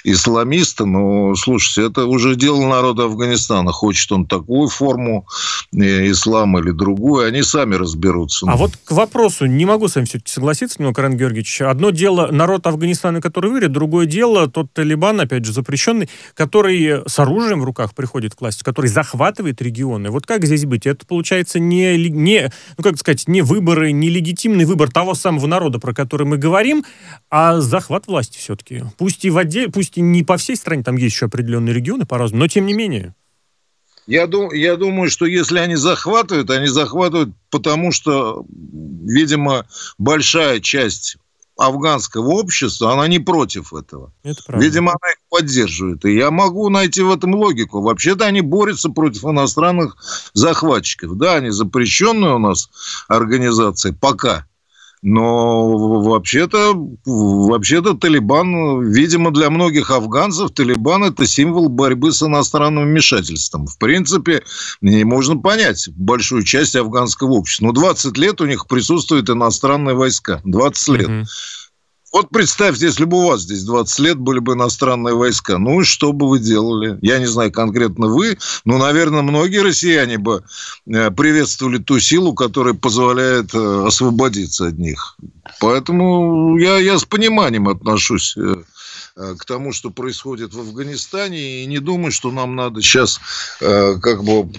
исламисты, 0.06 0.86
но, 0.86 1.36
слушайте, 1.36 1.88
это 1.90 2.06
уже 2.06 2.36
дело 2.36 2.66
народа 2.68 3.04
Афганистана, 3.04 3.72
хочет 3.74 4.12
он 4.14 4.26
такую 4.26 4.70
форму 4.70 5.28
э, 5.74 6.10
ислама 6.10 6.62
или 6.62 6.72
другую, 6.72 7.28
они 7.28 7.44
сами 7.44 7.76
разберутся. 7.76 8.46
А 8.50 8.56
вот 8.56 8.72
к 8.84 8.92
вопросу, 8.92 9.46
не 9.46 9.66
могу 9.66 9.90
с 9.90 9.96
вами 9.96 10.06
все-таки 10.06 10.32
согласиться, 10.32 10.78
немного, 10.80 10.96
Карен 10.96 11.18
Георгиевич, 11.18 11.62
одно 11.62 11.90
дело 11.90 12.28
на 12.32 12.46
народ 12.46 12.68
Афганистана, 12.68 13.22
который 13.22 13.50
выйдет, 13.50 13.72
другое 13.72 14.06
дело 14.06 14.48
тот 14.48 14.72
Талибан, 14.72 15.20
опять 15.20 15.46
же, 15.46 15.52
запрещенный, 15.52 16.10
который 16.36 17.02
с 17.08 17.18
оружием 17.18 17.62
в 17.62 17.64
руках 17.64 17.96
приходит 17.96 18.36
к 18.36 18.42
власти, 18.42 18.64
который 18.64 18.86
захватывает 18.86 19.64
регионы. 19.64 20.12
Вот 20.12 20.28
как 20.28 20.46
здесь 20.46 20.66
быть? 20.66 20.86
Это, 20.86 21.08
получается, 21.08 21.58
не, 21.60 21.98
не 22.10 22.52
ну, 22.78 22.84
как 22.84 23.00
сказать, 23.00 23.28
не 23.28 23.42
выборы, 23.42 23.92
не 23.94 24.10
легитимный 24.10 24.66
выбор 24.66 24.92
того 24.92 25.16
самого 25.16 25.48
народа, 25.48 25.80
про 25.80 25.92
который 25.92 26.28
мы 26.28 26.38
говорим, 26.38 26.86
а 27.32 27.62
захват 27.62 28.06
власти 28.06 28.38
все-таки. 28.38 28.84
Пусть 29.00 29.26
и 29.26 29.32
в 29.32 29.38
отделе, 29.40 29.70
пусть 29.70 29.95
и 29.98 30.02
не 30.02 30.24
по 30.24 30.38
всей 30.38 30.56
стране, 30.56 30.84
там 30.84 30.98
есть 30.98 31.16
еще 31.16 31.26
определенные 31.26 31.74
регионы 31.74 32.06
по-разному, 32.06 32.44
но 32.44 32.48
тем 32.48 32.66
не 32.66 32.74
менее. 32.74 33.16
Я, 34.08 34.28
дум, 34.28 34.54
я 34.54 34.76
думаю, 34.76 35.10
что 35.10 35.26
если 35.26 35.58
они 35.58 35.76
захватывают, 35.76 36.52
они 36.52 36.68
захватывают 36.68 37.32
потому, 37.50 37.92
что, 37.92 38.46
видимо, 38.50 39.66
большая 39.98 40.60
часть 40.60 41.18
афганского 41.58 42.32
общества, 42.32 42.94
она 42.94 43.08
не 43.08 43.20
против 43.20 43.74
этого. 43.74 44.12
Это 44.24 44.42
Видимо, 44.60 44.92
она 44.92 45.12
их 45.12 45.18
поддерживает. 45.30 46.06
И 46.06 46.16
я 46.16 46.30
могу 46.30 46.70
найти 46.70 47.02
в 47.02 47.12
этом 47.12 47.34
логику. 47.36 47.82
Вообще-то 47.82 48.26
они 48.26 48.42
борются 48.42 48.90
против 48.90 49.24
иностранных 49.24 49.98
захватчиков. 50.34 51.18
Да, 51.18 51.36
они 51.36 51.50
запрещенные 51.50 52.36
у 52.36 52.40
нас 52.40 52.70
организации 53.08 53.92
пока. 53.92 54.46
Но 55.02 56.02
вообще-то, 56.02 56.74
вообще-то 57.06 57.94
Талибан, 57.94 58.82
видимо, 58.82 59.32
для 59.32 59.50
многих 59.50 59.92
афганцев 59.92 60.52
Талибан 60.52 61.04
это 61.04 61.28
символ 61.28 61.70
борьбы 61.70 62.12
с 62.12 62.24
иностранным 62.24 62.86
вмешательством. 62.86 63.68
В 63.68 63.78
принципе, 63.78 64.44
не 64.82 65.04
можно 65.04 65.38
понять 65.38 65.90
большую 65.96 66.44
часть 66.44 66.76
афганского 66.76 67.34
общества. 67.34 67.66
Но 67.66 67.72
20 67.72 68.18
лет 68.18 68.42
у 68.42 68.46
них 68.46 68.68
присутствуют 68.68 69.30
иностранные 69.30 69.96
войска. 69.96 70.42
20 70.44 70.88
лет. 70.90 71.10
Mm-hmm. 71.10 71.26
Вот 72.16 72.30
представьте, 72.30 72.86
если 72.86 73.04
бы 73.04 73.18
у 73.18 73.28
вас 73.28 73.42
здесь 73.42 73.64
20 73.64 74.00
лет 74.00 74.18
были 74.18 74.40
бы 74.40 74.54
иностранные 74.54 75.16
войска, 75.16 75.58
ну 75.58 75.82
и 75.82 75.84
что 75.84 76.14
бы 76.14 76.30
вы 76.30 76.40
делали? 76.40 76.98
Я 77.02 77.20
не 77.20 77.26
знаю 77.26 77.52
конкретно 77.52 78.08
вы, 78.08 78.38
но, 78.64 78.78
наверное, 78.78 79.22
многие 79.22 79.62
россияне 79.62 80.18
бы 80.18 80.42
э, 80.88 81.12
приветствовали 81.12 81.78
ту 81.78 82.00
силу, 82.00 82.34
которая 82.34 82.74
позволяет 82.74 83.54
э, 83.54 83.84
освободиться 83.86 84.68
от 84.68 84.78
них. 84.78 85.18
Поэтому 85.60 86.58
я, 86.58 86.78
я 86.78 86.98
с 86.98 87.04
пониманием 87.04 87.68
отношусь 87.68 88.38
э, 88.38 88.64
к 89.16 89.44
тому, 89.44 89.74
что 89.74 89.90
происходит 89.90 90.54
в 90.54 90.60
Афганистане, 90.62 91.64
и 91.64 91.66
не 91.66 91.80
думаю, 91.80 92.14
что 92.14 92.32
нам 92.32 92.56
надо 92.56 92.82
сейчас 92.82 93.20
как 93.60 94.24
бы 94.24 94.50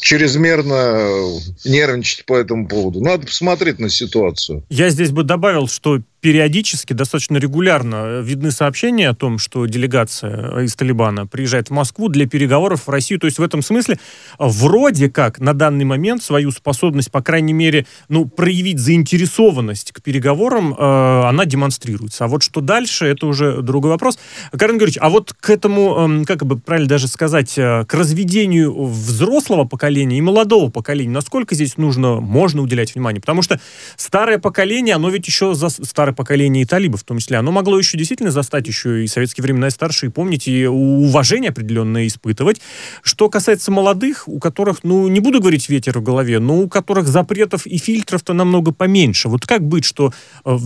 чрезмерно 0.00 1.40
нервничать 1.64 2.26
по 2.26 2.36
этому 2.36 2.66
поводу. 2.66 3.00
Надо 3.00 3.26
посмотреть 3.26 3.78
на 3.78 3.88
ситуацию. 3.88 4.64
Я 4.70 4.90
здесь 4.90 5.10
бы 5.10 5.22
добавил, 5.22 5.68
что 5.68 6.00
периодически, 6.24 6.94
достаточно 6.94 7.36
регулярно 7.36 8.20
видны 8.20 8.50
сообщения 8.50 9.10
о 9.10 9.14
том, 9.14 9.36
что 9.38 9.66
делегация 9.66 10.60
из 10.60 10.74
Талибана 10.74 11.26
приезжает 11.26 11.68
в 11.68 11.72
Москву 11.72 12.08
для 12.08 12.26
переговоров 12.26 12.86
в 12.86 12.88
Россию. 12.88 13.20
То 13.20 13.26
есть 13.26 13.38
в 13.38 13.42
этом 13.42 13.60
смысле 13.60 13.98
вроде 14.38 15.10
как 15.10 15.38
на 15.38 15.52
данный 15.52 15.84
момент 15.84 16.22
свою 16.22 16.50
способность, 16.50 17.10
по 17.10 17.20
крайней 17.20 17.52
мере, 17.52 17.84
ну, 18.08 18.24
проявить 18.24 18.78
заинтересованность 18.78 19.92
к 19.92 20.00
переговорам, 20.00 20.72
э, 20.72 21.28
она 21.28 21.44
демонстрируется. 21.44 22.24
А 22.24 22.28
вот 22.28 22.42
что 22.42 22.62
дальше, 22.62 23.04
это 23.04 23.26
уже 23.26 23.60
другой 23.60 23.90
вопрос. 23.90 24.18
Карен 24.50 24.78
Георгиевич, 24.78 24.96
а 25.02 25.10
вот 25.10 25.34
к 25.38 25.50
этому, 25.50 26.22
э, 26.22 26.24
как 26.24 26.46
бы 26.46 26.58
правильно 26.58 26.88
даже 26.88 27.06
сказать, 27.06 27.58
э, 27.58 27.84
к 27.86 27.92
разведению 27.92 28.86
взрослого 28.86 29.64
поколения 29.64 30.16
и 30.16 30.22
молодого 30.22 30.70
поколения, 30.70 31.12
насколько 31.12 31.54
здесь 31.54 31.76
нужно, 31.76 32.20
можно 32.20 32.62
уделять 32.62 32.94
внимание? 32.94 33.20
Потому 33.20 33.42
что 33.42 33.60
старое 33.98 34.38
поколение, 34.38 34.94
оно 34.94 35.10
ведь 35.10 35.26
еще 35.26 35.52
за 35.52 35.68
старое 35.68 36.13
поколение 36.14 36.62
и 36.62 36.66
талибов 36.66 37.02
в 37.02 37.04
том 37.04 37.18
числе, 37.18 37.36
оно 37.36 37.52
могло 37.52 37.78
еще 37.78 37.98
действительно 37.98 38.30
застать 38.30 38.66
еще 38.66 39.04
и 39.04 39.06
советские 39.06 39.42
времена 39.42 39.68
и 39.68 39.70
старшие, 39.70 40.10
помнить, 40.10 40.48
и 40.48 40.66
уважение 40.66 41.50
определенное 41.50 42.06
испытывать. 42.06 42.60
Что 43.02 43.28
касается 43.28 43.70
молодых, 43.70 44.28
у 44.28 44.38
которых, 44.38 44.84
ну, 44.84 45.08
не 45.08 45.20
буду 45.20 45.40
говорить 45.40 45.68
ветер 45.68 45.98
в 45.98 46.02
голове, 46.02 46.38
но 46.38 46.60
у 46.60 46.68
которых 46.68 47.06
запретов 47.08 47.66
и 47.66 47.78
фильтров-то 47.78 48.32
намного 48.32 48.72
поменьше. 48.72 49.28
Вот 49.28 49.46
как 49.46 49.62
быть, 49.66 49.84
что, 49.84 50.12
э, 50.44 50.56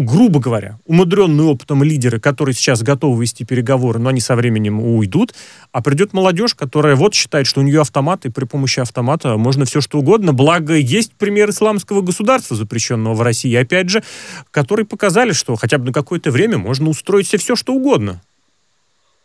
грубо 0.00 0.40
говоря, 0.40 0.78
умудренные 0.86 1.46
опытом 1.46 1.82
лидеры, 1.82 2.20
которые 2.20 2.54
сейчас 2.54 2.82
готовы 2.82 3.22
вести 3.22 3.44
переговоры, 3.44 3.98
но 3.98 4.08
они 4.08 4.20
со 4.20 4.36
временем 4.36 4.80
уйдут, 4.80 5.34
а 5.72 5.82
придет 5.82 6.12
молодежь, 6.12 6.54
которая 6.54 6.96
вот 6.96 7.14
считает, 7.14 7.46
что 7.46 7.60
у 7.60 7.62
нее 7.62 7.80
автомат, 7.80 8.26
и 8.26 8.30
при 8.30 8.44
помощи 8.44 8.80
автомата 8.80 9.36
можно 9.36 9.64
все 9.64 9.80
что 9.80 9.98
угодно. 9.98 10.32
Благо, 10.32 10.74
есть 10.74 11.12
пример 11.14 11.50
исламского 11.50 12.00
государства, 12.00 12.56
запрещенного 12.56 13.14
в 13.14 13.22
России, 13.22 13.54
опять 13.54 13.90
же, 13.90 14.02
который 14.50 14.69
которые 14.70 14.86
показали, 14.86 15.32
что 15.32 15.56
хотя 15.56 15.78
бы 15.78 15.86
на 15.86 15.92
какое-то 15.92 16.30
время 16.30 16.56
можно 16.56 16.88
устроить 16.88 17.26
себе 17.26 17.40
все, 17.40 17.56
что 17.56 17.72
угодно. 17.72 18.22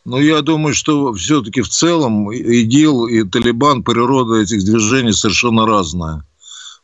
Но 0.03 0.19
я 0.19 0.41
думаю, 0.41 0.73
что 0.73 1.13
все-таки 1.13 1.61
в 1.61 1.69
целом 1.69 2.31
ИГИЛ 2.31 3.05
и 3.05 3.23
Талибан, 3.29 3.83
природа 3.83 4.41
этих 4.41 4.65
движений 4.65 5.13
совершенно 5.13 5.67
разная 5.67 6.23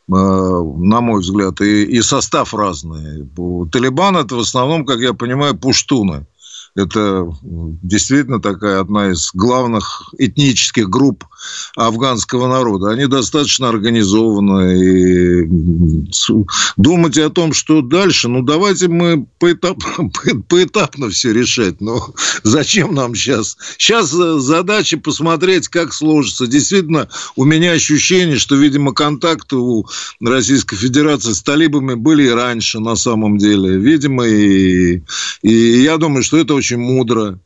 на 0.08 1.02
мой 1.02 1.22
взгляд, 1.22 1.62
и, 1.62 1.86
и 1.86 2.02
состав 2.02 2.54
разный. 2.54 3.28
Талибан 3.72 4.18
это 4.18 4.36
в 4.36 4.40
основном, 4.40 4.86
как 4.86 5.00
я 5.00 5.14
понимаю, 5.14 5.58
пуштуны. 5.58 6.26
Это 6.76 7.28
действительно 7.44 8.40
такая 8.40 8.80
одна 8.80 9.12
из 9.12 9.32
главных 9.34 10.14
этнических 10.18 10.90
групп 10.90 11.26
афганского 11.76 12.48
народа. 12.48 12.92
Они 12.92 13.08
достаточно 13.08 13.68
организованы. 13.70 14.80
И 14.82 15.50
думать 16.78 17.18
о 17.18 17.30
том, 17.30 17.54
что 17.54 17.82
дальше, 17.82 18.30
ну 18.30 18.42
давайте 18.42 18.88
мы 18.88 19.26
поэтапно, 19.40 20.10
поэтапно 20.48 21.10
все 21.10 21.34
решать. 21.34 21.82
Но 21.82 22.14
зачем 22.44 22.94
нам 22.94 23.16
сейчас? 23.16 23.58
Сейчас 23.78 24.10
задача 24.10 24.98
посмотреть, 24.98 25.68
как 25.68 25.94
сложится. 25.94 26.48
Действительно, 26.48 27.10
у 27.36 27.44
меня 27.44 27.72
ощущение, 27.72 28.38
что, 28.38 28.56
видимо, 28.56 28.94
контакты 28.94 29.58
у 29.58 29.86
Российской 30.22 30.78
Федерации 30.78 31.34
с 31.34 31.42
талибами 31.42 31.96
были 31.96 32.24
и 32.24 32.30
раньше, 32.30 32.80
на 32.80 32.96
самом 32.96 33.38
деле. 33.38 33.78
Видимо, 33.78 34.26
и, 34.26 35.02
и 35.42 35.82
я 35.82 35.98
думаю, 35.98 36.24
что 36.24 36.38
это 36.38 36.61
очень 36.62 36.78
мудро. 36.78 37.40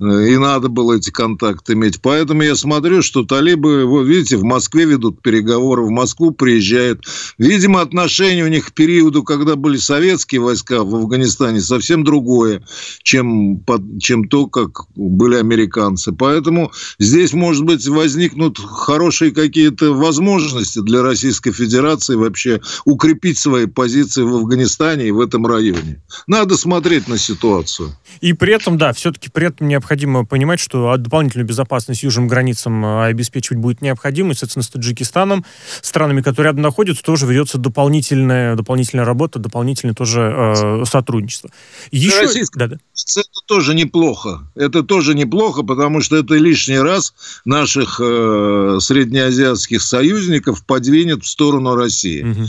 И 0.00 0.36
надо 0.36 0.68
было 0.68 0.96
эти 0.96 1.10
контакты 1.10 1.72
иметь. 1.72 2.00
Поэтому 2.00 2.42
я 2.42 2.54
смотрю, 2.54 3.02
что 3.02 3.24
талибы, 3.24 3.84
вы 3.84 4.06
видите, 4.06 4.36
в 4.36 4.44
Москве 4.44 4.84
ведут 4.84 5.22
переговоры, 5.22 5.82
в 5.82 5.90
Москву 5.90 6.30
приезжают. 6.30 7.04
Видимо, 7.36 7.80
отношение 7.80 8.44
у 8.44 8.48
них 8.48 8.66
к 8.66 8.72
периоду, 8.72 9.24
когда 9.24 9.56
были 9.56 9.76
советские 9.76 10.40
войска 10.40 10.84
в 10.84 10.94
Афганистане, 10.94 11.60
совсем 11.60 12.04
другое, 12.04 12.62
чем, 13.02 13.64
чем 13.98 14.28
то, 14.28 14.46
как 14.46 14.86
были 14.94 15.34
американцы. 15.34 16.12
Поэтому 16.12 16.70
здесь, 17.00 17.32
может 17.32 17.64
быть, 17.64 17.84
возникнут 17.88 18.60
хорошие 18.60 19.32
какие-то 19.32 19.94
возможности 19.94 20.78
для 20.78 21.02
Российской 21.02 21.50
Федерации 21.50 22.14
вообще 22.14 22.60
укрепить 22.84 23.38
свои 23.38 23.66
позиции 23.66 24.22
в 24.22 24.32
Афганистане 24.36 25.08
и 25.08 25.10
в 25.10 25.18
этом 25.20 25.44
районе. 25.44 26.00
Надо 26.28 26.56
смотреть 26.56 27.08
на 27.08 27.18
ситуацию. 27.18 27.96
И 28.20 28.32
при 28.32 28.54
этом, 28.54 28.78
да, 28.78 28.92
все-таки 28.92 29.28
при 29.28 29.48
этом 29.48 29.66
необходимо 29.66 29.87
необходимо 29.88 30.26
понимать, 30.26 30.60
что 30.60 30.94
дополнительную 30.98 31.46
безопасность 31.46 32.02
южным 32.02 32.28
границам 32.28 32.84
э, 32.84 33.06
обеспечивать 33.06 33.58
будет 33.58 33.80
необходимо. 33.80 34.32
И, 34.32 34.34
соответственно, 34.34 34.62
с 34.62 34.68
Таджикистаном, 34.68 35.44
странами, 35.80 36.20
которые 36.20 36.50
рядом 36.50 36.62
находятся, 36.62 37.02
тоже 37.02 37.26
ведется 37.26 37.56
дополнительная, 37.56 38.54
дополнительная 38.54 39.06
работа, 39.06 39.38
дополнительное 39.38 39.94
тоже 39.94 40.20
э, 40.20 40.84
сотрудничество. 40.84 41.50
Еще... 41.90 42.20
Российская... 42.20 42.58
Да, 42.58 42.66
да. 42.66 42.76
Это 43.16 43.46
тоже 43.46 43.74
неплохо. 43.74 44.46
Это 44.54 44.82
тоже 44.82 45.14
неплохо, 45.14 45.62
потому 45.62 46.02
что 46.02 46.16
это 46.16 46.34
лишний 46.34 46.78
раз 46.78 47.14
наших 47.46 47.98
э, 48.02 48.78
среднеазиатских 48.80 49.80
союзников 49.80 50.64
подвинет 50.66 51.24
в 51.24 51.28
сторону 51.28 51.74
России. 51.74 52.22
Угу 52.22 52.46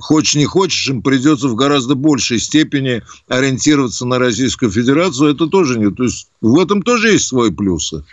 хочешь 0.00 0.34
не 0.34 0.46
хочешь, 0.46 0.88
им 0.88 1.02
придется 1.02 1.48
в 1.48 1.54
гораздо 1.54 1.94
большей 1.94 2.38
степени 2.38 3.02
ориентироваться 3.28 4.06
на 4.06 4.18
Российскую 4.18 4.70
Федерацию. 4.70 5.30
Это 5.30 5.46
тоже 5.46 5.78
не... 5.78 5.90
То 5.90 6.04
есть 6.04 6.28
в 6.40 6.58
этом 6.58 6.82
тоже 6.82 7.12
есть 7.12 7.26
свои 7.26 7.50
плюсы. 7.50 8.04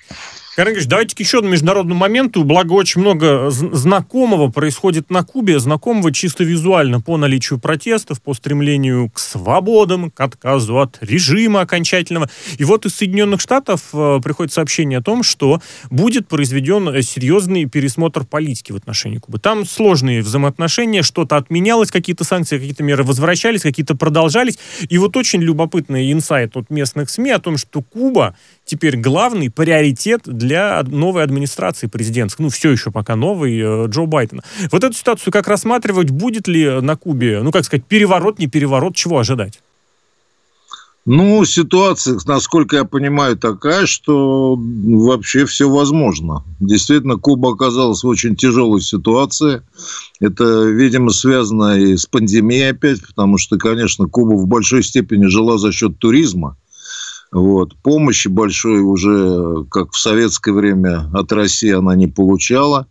Карен 0.53 0.75
давайте 0.85 1.15
к 1.15 1.19
еще 1.21 1.37
одному 1.37 1.53
международному 1.53 1.97
моменту. 1.97 2.43
Благо, 2.43 2.73
очень 2.73 2.99
много 2.99 3.49
знакомого 3.51 4.49
происходит 4.49 5.09
на 5.09 5.23
Кубе, 5.23 5.59
знакомого 5.59 6.11
чисто 6.11 6.43
визуально 6.43 6.99
по 6.99 7.15
наличию 7.15 7.57
протестов, 7.57 8.21
по 8.21 8.33
стремлению 8.33 9.09
к 9.09 9.19
свободам, 9.19 10.11
к 10.11 10.19
отказу 10.19 10.77
от 10.79 10.97
режима 10.99 11.61
окончательного. 11.61 12.29
И 12.57 12.65
вот 12.65 12.85
из 12.85 12.95
Соединенных 12.95 13.39
Штатов 13.39 13.81
э, 13.93 14.19
приходит 14.21 14.51
сообщение 14.51 14.99
о 14.99 15.01
том, 15.01 15.23
что 15.23 15.61
будет 15.89 16.27
произведен 16.27 17.01
серьезный 17.01 17.65
пересмотр 17.65 18.25
политики 18.25 18.73
в 18.73 18.75
отношении 18.75 19.19
Кубы. 19.19 19.39
Там 19.39 19.65
сложные 19.65 20.21
взаимоотношения, 20.21 21.01
что-то 21.01 21.37
отменялось, 21.37 21.91
какие-то 21.91 22.25
санкции, 22.25 22.57
какие-то 22.57 22.83
меры 22.83 23.03
возвращались, 23.05 23.61
какие-то 23.61 23.95
продолжались. 23.95 24.59
И 24.89 24.97
вот 24.97 25.15
очень 25.15 25.41
любопытный 25.41 26.11
инсайт 26.11 26.57
от 26.57 26.69
местных 26.69 27.09
СМИ 27.09 27.31
о 27.31 27.39
том, 27.39 27.57
что 27.57 27.81
Куба 27.81 28.35
теперь 28.65 28.97
главный 28.97 29.49
приоритет 29.49 30.23
для 30.41 30.83
новой 30.83 31.23
администрации 31.23 31.87
президентской, 31.87 32.43
ну, 32.43 32.49
все 32.49 32.71
еще 32.71 32.91
пока 32.91 33.15
новый, 33.15 33.57
э, 33.57 33.87
Джо 33.87 34.05
Байдена. 34.05 34.43
Вот 34.71 34.83
эту 34.83 34.93
ситуацию 34.95 35.31
как 35.31 35.47
рассматривать, 35.47 36.09
будет 36.09 36.47
ли 36.47 36.81
на 36.81 36.95
Кубе, 36.95 37.41
ну, 37.41 37.51
как 37.51 37.65
сказать, 37.65 37.85
переворот, 37.85 38.39
не 38.39 38.47
переворот, 38.47 38.95
чего 38.95 39.19
ожидать? 39.19 39.59
Ну, 41.05 41.43
ситуация, 41.45 42.19
насколько 42.27 42.75
я 42.75 42.83
понимаю, 42.85 43.35
такая, 43.35 43.87
что 43.87 44.55
вообще 44.55 45.47
все 45.47 45.67
возможно. 45.67 46.43
Действительно, 46.59 47.17
Куба 47.17 47.53
оказалась 47.53 48.03
в 48.03 48.07
очень 48.07 48.35
тяжелой 48.35 48.81
ситуации. 48.81 49.63
Это, 50.19 50.65
видимо, 50.65 51.09
связано 51.09 51.79
и 51.79 51.97
с 51.97 52.05
пандемией 52.05 52.69
опять, 52.69 53.01
потому 53.01 53.39
что, 53.39 53.57
конечно, 53.57 54.05
Куба 54.05 54.35
в 54.35 54.45
большой 54.45 54.83
степени 54.83 55.25
жила 55.25 55.57
за 55.57 55.71
счет 55.71 55.97
туризма. 55.97 56.55
Вот. 57.31 57.75
Помощи 57.81 58.27
большой 58.27 58.81
уже, 58.81 59.65
как 59.71 59.93
в 59.93 59.97
советское 59.97 60.51
время, 60.51 61.09
от 61.13 61.31
России 61.31 61.71
она 61.71 61.95
не 61.95 62.07
получала. 62.07 62.87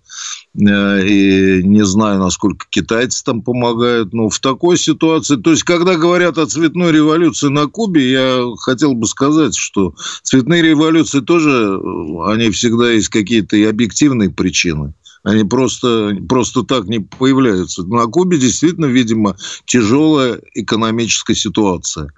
Э, 0.54 1.06
и 1.06 1.62
не 1.62 1.84
знаю, 1.84 2.18
насколько 2.18 2.66
китайцы 2.70 3.22
там 3.22 3.42
помогают. 3.42 4.14
Но 4.14 4.30
в 4.30 4.38
такой 4.38 4.78
ситуации... 4.78 5.36
То 5.36 5.50
есть, 5.50 5.64
когда 5.64 5.96
говорят 5.96 6.38
о 6.38 6.46
цветной 6.46 6.90
революции 6.92 7.48
на 7.48 7.66
Кубе, 7.66 8.10
я 8.10 8.44
хотел 8.60 8.94
бы 8.94 9.06
сказать, 9.06 9.54
что 9.54 9.94
цветные 10.22 10.62
революции 10.62 11.20
тоже, 11.20 11.50
э, 11.50 12.32
они 12.32 12.50
всегда 12.50 12.90
есть 12.90 13.08
какие-то 13.08 13.56
и 13.56 13.64
объективные 13.64 14.30
причины. 14.30 14.94
Они 15.22 15.44
просто, 15.44 16.16
просто 16.28 16.62
так 16.62 16.86
не 16.86 17.00
появляются. 17.00 17.82
На 17.84 18.06
Кубе 18.06 18.38
действительно, 18.38 18.86
видимо, 18.86 19.36
тяжелая 19.66 20.40
экономическая 20.54 21.34
ситуация. 21.34 22.10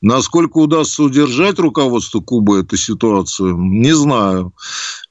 Насколько 0.00 0.58
удастся 0.58 1.02
удержать 1.02 1.58
руководство 1.58 2.20
Кубы 2.20 2.60
эту 2.60 2.76
ситуацию, 2.76 3.56
не 3.56 3.94
знаю. 3.94 4.52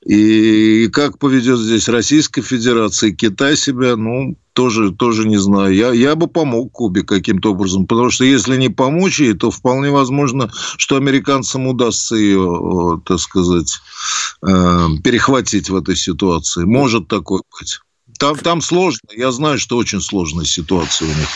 И 0.06 0.88
как 0.88 1.19
поведет 1.19 1.60
здесь 1.60 1.89
Российская 1.89 2.41
Федерация 2.41 3.12
Китай 3.12 3.58
себя, 3.58 3.95
ну, 3.97 4.38
тоже, 4.53 4.91
тоже 4.91 5.27
не 5.27 5.37
знаю. 5.37 5.73
Я, 5.73 5.91
я 5.91 6.15
бы 6.15 6.27
помог 6.27 6.71
Кубе 6.71 7.03
каким-то 7.03 7.51
образом, 7.51 7.87
потому 7.87 8.09
что 8.09 8.23
если 8.23 8.57
не 8.57 8.69
помочь 8.69 9.19
ей, 9.19 9.33
то 9.33 9.51
вполне 9.51 9.91
возможно, 9.91 10.51
что 10.77 10.95
американцам 10.95 11.67
удастся 11.67 12.15
ее, 12.15 13.01
так 13.05 13.19
сказать, 13.19 13.79
э, 14.45 14.87
перехватить 15.03 15.69
в 15.69 15.75
этой 15.75 15.95
ситуации. 15.95 16.63
Может 16.63 17.07
такое 17.07 17.41
быть. 17.59 17.79
Там, 18.23 18.38
там 18.38 18.62
сложно. 18.62 19.09
Я 19.13 19.33
знаю, 19.33 19.59
что 19.59 19.75
очень 19.75 19.99
сложная 19.99 20.45
ситуация 20.45 21.09
у 21.09 21.09
них. 21.09 21.27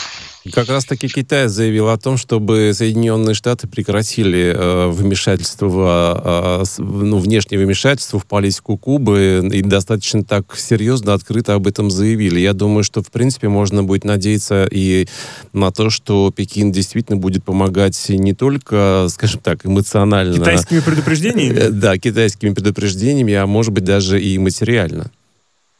Как 0.53 0.69
раз-таки 0.69 1.09
Китай 1.09 1.49
заявил 1.49 1.89
о 1.89 1.97
том, 1.97 2.15
чтобы 2.15 2.71
Соединенные 2.73 3.33
Штаты 3.33 3.67
прекратили 3.67 4.53
э, 4.55 4.87
вмешательство, 4.87 6.63
э, 6.63 6.81
ну, 6.81 7.17
внешнее 7.17 7.59
вмешательство 7.59 8.21
в 8.21 8.25
политику 8.25 8.77
Кубы 8.77 9.49
и 9.51 9.61
достаточно 9.61 10.23
так 10.23 10.57
серьезно, 10.57 11.13
открыто 11.13 11.55
об 11.55 11.67
этом 11.67 11.91
заявили. 11.91 12.39
Я 12.39 12.53
думаю, 12.53 12.85
что, 12.85 13.03
в 13.03 13.11
принципе, 13.11 13.49
можно 13.49 13.83
будет 13.83 14.05
надеяться 14.05 14.65
и 14.71 15.09
на 15.51 15.71
то, 15.71 15.89
что 15.89 16.31
Пекин 16.33 16.71
действительно 16.71 17.17
будет 17.17 17.43
помогать 17.43 18.01
не 18.07 18.31
только, 18.31 19.07
скажем 19.09 19.41
так, 19.41 19.65
эмоционально... 19.65 20.35
Китайскими 20.35 20.79
предупреждениями? 20.79 21.57
Э, 21.57 21.69
да, 21.69 21.97
китайскими 21.97 22.53
предупреждениями, 22.53 23.33
а 23.33 23.45
может 23.45 23.73
быть 23.73 23.83
даже 23.83 24.21
и 24.21 24.37
материально. 24.37 25.11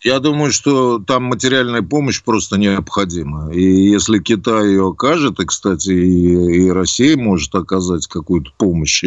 Я 0.08 0.22
думаю, 0.22 0.54
что 0.54 1.00
там 1.00 1.24
материальная 1.24 1.82
помощь 1.82 2.24
просто 2.24 2.58
необходима. 2.58 3.52
И 3.54 3.90
если 3.90 4.20
Китай 4.20 4.68
ее 4.68 4.88
окажет, 4.88 5.42
и, 5.42 5.46
кстати, 5.46 5.90
и, 5.90 6.68
и 6.68 6.72
Россия 6.72 7.18
может 7.18 7.54
оказать 7.56 8.08
какую-то 8.08 8.52
помощь. 8.58 9.04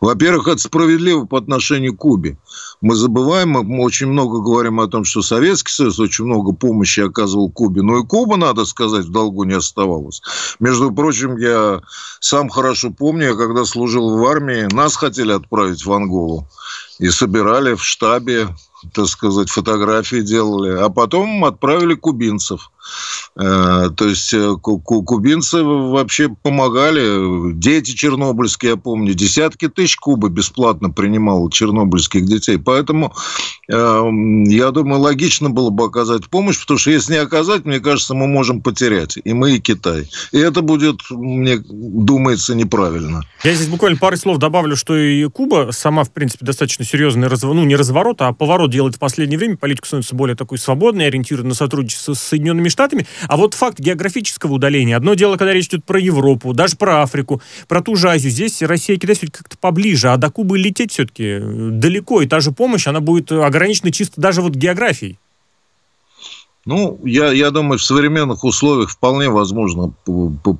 Во-первых, 0.00 0.48
это 0.48 0.58
справедливо 0.58 1.26
по 1.26 1.38
отношению 1.38 1.94
к 1.94 1.98
Кубе. 1.98 2.38
Мы 2.80 2.96
забываем, 2.96 3.50
мы 3.50 3.84
очень 3.84 4.08
много 4.08 4.40
говорим 4.40 4.80
о 4.80 4.88
том, 4.88 5.04
что 5.04 5.22
Советский 5.22 5.70
Союз 5.70 6.00
очень 6.00 6.24
много 6.24 6.52
помощи 6.52 6.98
оказывал 6.98 7.48
Кубе. 7.48 7.82
Но 7.82 8.00
и 8.00 8.04
Куба, 8.04 8.36
надо 8.36 8.64
сказать, 8.64 9.04
в 9.04 9.12
долгу 9.12 9.44
не 9.44 9.54
оставалась. 9.54 10.22
Между 10.58 10.90
прочим, 10.90 11.36
я 11.36 11.82
сам 12.18 12.48
хорошо 12.48 12.90
помню, 12.90 13.28
я 13.28 13.34
когда 13.36 13.64
служил 13.64 14.18
в 14.18 14.26
армии, 14.26 14.66
нас 14.74 14.96
хотели 14.96 15.30
отправить 15.30 15.86
в 15.86 15.92
Анголу. 15.92 16.48
И 16.98 17.10
собирали 17.10 17.74
в 17.74 17.84
штабе 17.84 18.48
так 18.92 19.06
сказать, 19.06 19.50
фотографии 19.50 20.20
делали, 20.20 20.76
а 20.76 20.88
потом 20.88 21.44
отправили 21.44 21.94
кубинцев. 21.94 22.70
Э, 23.36 23.88
то 23.96 24.08
есть 24.08 24.32
э, 24.34 24.54
кубинцы 24.60 25.62
вообще 25.62 26.28
помогали. 26.28 27.52
Дети 27.54 27.92
чернобыльские, 27.92 28.72
я 28.72 28.76
помню, 28.76 29.14
десятки 29.14 29.68
тысяч 29.68 29.96
Кубы 29.96 30.30
бесплатно 30.30 30.90
принимал 30.90 31.48
чернобыльских 31.48 32.24
детей. 32.24 32.58
Поэтому 32.58 33.12
эм, 33.68 34.44
я 34.44 34.70
думаю, 34.70 35.00
логично 35.00 35.50
было 35.50 35.70
бы 35.70 35.84
оказать 35.84 36.28
помощь, 36.28 36.60
потому 36.60 36.78
что 36.78 36.90
если 36.90 37.12
не 37.12 37.18
оказать, 37.18 37.64
мне 37.64 37.80
кажется, 37.80 38.14
мы 38.14 38.26
можем 38.26 38.62
потерять. 38.62 39.18
И 39.22 39.32
мы, 39.32 39.56
и 39.56 39.60
Китай. 39.60 40.08
И 40.32 40.38
это 40.38 40.62
будет, 40.62 41.00
мне 41.10 41.58
думается, 41.58 42.54
неправильно. 42.54 43.22
Я 43.44 43.54
здесь 43.54 43.68
буквально 43.68 43.98
пару 43.98 44.16
слов 44.16 44.38
добавлю, 44.38 44.76
что 44.76 44.96
и 44.96 45.24
Куба 45.28 45.70
сама, 45.72 46.04
в 46.04 46.10
принципе, 46.10 46.44
достаточно 46.44 46.84
серьезный, 46.84 47.28
разворот, 47.28 47.56
ну, 47.56 47.64
не 47.64 47.76
разворот, 47.76 48.20
а 48.22 48.32
поворот 48.32 48.70
делает 48.70 48.96
в 48.96 48.98
последнее 48.98 49.38
время. 49.38 49.56
Политика 49.56 49.86
становится 49.86 50.14
более 50.14 50.36
такой 50.36 50.58
свободной, 50.58 51.06
ориентирована 51.06 51.50
на 51.50 51.54
сотрудничество 51.54 52.14
с 52.14 52.20
Соединенными 52.20 52.68
Штатами. 52.72 53.06
А 53.28 53.36
вот 53.36 53.54
факт 53.54 53.78
географического 53.78 54.54
удаления. 54.54 54.96
Одно 54.96 55.14
дело, 55.14 55.36
когда 55.36 55.52
речь 55.52 55.68
идет 55.68 55.84
про 55.84 56.00
Европу, 56.00 56.52
даже 56.52 56.76
про 56.76 57.02
Африку, 57.02 57.40
про 57.68 57.82
ту 57.82 57.96
же 57.96 58.08
Азию. 58.08 58.32
Здесь 58.32 58.62
Россия 58.62 58.96
и 58.96 58.98
Китай 58.98 59.14
все-таки 59.14 59.38
как-то 59.38 59.58
поближе, 59.58 60.08
а 60.08 60.16
до 60.16 60.30
Кубы 60.30 60.58
лететь 60.58 60.92
все-таки 60.92 61.24
э, 61.24 61.40
далеко. 61.70 62.22
И 62.22 62.26
та 62.26 62.40
же 62.40 62.52
помощь, 62.52 62.86
она 62.86 63.00
будет 63.00 63.30
ограничена 63.30 63.92
чисто 63.92 64.20
даже 64.20 64.42
вот 64.42 64.54
географией. 64.54 65.18
Ну, 66.64 67.00
я, 67.04 67.32
я 67.32 67.50
думаю, 67.50 67.78
в 67.78 67.82
современных 67.82 68.44
условиях 68.44 68.90
вполне 68.90 69.28
возможно 69.28 69.92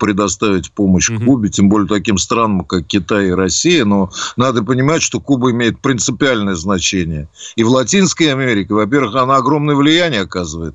предоставить 0.01 0.72
помощь 0.72 1.09
угу. 1.11 1.25
Кубе, 1.25 1.48
тем 1.48 1.68
более 1.68 1.87
таким 1.87 2.18
странам, 2.18 2.64
как 2.64 2.87
Китай 2.87 3.29
и 3.29 3.33
Россия. 3.33 3.85
Но 3.85 4.11
надо 4.37 4.64
понимать, 4.64 5.03
что 5.03 5.20
Куба 5.20 5.53
имеет 5.53 5.79
принципиальное 5.79 6.57
значение. 6.57 7.29
И 7.55 7.62
в 7.62 7.68
Латинской 7.68 8.33
Америке, 8.33 8.75
во-первых, 8.75 9.14
она 9.14 9.37
огромное 9.37 9.77
влияние 9.77 10.22
оказывает. 10.22 10.75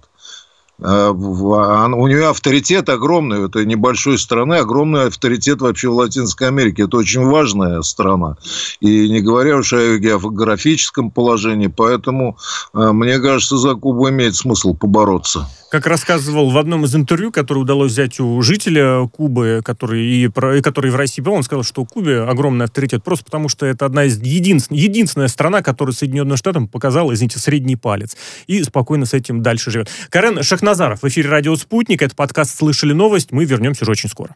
Э, 0.79 1.09
у 1.09 2.07
нее 2.07 2.29
авторитет 2.29 2.89
огромный, 2.89 3.45
это 3.45 3.65
небольшой 3.65 4.17
страны, 4.19 4.55
огромный 4.55 5.07
авторитет 5.07 5.61
вообще 5.61 5.89
в 5.89 5.95
Латинской 5.95 6.47
Америке. 6.47 6.83
Это 6.83 6.97
очень 6.97 7.25
важная 7.25 7.81
страна. 7.81 8.37
И 8.79 9.09
не 9.09 9.21
говоря 9.21 9.57
уж 9.57 9.73
о 9.73 9.97
географическом 9.97 11.09
положении, 11.09 11.67
поэтому, 11.67 12.37
э, 12.73 12.91
мне 12.91 13.19
кажется, 13.19 13.57
за 13.57 13.75
Кубу 13.75 14.09
имеет 14.09 14.35
смысл 14.35 14.75
побороться 14.75 15.47
как 15.69 15.85
рассказывал 15.85 16.49
в 16.49 16.57
одном 16.57 16.85
из 16.85 16.95
интервью, 16.95 17.31
которое 17.31 17.61
удалось 17.61 17.91
взять 17.91 18.19
у 18.19 18.41
жителя 18.41 19.07
Кубы, 19.07 19.61
который, 19.63 20.05
и, 20.05 20.29
который 20.29 20.91
в 20.91 20.95
России 20.95 21.21
был, 21.21 21.33
он 21.33 21.43
сказал, 21.43 21.63
что 21.63 21.85
Кубе 21.85 22.21
огромный 22.21 22.65
авторитет, 22.65 23.03
просто 23.03 23.25
потому 23.25 23.49
что 23.49 23.65
это 23.65 23.85
одна 23.85 24.05
из 24.05 24.19
единственная, 24.21 24.81
единственная 24.81 25.27
страна, 25.27 25.61
которая 25.61 25.93
Соединенным 25.93 26.37
Штатам 26.37 26.67
показала, 26.67 27.13
извините, 27.13 27.39
средний 27.39 27.75
палец. 27.75 28.15
И 28.47 28.63
спокойно 28.63 29.05
с 29.05 29.13
этим 29.13 29.41
дальше 29.41 29.71
живет. 29.71 29.89
Карен 30.09 30.41
Шахназаров 30.41 31.03
в 31.03 31.07
эфире 31.07 31.29
«Радио 31.29 31.55
Спутник». 31.55 32.01
Это 32.01 32.15
подкаст 32.15 32.57
«Слышали 32.57 32.93
новость». 32.93 33.31
Мы 33.31 33.45
вернемся 33.45 33.83
уже 33.83 33.91
очень 33.91 34.09
скоро. 34.09 34.35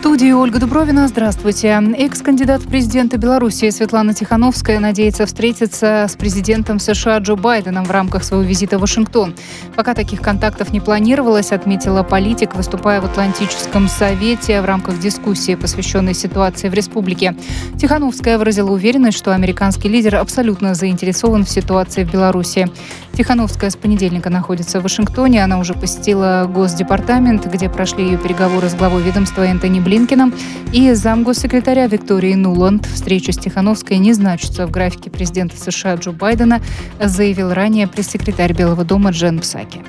студии 0.00 0.32
Ольга 0.32 0.58
Дубровина. 0.58 1.06
Здравствуйте. 1.08 1.78
Экс-кандидат 1.98 2.62
в 2.62 2.68
президенты 2.68 3.18
Беларуси 3.18 3.68
Светлана 3.68 4.14
Тихановская 4.14 4.80
надеется 4.80 5.26
встретиться 5.26 6.06
с 6.08 6.16
президентом 6.16 6.78
США 6.78 7.18
Джо 7.18 7.36
Байденом 7.36 7.84
в 7.84 7.90
рамках 7.90 8.24
своего 8.24 8.42
визита 8.42 8.78
в 8.78 8.80
Вашингтон. 8.80 9.34
Пока 9.76 9.92
таких 9.92 10.22
контактов 10.22 10.72
не 10.72 10.80
планировалось, 10.80 11.52
отметила 11.52 12.02
политик, 12.02 12.54
выступая 12.54 13.02
в 13.02 13.04
Атлантическом 13.04 13.88
совете 13.88 14.62
в 14.62 14.64
рамках 14.64 14.98
дискуссии, 15.00 15.54
посвященной 15.54 16.14
ситуации 16.14 16.70
в 16.70 16.74
республике. 16.74 17.36
Тихановская 17.78 18.38
выразила 18.38 18.70
уверенность, 18.70 19.18
что 19.18 19.34
американский 19.34 19.90
лидер 19.90 20.16
абсолютно 20.16 20.74
заинтересован 20.74 21.44
в 21.44 21.50
ситуации 21.50 22.04
в 22.04 22.10
Беларуси. 22.10 22.70
Тихановская 23.12 23.68
с 23.68 23.76
понедельника 23.76 24.30
находится 24.30 24.80
в 24.80 24.84
Вашингтоне. 24.84 25.44
Она 25.44 25.58
уже 25.58 25.74
посетила 25.74 26.50
Госдепартамент, 26.50 27.44
где 27.52 27.68
прошли 27.68 28.04
ее 28.04 28.16
переговоры 28.16 28.70
с 28.70 28.74
главой 28.74 29.02
ведомства 29.02 29.42
Энтони 29.42 29.80
Блинкиным 29.90 30.32
и 30.72 30.92
замгоссекретаря 30.92 31.88
Виктории 31.88 32.34
Нуланд. 32.34 32.86
Встреча 32.86 33.32
с 33.32 33.36
Тихановской 33.36 33.98
не 33.98 34.12
значится 34.12 34.68
в 34.68 34.70
графике 34.70 35.10
президента 35.10 35.56
США 35.56 35.96
Джо 35.96 36.12
Байдена, 36.12 36.62
заявил 37.02 37.52
ранее 37.52 37.88
пресс-секретарь 37.88 38.52
Белого 38.52 38.84
дома 38.84 39.10
Джен 39.10 39.40
Псаки. 39.40 39.82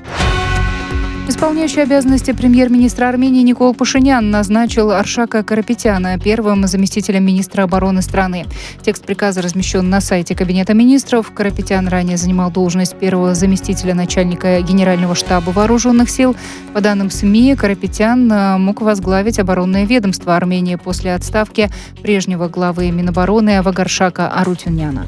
Исполняющий 1.27 1.81
обязанности 1.81 2.31
премьер-министра 2.31 3.07
Армении 3.07 3.43
Никол 3.43 3.73
Пашинян 3.75 4.31
назначил 4.31 4.91
Аршака 4.91 5.43
Карапетяна 5.43 6.19
первым 6.19 6.65
заместителем 6.67 7.23
министра 7.23 7.63
обороны 7.63 8.01
страны. 8.01 8.45
Текст 8.81 9.05
приказа 9.05 9.41
размещен 9.41 9.89
на 9.89 10.01
сайте 10.01 10.35
Кабинета 10.35 10.73
министров. 10.73 11.31
Карапетян 11.31 11.87
ранее 11.87 12.17
занимал 12.17 12.51
должность 12.51 12.97
первого 12.97 13.35
заместителя 13.35 13.93
начальника 13.93 14.61
Генерального 14.61 15.13
штаба 15.13 15.51
вооруженных 15.51 16.09
сил. 16.09 16.35
По 16.73 16.81
данным 16.81 17.11
СМИ, 17.11 17.55
Карапетян 17.55 18.31
э, 18.31 18.57
мог 18.57 18.81
возглавить 18.81 19.39
оборонное 19.39 19.85
ведомство 19.85 20.35
Армении 20.35 20.75
после 20.75 21.13
отставки 21.13 21.69
прежнего 22.01 22.47
главы 22.47 22.89
Минобороны 22.91 23.57
Авагаршака 23.57 24.27
Арутюняна. 24.27 25.05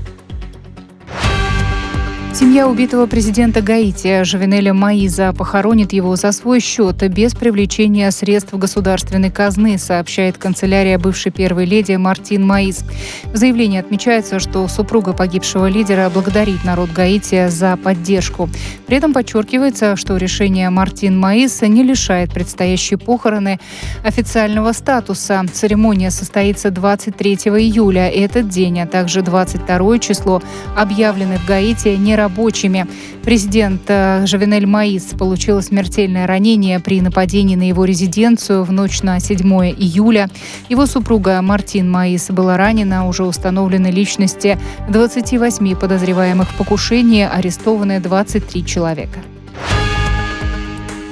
Семья 2.33 2.67
убитого 2.67 3.05
президента 3.05 3.61
Гаити 3.61 4.23
Жавенеля 4.23 4.73
Маиза 4.73 5.31
похоронит 5.33 5.93
его 5.93 6.15
за 6.15 6.31
свой 6.31 6.59
счет 6.61 7.07
без 7.11 7.35
привлечения 7.35 8.09
средств 8.09 8.55
государственной 8.55 9.29
казны, 9.29 9.77
сообщает 9.77 10.39
канцелярия 10.39 10.97
бывшей 10.97 11.31
первой 11.31 11.65
леди 11.65 11.93
Мартин 11.95 12.43
Маиз. 12.43 12.85
В 13.25 13.37
заявлении 13.37 13.79
отмечается, 13.79 14.39
что 14.39 14.67
супруга 14.67 15.13
погибшего 15.13 15.67
лидера 15.67 16.09
благодарит 16.09 16.63
народ 16.63 16.89
Гаити 16.91 17.49
за 17.49 17.77
поддержку. 17.77 18.49
При 18.87 18.97
этом 18.97 19.13
подчеркивается, 19.13 19.95
что 19.95 20.17
решение 20.17 20.71
Мартин 20.71 21.19
Маиз 21.19 21.61
не 21.61 21.83
лишает 21.83 22.33
предстоящие 22.33 22.97
похороны 22.97 23.59
официального 24.03 24.71
статуса. 24.71 25.45
Церемония 25.53 26.09
состоится 26.09 26.71
23 26.71 27.35
июля. 27.35 28.09
Этот 28.09 28.49
день, 28.49 28.81
а 28.81 28.87
также 28.87 29.21
22 29.21 29.99
число 29.99 30.41
объявлены 30.75 31.37
в 31.37 31.45
Гаити 31.45 31.89
не 31.89 32.22
рабочими. 32.23 32.87
Президент 33.23 33.81
э, 33.87 34.25
Жавенель 34.25 34.65
Маис 34.65 35.03
получил 35.17 35.61
смертельное 35.61 36.25
ранение 36.25 36.79
при 36.79 37.01
нападении 37.01 37.55
на 37.55 37.67
его 37.67 37.85
резиденцию 37.85 38.63
в 38.63 38.71
ночь 38.71 39.01
на 39.03 39.19
7 39.19 39.37
июля. 39.77 40.29
Его 40.69 40.85
супруга 40.85 41.41
Мартин 41.41 41.89
Маис 41.89 42.29
была 42.29 42.57
ранена. 42.57 43.07
Уже 43.07 43.23
установлены 43.23 43.87
личности 43.87 44.57
28 44.89 45.75
подозреваемых 45.75 46.49
в 46.49 46.55
покушении, 46.55 47.27
арестованы 47.29 47.99
23 47.99 48.65
человека. 48.65 49.19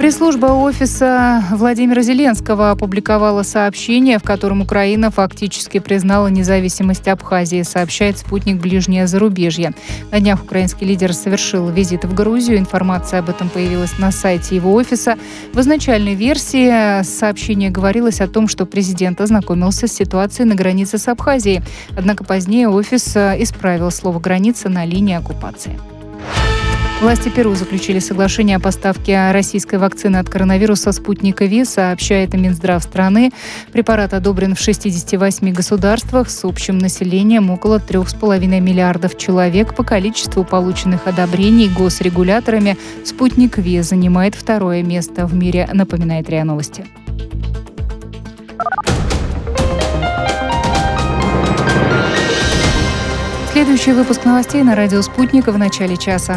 Пресс-служба 0.02 0.46
офиса 0.46 1.44
Владимира 1.52 2.02
Зеленского 2.02 2.72
опубликовала 2.72 3.44
сообщение, 3.44 4.18
в 4.18 4.24
котором 4.24 4.60
Украина 4.60 5.12
фактически 5.12 5.78
признала 5.78 6.26
независимость 6.26 7.06
Абхазии, 7.06 7.62
сообщает 7.62 8.18
спутник 8.18 8.60
«Ближнее 8.60 9.06
зарубежье». 9.06 9.74
На 10.10 10.18
днях 10.18 10.42
украинский 10.42 10.88
лидер 10.88 11.14
совершил 11.14 11.68
визит 11.68 12.04
в 12.04 12.14
Грузию. 12.14 12.58
Информация 12.58 13.20
об 13.20 13.30
этом 13.30 13.48
появилась 13.48 13.96
на 14.00 14.10
сайте 14.10 14.56
его 14.56 14.72
офиса. 14.72 15.16
В 15.52 15.60
изначальной 15.60 16.14
версии 16.14 17.04
сообщения 17.04 17.70
говорилось 17.70 18.20
о 18.20 18.26
том, 18.26 18.48
что 18.48 18.66
президент 18.66 19.20
ознакомился 19.20 19.86
с 19.86 19.92
ситуацией 19.92 20.48
на 20.48 20.56
границе 20.56 20.98
с 20.98 21.06
Абхазией. 21.06 21.62
Однако 21.96 22.24
позднее 22.24 22.68
офис 22.68 23.16
исправил 23.16 23.92
слово 23.92 24.18
«граница» 24.18 24.68
на 24.68 24.84
линии 24.84 25.14
оккупации. 25.14 25.78
Власти 27.02 27.30
Перу 27.30 27.52
заключили 27.56 27.98
соглашение 27.98 28.58
о 28.58 28.60
поставке 28.60 29.32
российской 29.32 29.74
вакцины 29.74 30.18
от 30.18 30.28
коронавируса 30.28 30.92
«Спутника 30.92 31.46
Ви», 31.46 31.64
сообщает 31.64 32.32
Минздрав 32.34 32.80
страны. 32.80 33.32
Препарат 33.72 34.14
одобрен 34.14 34.54
в 34.54 34.60
68 34.60 35.52
государствах 35.52 36.30
с 36.30 36.44
общим 36.44 36.78
населением 36.78 37.50
около 37.50 37.80
3,5 37.80 38.60
миллиардов 38.60 39.18
человек. 39.18 39.74
По 39.74 39.82
количеству 39.82 40.44
полученных 40.44 41.08
одобрений 41.08 41.68
госрегуляторами 41.68 42.78
«Спутник 43.04 43.58
Ви» 43.58 43.82
занимает 43.82 44.36
второе 44.36 44.84
место 44.84 45.26
в 45.26 45.34
мире, 45.34 45.68
напоминает 45.72 46.30
РИА 46.30 46.44
Новости. 46.44 46.86
Следующий 53.52 53.90
выпуск 53.90 54.24
новостей 54.24 54.62
на 54.62 54.76
радио 54.76 55.02
«Спутник» 55.02 55.48
в 55.48 55.58
начале 55.58 55.96
часа. 55.96 56.36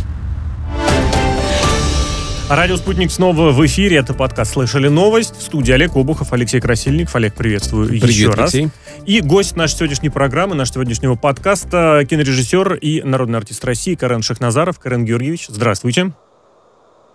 Радио 2.53 2.75
«Спутник» 2.75 3.11
снова 3.11 3.51
в 3.51 3.65
эфире. 3.65 3.95
Это 3.95 4.13
подкаст 4.13 4.51
«Слышали 4.51 4.89
новость». 4.89 5.37
В 5.37 5.41
студии 5.41 5.71
Олег 5.71 5.95
Обухов, 5.95 6.33
Алексей 6.33 6.59
Красильников. 6.59 7.15
Олег, 7.15 7.33
приветствую 7.33 7.87
Привет, 7.87 8.09
еще 8.09 8.29
раз. 8.31 8.53
Алексей. 8.53 8.69
И 9.05 9.21
гость 9.21 9.55
нашей 9.55 9.77
сегодняшней 9.77 10.09
программы, 10.09 10.53
нашего 10.53 10.73
сегодняшнего 10.73 11.15
подкаста, 11.15 12.05
кинорежиссер 12.09 12.73
и 12.73 13.03
народный 13.03 13.37
артист 13.37 13.63
России 13.63 13.95
Карен 13.95 14.21
Шахназаров. 14.21 14.79
Карен 14.79 15.05
Георгиевич, 15.05 15.45
здравствуйте. 15.47 16.11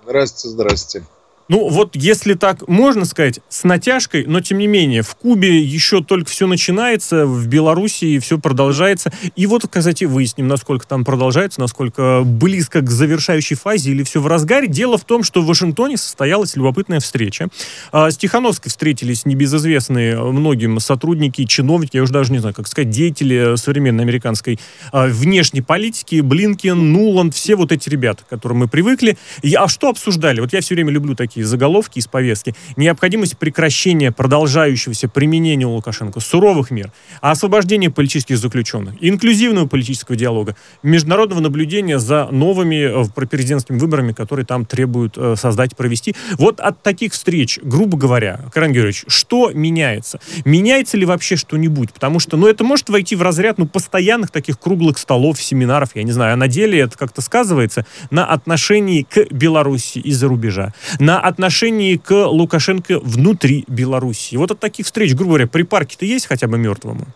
Здрасте, 0.04 0.48
здрасте. 0.48 1.04
Ну, 1.48 1.68
вот 1.68 1.94
если 1.94 2.34
так 2.34 2.66
можно 2.66 3.04
сказать, 3.04 3.40
с 3.48 3.62
натяжкой, 3.62 4.24
но 4.26 4.40
тем 4.40 4.58
не 4.58 4.66
менее, 4.66 5.02
в 5.02 5.14
Кубе 5.14 5.60
еще 5.60 6.02
только 6.02 6.28
все 6.28 6.46
начинается, 6.46 7.24
в 7.24 7.46
Белоруссии 7.46 8.18
все 8.18 8.38
продолжается. 8.38 9.12
И 9.36 9.46
вот, 9.46 9.64
кстати, 9.70 10.04
выясним, 10.04 10.48
насколько 10.48 10.86
там 10.86 11.04
продолжается, 11.04 11.60
насколько 11.60 12.22
близко 12.24 12.80
к 12.80 12.90
завершающей 12.90 13.54
фазе 13.54 13.92
или 13.92 14.02
все 14.02 14.20
в 14.20 14.26
разгаре. 14.26 14.66
Дело 14.66 14.98
в 14.98 15.04
том, 15.04 15.22
что 15.22 15.40
в 15.40 15.46
Вашингтоне 15.46 15.96
состоялась 15.96 16.56
любопытная 16.56 16.98
встреча. 16.98 17.48
А, 17.92 18.10
С 18.10 18.16
Тихановской 18.16 18.70
встретились 18.70 19.24
небезызвестные 19.24 20.20
многим 20.20 20.80
сотрудники, 20.80 21.44
чиновники, 21.44 21.96
я 21.96 22.02
уже 22.02 22.12
даже 22.12 22.32
не 22.32 22.38
знаю, 22.38 22.54
как 22.54 22.66
сказать, 22.66 22.90
деятели 22.90 23.56
современной 23.56 24.02
американской 24.02 24.58
а, 24.90 25.06
внешней 25.06 25.62
политики, 25.62 26.20
Блинкен, 26.20 26.92
Нуланд, 26.92 27.34
все 27.34 27.54
вот 27.54 27.70
эти 27.70 27.88
ребята, 27.88 28.24
к 28.24 28.28
которым 28.28 28.58
мы 28.58 28.68
привыкли. 28.68 29.16
А 29.56 29.68
что 29.68 29.90
обсуждали? 29.90 30.40
Вот 30.40 30.52
я 30.52 30.60
все 30.60 30.74
время 30.74 30.90
люблю 30.90 31.14
такие 31.14 31.35
заголовки 31.44 31.98
из 31.98 32.06
повестки. 32.06 32.54
Необходимость 32.76 33.38
прекращения 33.38 34.12
продолжающегося 34.12 35.08
применения 35.08 35.66
у 35.66 35.72
Лукашенко 35.72 36.20
суровых 36.20 36.70
мер, 36.70 36.92
освобождение 37.20 37.90
политических 37.90 38.38
заключенных, 38.38 38.94
инклюзивного 39.00 39.66
политического 39.66 40.16
диалога, 40.16 40.56
международного 40.82 41.40
наблюдения 41.40 41.98
за 41.98 42.28
новыми 42.30 43.04
э, 43.04 43.08
пропрезидентскими 43.14 43.78
выборами, 43.78 44.12
которые 44.12 44.46
там 44.46 44.64
требуют 44.64 45.14
э, 45.16 45.34
создать 45.36 45.76
провести. 45.76 46.14
Вот 46.38 46.60
от 46.60 46.82
таких 46.82 47.12
встреч, 47.12 47.58
грубо 47.62 47.96
говоря, 47.96 48.40
Карен 48.52 48.72
Георгиевич, 48.72 49.04
что 49.08 49.50
меняется? 49.52 50.20
Меняется 50.44 50.96
ли 50.96 51.04
вообще 51.04 51.36
что-нибудь? 51.36 51.92
Потому 51.92 52.20
что, 52.20 52.36
ну, 52.36 52.46
это 52.46 52.64
может 52.64 52.88
войти 52.88 53.16
в 53.16 53.22
разряд, 53.22 53.58
ну, 53.58 53.66
постоянных 53.66 54.30
таких 54.30 54.58
круглых 54.58 54.98
столов, 54.98 55.40
семинаров, 55.40 55.90
я 55.94 56.02
не 56.02 56.12
знаю, 56.12 56.34
а 56.34 56.36
на 56.36 56.48
деле 56.48 56.80
это 56.80 56.96
как-то 56.96 57.20
сказывается 57.20 57.86
на 58.10 58.26
отношении 58.26 59.02
к 59.02 59.32
Беларуси 59.32 59.98
из-за 59.98 60.28
рубежа, 60.28 60.72
на 60.98 61.20
отношении 61.28 61.96
к 61.96 62.12
Лукашенко 62.12 63.00
внутри 63.00 63.64
Беларуси. 63.68 64.36
Вот 64.36 64.50
от 64.50 64.60
таких 64.60 64.86
встреч, 64.86 65.14
грубо 65.14 65.30
говоря, 65.30 65.46
припарки-то 65.46 66.04
есть 66.04 66.26
хотя 66.26 66.46
бы 66.46 66.58
мертвому? 66.58 67.06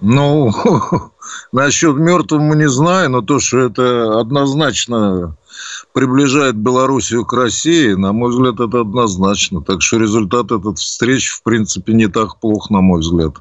Ну, 0.00 0.50
насчет 1.52 1.96
мертвому 1.96 2.54
не 2.54 2.68
знаю, 2.68 3.10
но 3.10 3.20
то, 3.20 3.38
что 3.38 3.58
это 3.58 4.18
однозначно 4.20 5.36
приближает 5.92 6.56
Белоруссию 6.56 7.24
к 7.24 7.32
России, 7.32 7.92
на 7.92 8.12
мой 8.12 8.30
взгляд, 8.30 8.60
это 8.60 8.80
однозначно. 8.80 9.62
Так 9.62 9.82
что 9.82 9.98
результат 9.98 10.52
этот 10.52 10.78
встреч, 10.78 11.30
в 11.30 11.42
принципе, 11.42 11.92
не 11.92 12.06
так 12.06 12.38
плох, 12.40 12.70
на 12.70 12.80
мой 12.80 13.00
взгляд. 13.00 13.34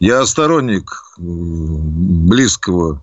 Я 0.00 0.26
сторонник 0.26 0.90
э, 1.18 1.22
близкого 1.22 3.02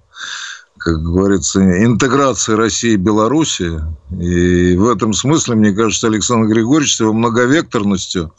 как 0.88 1.04
говорится, 1.04 1.60
интеграции 1.84 2.54
России 2.54 2.93
и 2.93 2.95
Беларуси. 2.95 3.82
И 4.21 4.78
в 4.78 4.88
этом 4.88 5.12
смысле, 5.12 5.56
мне 5.56 5.73
кажется, 5.73 6.08
Александр 6.08 6.47
Григорьевич 6.47 6.95
с 6.95 7.02
его 7.02 7.12
многовекторностью, 7.12 8.32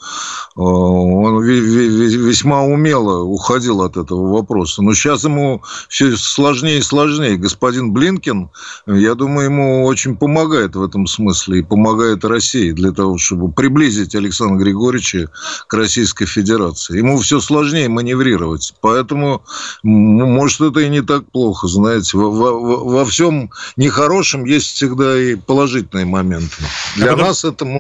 э, 0.56 0.60
он 0.60 1.42
весьма 1.44 2.62
умело 2.62 3.22
уходил 3.22 3.82
от 3.82 3.98
этого 3.98 4.32
вопроса. 4.32 4.80
Но 4.82 4.94
сейчас 4.94 5.24
ему 5.24 5.62
все 5.90 6.16
сложнее 6.16 6.78
и 6.78 6.82
сложнее. 6.82 7.36
Господин 7.36 7.92
Блинкин, 7.92 8.48
я 8.86 9.14
думаю, 9.14 9.44
ему 9.44 9.84
очень 9.84 10.16
помогает 10.16 10.74
в 10.74 10.82
этом 10.82 11.06
смысле 11.06 11.58
и 11.58 11.62
помогает 11.62 12.24
России 12.24 12.72
для 12.72 12.92
того, 12.92 13.18
чтобы 13.18 13.52
приблизить 13.52 14.14
Александра 14.14 14.56
Григорьевича 14.56 15.28
к 15.66 15.74
Российской 15.74 16.24
Федерации. 16.24 16.96
Ему 16.96 17.18
все 17.18 17.40
сложнее 17.40 17.90
маневрировать. 17.90 18.74
Поэтому, 18.80 19.42
может, 19.82 20.62
это 20.62 20.80
и 20.80 20.88
не 20.88 21.02
так 21.02 21.30
плохо, 21.30 21.68
знаете 21.68 22.16
во, 22.38 22.84
во 22.84 23.04
всем 23.04 23.50
нехорошем 23.76 24.44
есть 24.44 24.74
всегда 24.74 25.18
и 25.18 25.34
положительные 25.34 26.06
моменты. 26.06 26.56
Для 26.96 27.12
потом... 27.12 27.26
нас 27.26 27.44
это 27.44 27.78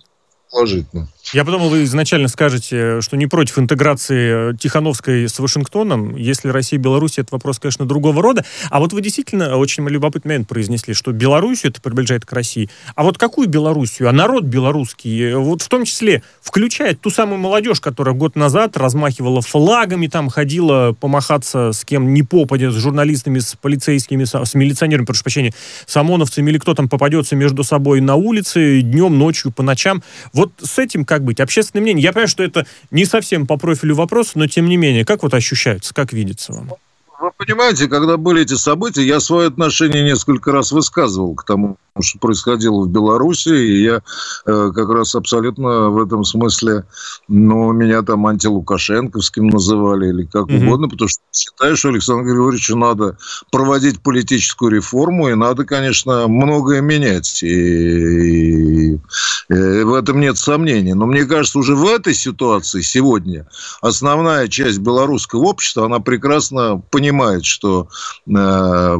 положительно. 0.50 1.08
Я 1.34 1.44
подумал, 1.44 1.68
вы 1.68 1.84
изначально 1.84 2.28
скажете, 2.28 3.02
что 3.02 3.18
не 3.18 3.26
против 3.26 3.58
интеграции 3.58 4.56
Тихановской 4.56 5.28
с 5.28 5.38
Вашингтоном. 5.38 6.16
Если 6.16 6.48
Россия 6.48 6.78
и 6.78 6.82
Беларусь, 6.82 7.18
это 7.18 7.28
вопрос, 7.32 7.58
конечно, 7.58 7.84
другого 7.84 8.22
рода. 8.22 8.46
А 8.70 8.80
вот 8.80 8.94
вы 8.94 9.02
действительно 9.02 9.58
очень 9.58 9.86
любопытный 9.86 10.30
момент 10.30 10.48
произнесли, 10.48 10.94
что 10.94 11.12
Белоруссию 11.12 11.70
это 11.72 11.82
приближает 11.82 12.24
к 12.24 12.32
России. 12.32 12.70
А 12.94 13.02
вот 13.02 13.18
какую 13.18 13.46
Белоруссию? 13.46 14.08
А 14.08 14.12
народ 14.12 14.44
белорусский, 14.44 15.34
вот 15.34 15.60
в 15.60 15.68
том 15.68 15.84
числе 15.84 16.22
включает 16.40 17.02
ту 17.02 17.10
самую 17.10 17.38
молодежь, 17.38 17.80
которая 17.80 18.14
год 18.14 18.34
назад 18.34 18.78
размахивала 18.78 19.42
флагами, 19.42 20.06
там 20.06 20.30
ходила 20.30 20.96
помахаться 20.98 21.72
с 21.72 21.84
кем 21.84 22.14
не 22.14 22.22
попадя, 22.22 22.70
с 22.70 22.74
журналистами, 22.74 23.38
с 23.40 23.54
полицейскими, 23.54 24.24
с 24.24 24.54
милиционерами, 24.54 25.04
прошу 25.04 25.24
прощения, 25.24 25.52
с 25.84 25.94
ОМОНовцами 25.94 26.50
или 26.50 26.58
кто 26.58 26.72
там 26.72 26.88
попадется 26.88 27.36
между 27.36 27.64
собой 27.64 28.00
на 28.00 28.14
улице 28.14 28.80
днем, 28.80 29.18
ночью, 29.18 29.52
по 29.52 29.62
ночам. 29.62 30.02
Вот 30.32 30.52
с 30.62 30.78
этим 30.78 31.04
как 31.04 31.17
быть? 31.22 31.40
Общественное 31.40 31.82
мнение. 31.82 32.02
Я 32.02 32.12
понимаю, 32.12 32.28
что 32.28 32.42
это 32.42 32.66
не 32.90 33.04
совсем 33.04 33.46
по 33.46 33.56
профилю 33.56 33.94
вопрос, 33.94 34.32
но 34.34 34.46
тем 34.46 34.68
не 34.68 34.76
менее, 34.76 35.04
как 35.04 35.22
вот 35.22 35.34
ощущается, 35.34 35.94
как 35.94 36.12
видится 36.12 36.52
вам? 36.52 36.72
Вы 37.20 37.30
понимаете, 37.36 37.88
когда 37.88 38.16
были 38.16 38.42
эти 38.42 38.54
события, 38.54 39.04
я 39.04 39.18
свое 39.18 39.48
отношение 39.48 40.04
несколько 40.04 40.52
раз 40.52 40.70
высказывал 40.70 41.34
к 41.34 41.44
тому, 41.44 41.76
что 42.02 42.18
происходило 42.18 42.82
в 42.82 42.88
Беларуси, 42.88 43.48
и 43.48 43.82
я 43.82 44.02
э, 44.46 44.70
как 44.74 44.88
раз 44.90 45.14
абсолютно 45.14 45.90
в 45.90 46.02
этом 46.02 46.24
смысле, 46.24 46.84
ну, 47.28 47.72
меня 47.72 48.02
там 48.02 48.26
антилукашенковским 48.26 49.48
называли 49.48 50.08
или 50.08 50.24
как 50.24 50.46
mm-hmm. 50.46 50.66
угодно, 50.66 50.88
потому 50.88 51.08
что 51.08 51.20
считаю, 51.32 51.76
что 51.76 51.88
Александру 51.88 52.26
Григорьевичу 52.26 52.76
надо 52.76 53.16
проводить 53.50 54.00
политическую 54.00 54.72
реформу, 54.72 55.28
и 55.28 55.34
надо, 55.34 55.64
конечно, 55.64 56.28
многое 56.28 56.80
менять, 56.80 57.42
и, 57.42 57.48
и, 57.48 58.92
и 58.94 59.82
в 59.82 59.94
этом 59.94 60.20
нет 60.20 60.38
сомнений. 60.38 60.94
Но 60.94 61.06
мне 61.06 61.24
кажется, 61.24 61.58
уже 61.58 61.74
в 61.74 61.86
этой 61.86 62.14
ситуации 62.14 62.80
сегодня 62.80 63.46
основная 63.80 64.48
часть 64.48 64.78
белорусского 64.78 65.44
общества, 65.44 65.86
она 65.86 66.00
прекрасно 66.00 66.82
понимает, 66.90 67.44
что, 67.44 67.88
э, 68.26 68.98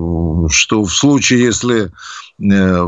что 0.51 0.85
в 0.85 0.93
случае, 0.93 1.45
если 1.45 1.93
Э, 2.41 2.88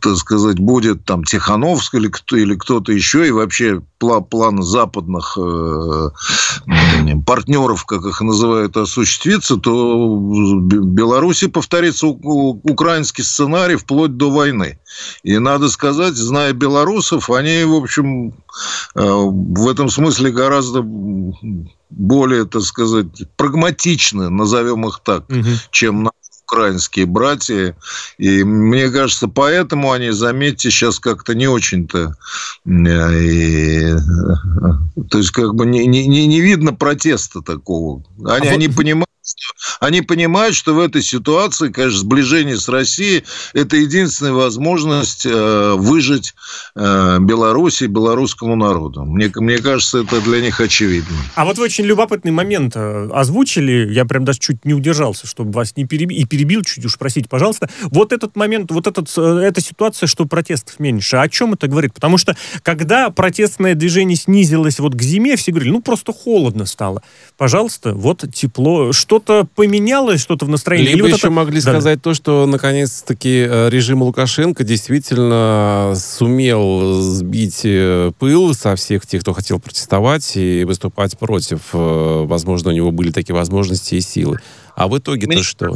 так 0.00 0.16
сказать, 0.16 0.58
будет 0.58 1.04
там 1.04 1.24
Тихановск 1.24 1.94
или, 1.94 2.08
кто, 2.08 2.36
или 2.36 2.54
кто-то 2.54 2.92
еще, 2.92 3.26
и 3.26 3.30
вообще 3.30 3.82
план, 3.98 4.62
западных 4.62 5.38
э, 5.40 6.10
партнеров, 7.24 7.84
как 7.84 8.04
их 8.04 8.20
называют, 8.20 8.76
осуществится, 8.76 9.56
то 9.56 10.18
Беларуси 10.60 11.46
повторится 11.46 12.06
украинский 12.06 13.22
сценарий 13.22 13.76
вплоть 13.76 14.16
до 14.16 14.30
войны. 14.30 14.78
И 15.22 15.38
надо 15.38 15.68
сказать, 15.68 16.14
зная 16.14 16.52
белорусов, 16.52 17.30
они, 17.30 17.64
в 17.64 17.74
общем, 17.74 18.34
э, 18.94 19.02
в 19.02 19.68
этом 19.68 19.88
смысле 19.90 20.30
гораздо 20.30 20.82
более, 21.90 22.44
так 22.46 22.62
сказать, 22.62 23.06
прагматичны, 23.36 24.28
назовем 24.28 24.86
их 24.86 25.00
так, 25.02 25.28
угу. 25.30 25.44
чем 25.70 26.02
наши 26.02 26.25
украинские 26.46 27.06
братья. 27.06 27.76
И 28.18 28.44
мне 28.44 28.90
кажется, 28.90 29.28
поэтому 29.28 29.92
они, 29.92 30.10
заметьте, 30.10 30.70
сейчас 30.70 31.00
как-то 31.00 31.34
не 31.34 31.48
очень-то... 31.48 32.14
Э, 32.64 33.20
и, 33.20 33.94
то 35.10 35.18
есть, 35.18 35.30
как 35.30 35.54
бы 35.54 35.66
не, 35.66 35.86
не, 35.86 36.06
не 36.06 36.40
видно 36.40 36.72
протеста 36.72 37.42
такого. 37.42 38.02
Они, 38.24 38.48
а 38.48 38.52
они 38.52 38.68
вот... 38.68 38.76
понимают, 38.76 39.06
они 39.80 40.02
понимают, 40.02 40.54
что 40.54 40.74
в 40.74 40.80
этой 40.80 41.02
ситуации, 41.02 41.70
конечно, 41.70 41.98
сближение 41.98 42.56
с 42.56 42.68
Россией– 42.68 43.24
это 43.52 43.76
единственная 43.76 44.32
возможность 44.32 45.26
э, 45.26 45.74
выжить 45.76 46.34
э, 46.74 47.18
Беларуси 47.20 47.84
и 47.84 47.86
белорусскому 47.86 48.56
народу. 48.56 49.04
Мне, 49.04 49.30
мне 49.34 49.58
кажется, 49.58 49.98
это 49.98 50.20
для 50.20 50.40
них 50.40 50.60
очевидно. 50.60 51.16
А 51.34 51.44
вот 51.44 51.58
вы 51.58 51.64
очень 51.64 51.84
любопытный 51.84 52.32
момент 52.32 52.74
э, 52.76 53.08
озвучили, 53.12 53.92
я 53.92 54.04
прям 54.04 54.24
даже 54.24 54.38
чуть 54.38 54.64
не 54.64 54.74
удержался, 54.74 55.26
чтобы 55.26 55.52
вас 55.52 55.76
не 55.76 55.86
перебил, 55.86 56.16
и 56.16 56.24
перебил, 56.24 56.62
чуть 56.62 56.84
уж 56.84 56.96
просить, 56.98 57.28
пожалуйста. 57.28 57.68
Вот 57.82 58.12
этот 58.12 58.36
момент, 58.36 58.70
вот 58.70 58.86
этот, 58.86 59.16
эта 59.18 59.60
ситуация, 59.60 60.06
что 60.06 60.26
протестов 60.26 60.78
меньше, 60.78 61.16
о 61.16 61.28
чем 61.28 61.54
это 61.54 61.68
говорит? 61.68 61.94
Потому 61.94 62.18
что, 62.18 62.36
когда 62.62 63.10
протестное 63.10 63.74
движение 63.74 64.16
снизилось 64.16 64.78
вот 64.78 64.94
к 64.94 65.02
зиме, 65.02 65.36
все 65.36 65.52
говорили, 65.52 65.72
ну, 65.72 65.82
просто 65.82 66.12
холодно 66.12 66.66
стало. 66.66 67.02
Пожалуйста, 67.36 67.92
вот 67.92 68.24
тепло. 68.32 68.92
Что 68.92 69.15
что-то 69.16 69.46
поменялось, 69.54 70.20
что-то 70.20 70.44
в 70.44 70.48
настроении? 70.48 70.88
Либо 70.88 70.96
Или 70.98 71.02
вот 71.12 71.16
еще 71.18 71.26
это- 71.28 71.30
могли 71.34 71.60
Да. 71.60 71.70
сказать 71.72 72.02
то, 72.02 72.14
что 72.14 72.46
наконец-таки 72.46 73.46
э, 73.48 73.68
режим 73.70 74.02
Лукашенко 74.02 74.64
действительно 74.64 75.94
сумел 75.96 77.00
сбить 77.00 77.60
э, 77.64 78.12
пыл 78.18 78.54
со 78.54 78.76
всех 78.76 79.06
тех, 79.06 79.22
кто 79.22 79.32
хотел 79.32 79.58
протестовать 79.60 80.36
и 80.36 80.64
выступать 80.64 81.18
против. 81.18 81.60
Э, 81.72 82.24
Возможно, 82.26 82.70
у 82.70 82.74
него 82.74 82.90
были 82.90 83.10
такие 83.10 83.34
возможности 83.34 83.94
и 83.94 84.00
силы. 84.00 84.38
А 84.74 84.88
в 84.88 84.98
итоге-то 84.98 85.34
Мне 85.34 85.42
что? 85.42 85.74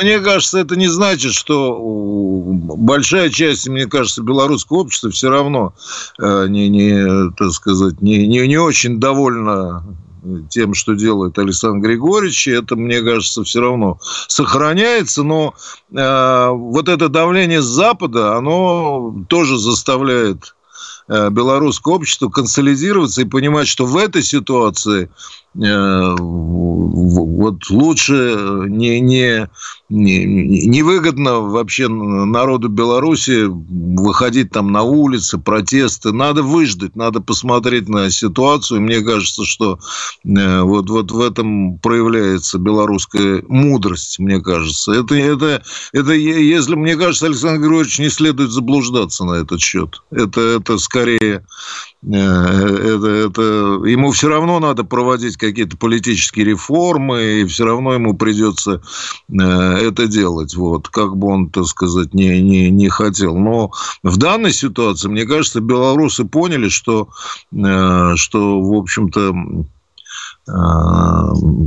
Мне 0.00 0.20
кажется, 0.20 0.58
это 0.58 0.76
не 0.76 0.88
значит, 0.88 1.32
что 1.34 1.76
большая 1.80 3.30
часть, 3.30 3.68
мне 3.68 3.86
кажется, 3.86 4.22
белорусского 4.22 4.78
общества 4.78 5.10
все 5.10 5.28
равно 5.28 5.74
не, 6.18 6.68
не, 6.68 7.30
так 7.36 7.50
сказать, 7.52 8.00
не, 8.00 8.26
не, 8.28 8.46
не 8.46 8.56
очень 8.58 9.00
довольна 9.00 9.84
тем, 10.50 10.74
что 10.74 10.94
делает 10.94 11.38
Александр 11.38 11.88
Григорьевич. 11.88 12.48
И 12.48 12.52
это, 12.52 12.76
мне 12.76 13.00
кажется, 13.02 13.44
все 13.44 13.60
равно 13.60 13.98
сохраняется. 14.28 15.22
Но 15.22 15.54
э, 15.90 16.48
вот 16.50 16.88
это 16.88 17.08
давление 17.08 17.62
с 17.62 17.66
Запада, 17.66 18.36
оно 18.36 19.24
тоже 19.28 19.58
заставляет 19.58 20.54
э, 21.08 21.30
белорусское 21.30 21.94
общество 21.94 22.28
консолидироваться 22.28 23.22
и 23.22 23.26
понимать, 23.26 23.68
что 23.68 23.86
в 23.86 23.96
этой 23.96 24.22
ситуации 24.22 25.10
вот 25.54 27.70
лучше 27.70 28.66
не, 28.68 29.00
не, 29.00 29.48
не, 29.88 30.66
невыгодно 30.66 31.40
вообще 31.40 31.88
народу 31.88 32.68
Беларуси 32.68 33.46
выходить 33.48 34.50
там 34.50 34.72
на 34.72 34.82
улицы, 34.82 35.38
протесты. 35.38 36.12
Надо 36.12 36.42
выждать, 36.42 36.96
надо 36.96 37.20
посмотреть 37.20 37.88
на 37.88 38.10
ситуацию. 38.10 38.82
Мне 38.82 39.00
кажется, 39.00 39.44
что 39.44 39.78
э, 40.24 40.62
вот, 40.62 40.90
вот 40.90 41.10
в 41.10 41.20
этом 41.20 41.78
проявляется 41.78 42.58
белорусская 42.58 43.42
мудрость, 43.48 44.18
мне 44.18 44.40
кажется. 44.40 44.92
Это, 44.92 45.14
это, 45.14 45.62
это 45.92 46.12
если, 46.12 46.74
мне 46.74 46.96
кажется, 46.96 47.26
Александр 47.26 47.62
Григорьевич 47.62 47.98
не 47.98 48.10
следует 48.10 48.50
заблуждаться 48.50 49.24
на 49.24 49.32
этот 49.32 49.60
счет. 49.60 50.02
Это, 50.10 50.40
это 50.40 50.78
скорее 50.78 51.44
Э, 52.04 52.10
это, 52.10 53.08
это, 53.08 53.42
ему 53.86 54.12
все 54.12 54.28
равно 54.28 54.60
надо 54.60 54.84
проводить 54.84 55.36
какие-то 55.50 55.76
политические 55.76 56.44
реформы, 56.44 57.40
и 57.40 57.44
все 57.44 57.64
равно 57.64 57.94
ему 57.94 58.14
придется 58.14 58.82
э, 59.28 59.42
это 59.42 60.06
делать, 60.06 60.54
вот, 60.54 60.88
как 60.88 61.16
бы 61.16 61.28
он, 61.28 61.50
так 61.50 61.66
сказать, 61.66 62.14
не, 62.14 62.40
не, 62.42 62.70
не 62.70 62.88
хотел. 62.88 63.36
Но 63.36 63.72
в 64.02 64.16
данной 64.16 64.52
ситуации, 64.52 65.08
мне 65.08 65.24
кажется, 65.24 65.60
белорусы 65.60 66.24
поняли, 66.24 66.68
что, 66.68 67.08
э, 67.52 68.12
что 68.16 68.60
в 68.60 68.74
общем-то, 68.74 69.34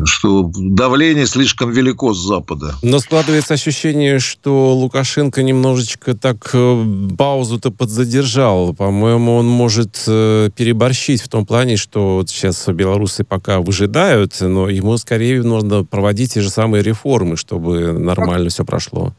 что 0.06 0.52
давление 0.56 1.28
слишком 1.28 1.72
велико 1.72 2.14
с 2.14 2.18
Запада. 2.18 2.74
Но 2.82 3.00
складывается 3.00 3.54
ощущение, 3.54 4.20
что 4.20 4.74
Лукашенко 4.76 5.44
немножечко 5.44 6.16
так 6.16 6.50
э, 6.54 6.86
паузу-то 7.18 7.72
подзадержал. 7.72 8.74
По-моему, 8.74 9.36
он 9.36 9.48
может 9.48 10.04
э, 10.08 10.50
переборщить 10.56 11.22
в 11.22 11.30
том 11.30 11.46
плане, 11.46 11.78
что 11.78 12.16
вот 12.16 12.30
сейчас 12.30 12.68
белорусы 12.68 13.24
пока 13.24 13.60
выжидают, 13.60 14.36
но 14.42 14.70
ему 14.70 14.98
скорее 14.98 15.44
нужно 15.44 15.84
проводить 15.84 16.34
те 16.34 16.42
же 16.42 16.50
самые 16.50 16.84
реформы, 16.84 17.38
чтобы 17.38 17.92
нормально 17.92 18.50
все 18.50 18.66
прошло. 18.66 19.14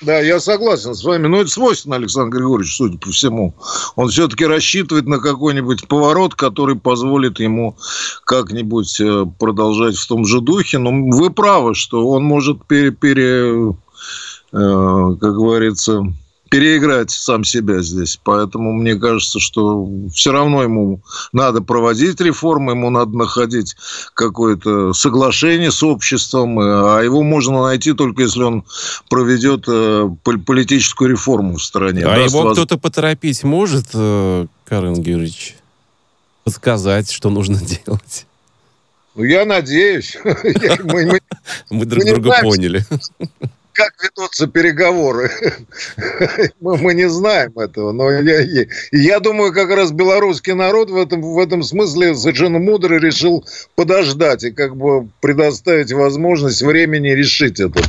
Да, 0.00 0.20
я 0.20 0.40
согласен 0.40 0.94
с 0.94 1.04
вами. 1.04 1.26
Но 1.26 1.40
это 1.40 1.50
свойственно 1.50 1.96
Александру 1.96 2.38
Григорьевичу, 2.38 2.74
судя 2.74 2.98
по 2.98 3.10
всему. 3.10 3.54
Он 3.96 4.08
все-таки 4.08 4.46
рассчитывает 4.46 5.06
на 5.06 5.18
какой-нибудь 5.18 5.88
поворот, 5.88 6.34
который 6.34 6.76
позволит 6.76 7.40
ему 7.40 7.76
как-нибудь 8.24 9.00
э, 9.00 9.26
продолжать 9.38 9.96
в 9.96 10.06
том 10.06 10.24
же 10.24 10.40
духе. 10.40 10.78
Но 10.78 10.90
вы 10.90 11.30
правы, 11.30 11.74
что 11.74 12.08
он 12.08 12.24
может 12.24 12.64
пере, 12.66 12.90
пере- 12.90 13.70
э, 13.70 13.74
как 14.52 15.34
говорится, 15.34 16.02
переиграть 16.48 17.10
сам 17.10 17.44
себя 17.44 17.80
здесь. 17.82 18.18
Поэтому 18.22 18.72
мне 18.72 18.94
кажется, 18.96 19.38
что 19.40 19.88
все 20.12 20.32
равно 20.32 20.62
ему 20.62 21.00
надо 21.32 21.60
проводить 21.62 22.20
реформы, 22.20 22.72
ему 22.72 22.90
надо 22.90 23.16
находить 23.16 23.76
какое-то 24.14 24.92
соглашение 24.92 25.70
с 25.70 25.82
обществом, 25.82 26.58
э, 26.60 26.64
а 26.98 27.00
его 27.02 27.22
можно 27.22 27.62
найти 27.62 27.92
только 27.92 28.22
если 28.22 28.42
он 28.42 28.64
проведет 29.08 29.64
э, 29.68 30.08
пол- 30.22 30.38
политическую 30.40 31.10
реформу 31.10 31.56
в 31.56 31.62
стране. 31.62 32.02
а 32.04 32.16
Даст 32.16 32.34
его 32.34 32.42
воз- 32.44 32.52
кто-то 32.54 32.78
поторопить 32.78 33.44
может, 33.44 33.86
э, 33.94 34.46
Карен 34.64 34.94
Георгиевич? 34.94 35.56
Подсказать, 36.44 37.10
что 37.10 37.30
нужно 37.30 37.60
делать? 37.84 38.26
Ну, 39.14 39.24
я 39.24 39.44
надеюсь. 39.44 40.16
Мы- 41.70 41.84
друг 41.84 42.04
друга 42.04 42.40
поняли. 42.40 42.84
Как 43.78 43.92
ведутся 44.02 44.48
переговоры? 44.48 45.30
Мы 46.60 46.76
мы 46.78 46.94
не 46.94 47.08
знаем 47.08 47.52
этого. 47.56 47.92
Но 47.92 48.10
я, 48.10 48.40
я- 48.40 48.66
я 48.90 49.20
думаю, 49.20 49.52
как 49.52 49.70
раз 49.70 49.92
белорусский 49.92 50.52
народ 50.54 50.90
в 50.90 50.96
этом, 50.96 51.22
в 51.22 51.38
этом 51.38 51.62
смысле 51.62 52.16
совершенно 52.16 52.58
мудро 52.58 52.98
решил 52.98 53.44
подождать 53.76 54.42
и 54.42 54.50
как 54.50 54.76
бы 54.76 55.08
предоставить 55.20 55.92
возможность 55.92 56.60
времени 56.62 57.10
решить 57.10 57.60
этот, 57.60 57.86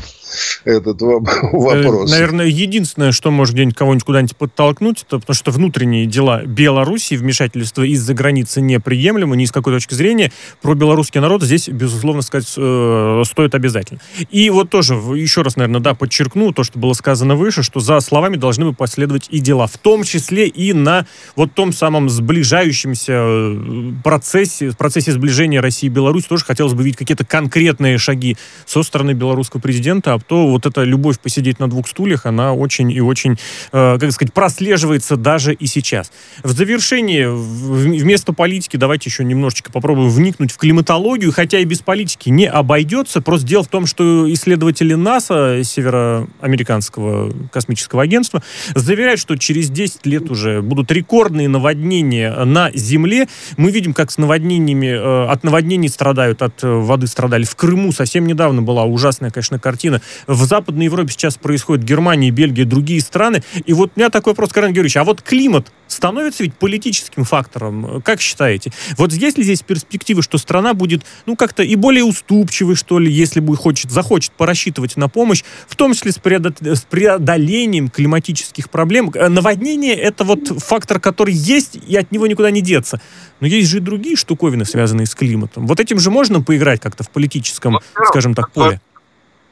этот 0.64 1.02
во- 1.02 1.20
вопрос. 1.20 2.12
Э, 2.12 2.14
Наверное, 2.14 2.46
единственное, 2.46 3.12
что 3.12 3.32
может 3.32 3.56
где-нибудь 3.56 3.76
кого-нибудь 3.76 4.04
куда-нибудь 4.06 4.36
подтолкнуть, 4.38 5.04
это 5.08 5.18
потому 5.20 5.34
что 5.36 5.50
внутренние 5.52 6.06
дела 6.06 6.44
Беларуси, 6.46 7.16
вмешательство 7.16 7.82
из-за 7.84 8.14
границы 8.14 8.62
неприемлемо 8.62 9.36
ни 9.36 9.46
с 9.46 9.52
какой 9.52 9.74
точки 9.74 9.96
зрения. 9.96 10.32
Про 10.62 10.76
белорусский 10.76 11.20
народ 11.20 11.42
здесь, 11.42 11.68
безусловно, 11.68 12.22
сказать 12.22 12.54
э, 12.58 13.24
стоит 13.26 13.56
обязательно. 13.56 14.00
И 14.30 14.50
вот 14.52 14.70
тоже, 14.70 14.94
еще 14.94 15.42
раз, 15.42 15.56
наверное, 15.56 15.79
да, 15.80 15.94
подчеркну 15.94 16.52
то, 16.52 16.64
что 16.64 16.80
было 16.80 16.94
сказано 16.94 17.36
выше, 17.36 17.64
что 17.64 17.80
за 17.80 18.00
словами 18.00 18.36
должны 18.36 18.66
бы 18.66 18.74
последовать 18.74 19.28
и 19.30 19.40
дела, 19.40 19.68
в 19.68 19.78
том 19.78 20.04
числе 20.04 20.48
и 20.48 20.74
на 20.74 21.06
вот 21.36 21.54
том 21.54 21.74
самом 21.74 22.10
сближающемся 22.10 23.14
э, 23.16 23.92
процессе, 24.04 24.72
процессе 24.78 25.12
сближения 25.12 25.62
России 25.62 25.88
и 25.88 25.90
Беларуси 25.90 26.28
тоже 26.28 26.46
хотелось 26.46 26.74
бы 26.74 26.84
видеть 26.84 26.98
какие-то 26.98 27.26
конкретные 27.26 27.98
шаги 27.98 28.38
со 28.66 28.84
стороны 28.84 29.12
белорусского 29.12 29.62
президента, 29.62 30.14
а 30.14 30.20
то 30.20 30.48
вот 30.48 30.66
эта 30.66 30.84
любовь 30.84 31.20
посидеть 31.20 31.60
на 31.60 31.70
двух 31.70 31.88
стульях, 31.88 32.26
она 32.26 32.54
очень 32.54 32.92
и 32.92 33.02
очень, 33.02 33.38
э, 33.72 33.98
как 34.00 34.12
сказать, 34.12 34.34
прослеживается 34.34 35.16
даже 35.16 35.54
и 35.54 35.66
сейчас. 35.66 36.12
В 36.44 36.52
завершении, 36.52 37.26
вместо 37.26 38.34
политики, 38.34 38.78
давайте 38.78 39.10
еще 39.10 39.24
немножечко 39.24 39.72
попробуем 39.72 40.10
вникнуть 40.10 40.52
в 40.52 40.58
климатологию, 40.58 41.32
хотя 41.32 41.60
и 41.60 41.66
без 41.66 41.80
политики 41.80 42.30
не 42.30 42.46
обойдется. 42.46 43.22
Просто 43.22 43.48
дело 43.48 43.64
в 43.64 43.68
том, 43.68 43.86
что 43.86 44.32
исследователи 44.32 44.94
НАСА, 44.94 45.62
Североамериканского 45.70 47.34
космического 47.52 48.04
агентства, 48.04 48.44
заверяют, 48.76 49.20
что 49.20 49.36
через 49.38 49.70
10 49.70 50.06
лет 50.06 50.30
уже 50.30 50.62
будут 50.62 50.92
рекордные 50.92 51.48
наводнения 51.48 52.34
на 52.46 52.72
Земле. 52.74 53.28
Мы 53.58 53.72
видим, 53.72 53.94
как 53.94 54.12
с 54.12 54.18
наводнениями, 54.18 54.88
э, 54.88 55.32
от 55.32 55.44
наводнений 55.44 55.90
страдают, 55.90 56.42
от 56.42 56.64
э, 56.64 56.68
воды 56.68 57.08
страдали. 57.08 57.44
В 57.44 57.56
Крыму 57.56 57.92
совсем 57.92 58.26
недавно 58.28 58.62
была 58.62 58.86
ужасная, 58.86 59.32
конечно, 59.32 59.60
картина. 59.60 60.02
В 60.28 60.44
Западной 60.46 60.86
Европе 60.86 61.12
сейчас 61.12 61.38
происходит 61.38 61.84
Германия, 61.84 62.32
Бельгия, 62.32 62.66
другие 62.66 63.02
страны. 63.02 63.44
И 63.66 63.74
вот 63.74 63.92
у 63.96 64.00
меня 64.00 64.10
такой 64.10 64.34
вопрос, 64.34 64.52
Карен 64.52 64.74
Георгиевич, 64.74 64.98
а 64.98 65.04
вот 65.04 65.22
климат 65.22 65.72
становится 65.88 66.44
ведь 66.44 66.54
политическим 66.54 67.24
фактором? 67.24 68.02
Как 68.02 68.22
считаете? 68.22 68.72
Вот 68.98 69.12
есть 69.12 69.38
ли 69.38 69.44
здесь 69.44 69.62
перспективы, 69.62 70.22
что 70.22 70.38
страна 70.38 70.74
будет, 70.74 71.04
ну, 71.26 71.36
как-то 71.36 71.64
и 71.64 71.76
более 71.76 72.04
уступчивой, 72.04 72.76
что 72.76 73.00
ли, 73.00 73.12
если 73.12 73.40
будет 73.40 73.60
хочет, 73.60 73.92
захочет 73.92 74.32
порассчитывать 74.32 74.98
на 74.98 75.10
помощь, 75.10 75.44
в 75.68 75.76
том 75.76 75.94
числе 75.94 76.12
с, 76.12 76.18
преодо- 76.18 76.76
с 76.76 76.82
преодолением 76.82 77.90
климатических 77.90 78.70
проблем? 78.70 79.12
Э, 79.14 79.28
Наводнение— 79.30 79.94
это 79.96 80.24
вот 80.24 80.48
фактор, 80.62 81.00
который 81.00 81.34
есть, 81.34 81.78
и 81.88 81.96
от 81.96 82.12
него 82.12 82.28
никуда 82.28 82.52
не 82.52 82.62
деться. 82.62 83.02
Но 83.40 83.48
есть 83.48 83.70
же 83.70 83.78
и 83.78 83.80
другие 83.80 84.16
штуковины, 84.16 84.66
связанные 84.66 85.06
с 85.08 85.16
климатом. 85.16 85.68
Вот 85.68 85.80
этим 85.80 86.00
же 86.00 86.12
можно 86.12 86.42
поиграть 86.42 86.82
как-то 86.82 87.04
в 87.04 87.10
политическом, 87.10 87.80
скажем 88.08 88.34
так, 88.36 88.52
поле? 88.52 88.82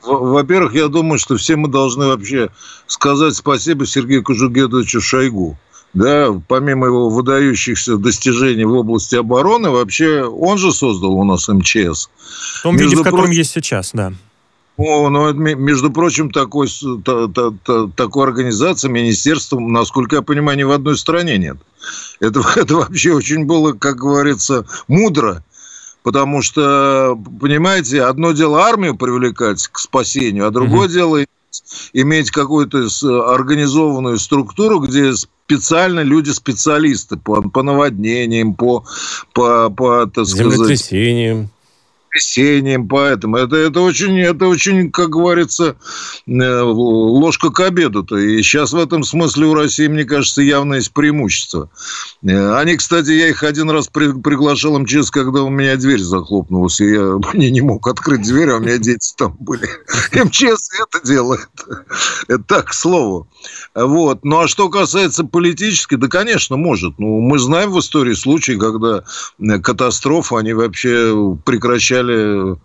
Во- 0.03 0.17
Во-первых, 0.19 0.73
я 0.73 0.87
думаю, 0.87 1.19
что 1.19 1.35
все 1.37 1.55
мы 1.55 1.67
должны 1.67 2.07
вообще 2.07 2.49
сказать 2.85 3.35
спасибо 3.35 3.85
Сергею 3.85 4.23
Кожугедовичу 4.23 5.01
Шойгу. 5.01 5.57
Да, 5.93 6.27
помимо 6.47 6.87
его 6.87 7.09
выдающихся 7.09 7.97
достижений 7.97 8.65
в 8.65 8.73
области 8.73 9.15
обороны, 9.15 9.69
вообще 9.69 10.23
он 10.23 10.57
же 10.57 10.71
создал 10.71 11.13
у 11.13 11.23
нас 11.23 11.47
МЧС. 11.47 12.09
В 12.59 12.63
том 12.63 12.75
виде, 12.75 12.85
Между 12.85 13.01
в 13.01 13.03
котором 13.03 13.23
прочим- 13.25 13.37
есть 13.39 13.51
сейчас, 13.51 13.91
да. 13.93 14.13
О, 14.77 15.09
ну, 15.09 15.33
между 15.33 15.91
прочим, 15.91 16.29
такой, 16.29 16.69
та- 17.03 17.27
та- 17.27 17.51
та- 17.65 17.87
такой 17.95 18.27
организации, 18.27 18.87
министерства, 18.87 19.59
насколько 19.59 20.17
я 20.17 20.21
понимаю, 20.21 20.57
ни 20.59 20.63
в 20.63 20.71
одной 20.71 20.97
стране 20.97 21.37
нет. 21.39 21.57
Это, 22.19 22.41
это 22.55 22.75
вообще 22.75 23.13
очень 23.13 23.45
было, 23.45 23.73
как 23.73 23.97
говорится, 23.97 24.65
мудро. 24.87 25.43
Потому 26.03 26.41
что, 26.41 27.19
понимаете, 27.41 28.03
одно 28.03 28.31
дело 28.31 28.61
армию 28.63 28.95
привлекать 28.95 29.67
к 29.67 29.79
спасению, 29.79 30.47
а 30.47 30.51
другое 30.51 30.87
дело 30.87 31.25
иметь 31.91 32.31
какую-то 32.31 32.87
организованную 33.33 34.19
структуру, 34.19 34.79
где 34.79 35.11
специально 35.13 36.01
люди-специалисты 36.01 37.17
по, 37.17 37.41
по 37.41 37.63
наводнениям, 37.63 38.53
по, 38.53 38.85
по, 39.33 39.69
по 39.69 40.05
так 40.05 40.27
сказать, 40.27 40.53
Землетрясением. 40.53 41.49
Землетрясением, 42.17 42.87
поэтому 42.87 43.37
это, 43.37 43.55
это, 43.55 43.81
очень, 43.81 44.19
это 44.19 44.47
очень, 44.47 44.91
как 44.91 45.09
говорится, 45.09 45.75
э, 46.25 46.61
ложка 46.61 47.49
к 47.49 47.59
обеду-то. 47.59 48.17
И 48.17 48.41
сейчас 48.41 48.73
в 48.73 48.77
этом 48.77 49.03
смысле 49.03 49.47
у 49.47 49.53
России, 49.53 49.87
мне 49.87 50.03
кажется, 50.03 50.41
явно 50.41 50.75
есть 50.75 50.93
преимущество. 50.93 51.69
Э, 52.23 52.55
они, 52.55 52.75
кстати, 52.77 53.11
я 53.11 53.29
их 53.29 53.43
один 53.43 53.69
раз 53.69 53.87
при, 53.87 54.11
приглашал 54.11 54.77
МЧС, 54.79 55.11
когда 55.11 55.43
у 55.43 55.49
меня 55.49 55.75
дверь 55.75 56.01
захлопнулась, 56.01 56.79
и 56.81 56.91
я 56.91 57.19
не, 57.33 57.51
не 57.51 57.61
мог 57.61 57.87
открыть 57.87 58.23
дверь, 58.23 58.49
а 58.51 58.57
у 58.57 58.59
меня 58.59 58.77
дети 58.77 59.13
там 59.15 59.35
были. 59.39 59.67
МЧС 60.13 60.69
это 60.79 61.05
делает. 61.05 61.47
Это 62.27 62.43
так, 62.43 62.67
к 62.67 62.73
слову. 62.73 63.27
Вот. 63.73 64.23
Ну, 64.23 64.39
а 64.39 64.47
что 64.47 64.69
касается 64.69 65.23
политически, 65.23 65.95
да, 65.95 66.07
конечно, 66.07 66.57
может. 66.57 66.97
Ну, 66.97 67.19
мы 67.19 67.39
знаем 67.39 67.71
в 67.71 67.79
истории 67.79 68.13
случаи, 68.13 68.53
когда 68.53 69.03
катастрофы, 69.59 70.35
они 70.35 70.53
вообще 70.53 71.37
прекращали 71.45 72.06
э, 72.13 72.55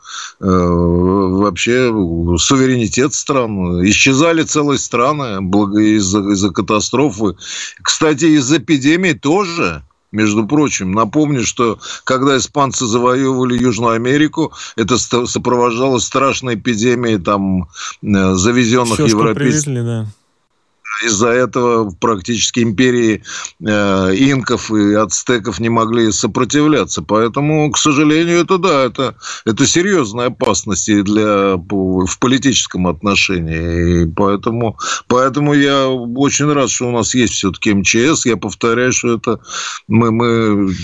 вообще 0.40 1.93
суверенитет 2.38 3.14
стран. 3.14 3.84
Исчезали 3.86 4.43
целые 4.43 4.78
страны 4.78 5.38
из-за 5.97 6.20
из 6.20 6.53
катастрофы. 6.53 7.36
Кстати, 7.82 8.24
из 8.24 8.53
эпидемии 8.53 9.12
тоже 9.12 9.82
между 10.12 10.47
прочим. 10.47 10.93
Напомню, 10.93 11.45
что 11.45 11.78
когда 12.05 12.36
испанцы 12.36 12.86
завоевывали 12.86 13.59
Южную 13.59 13.95
Америку, 13.95 14.53
это 14.76 14.99
сопровождалось 14.99 16.05
страшной 16.05 16.55
эпидемией 16.55 17.18
там 17.18 17.68
э, 18.03 18.34
завезенных 18.34 18.99
европейцев. 19.01 19.64
да 19.66 20.07
из-за 21.05 21.28
этого 21.28 21.90
практически 21.90 22.61
империи 22.61 23.22
э, 23.61 23.64
инков 23.64 24.70
и 24.70 24.94
ацтеков 24.94 25.61
не 25.61 25.68
могли 25.68 26.12
сопротивляться. 26.12 27.03
Поэтому, 27.03 27.70
к 27.70 27.78
сожалению, 27.78 28.40
это 28.40 28.59
да, 28.59 28.84
это, 28.84 29.14
это 29.44 29.66
серьезная 29.66 30.26
опасность 30.26 30.88
и 30.88 31.03
для, 31.03 31.57
в 31.57 32.18
политическом 32.18 32.86
отношении. 32.86 34.05
И 34.05 34.07
поэтому, 34.07 34.78
поэтому 35.09 35.55
я 35.55 35.88
очень 35.88 36.53
рад, 36.53 36.70
что 36.70 36.88
у 36.88 36.92
нас 36.92 37.14
есть 37.14 37.34
все-таки 37.34 37.74
МЧС. 37.74 38.26
Я 38.26 38.36
повторяю, 38.36 38.92
что 38.92 39.14
это 39.16 39.40
мы, 39.88 40.11
мы, 40.11 40.74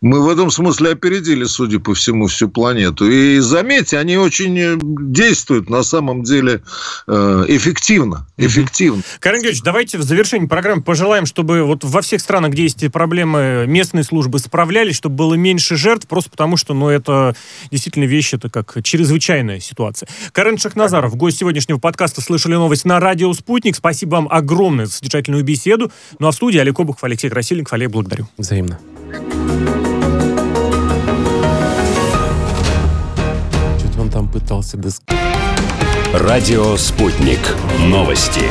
мы 0.00 0.22
в 0.22 0.28
этом 0.28 0.50
смысле 0.50 0.90
опередили, 0.90 1.44
судя 1.44 1.78
по 1.78 1.94
всему, 1.94 2.26
всю 2.26 2.48
планету. 2.48 3.08
И 3.08 3.38
заметьте, 3.40 3.98
они 3.98 4.16
очень 4.16 4.78
действуют 5.12 5.70
на 5.70 5.82
самом 5.82 6.22
деле 6.22 6.62
э, 7.06 7.44
эффективно. 7.48 8.26
эффективно. 8.36 9.02
Карен 9.20 9.40
Георгиевич, 9.40 9.62
давайте 9.66 9.98
в 9.98 10.02
завершении 10.02 10.46
программы 10.46 10.80
пожелаем, 10.80 11.26
чтобы 11.26 11.64
вот 11.64 11.82
во 11.82 12.00
всех 12.00 12.20
странах, 12.20 12.52
где 12.52 12.62
есть 12.62 12.88
проблемы, 12.92 13.64
местные 13.66 14.04
службы 14.04 14.38
справлялись, 14.38 14.94
чтобы 14.94 15.16
было 15.16 15.34
меньше 15.34 15.74
жертв, 15.74 16.06
просто 16.06 16.30
потому 16.30 16.56
что, 16.56 16.72
ну, 16.72 16.88
это 16.88 17.34
действительно 17.72 18.04
вещь, 18.04 18.32
это 18.32 18.48
как 18.48 18.76
чрезвычайная 18.84 19.58
ситуация. 19.58 20.08
Карен 20.30 20.56
Шахназаров, 20.56 21.16
гость 21.16 21.38
сегодняшнего 21.38 21.78
подкаста 21.78 22.20
«Слышали 22.20 22.54
новость» 22.54 22.84
на 22.84 23.00
радио 23.00 23.32
«Спутник». 23.32 23.74
Спасибо 23.74 24.12
вам 24.12 24.28
огромное 24.30 24.86
за 24.86 24.92
содержательную 24.92 25.42
беседу. 25.42 25.90
Ну, 26.20 26.28
а 26.28 26.30
в 26.30 26.34
студии 26.36 26.60
Олег 26.60 26.78
Обухов, 26.78 27.02
Алексей 27.02 27.28
Красильников. 27.28 27.72
Олег, 27.72 27.90
благодарю. 27.90 28.28
Взаимно. 28.38 28.78
Что-то 33.78 34.00
он 34.00 34.10
там 34.10 34.28
пытался... 34.28 34.78
Радио 36.12 36.76
«Спутник». 36.76 37.40
Новости 37.80 38.44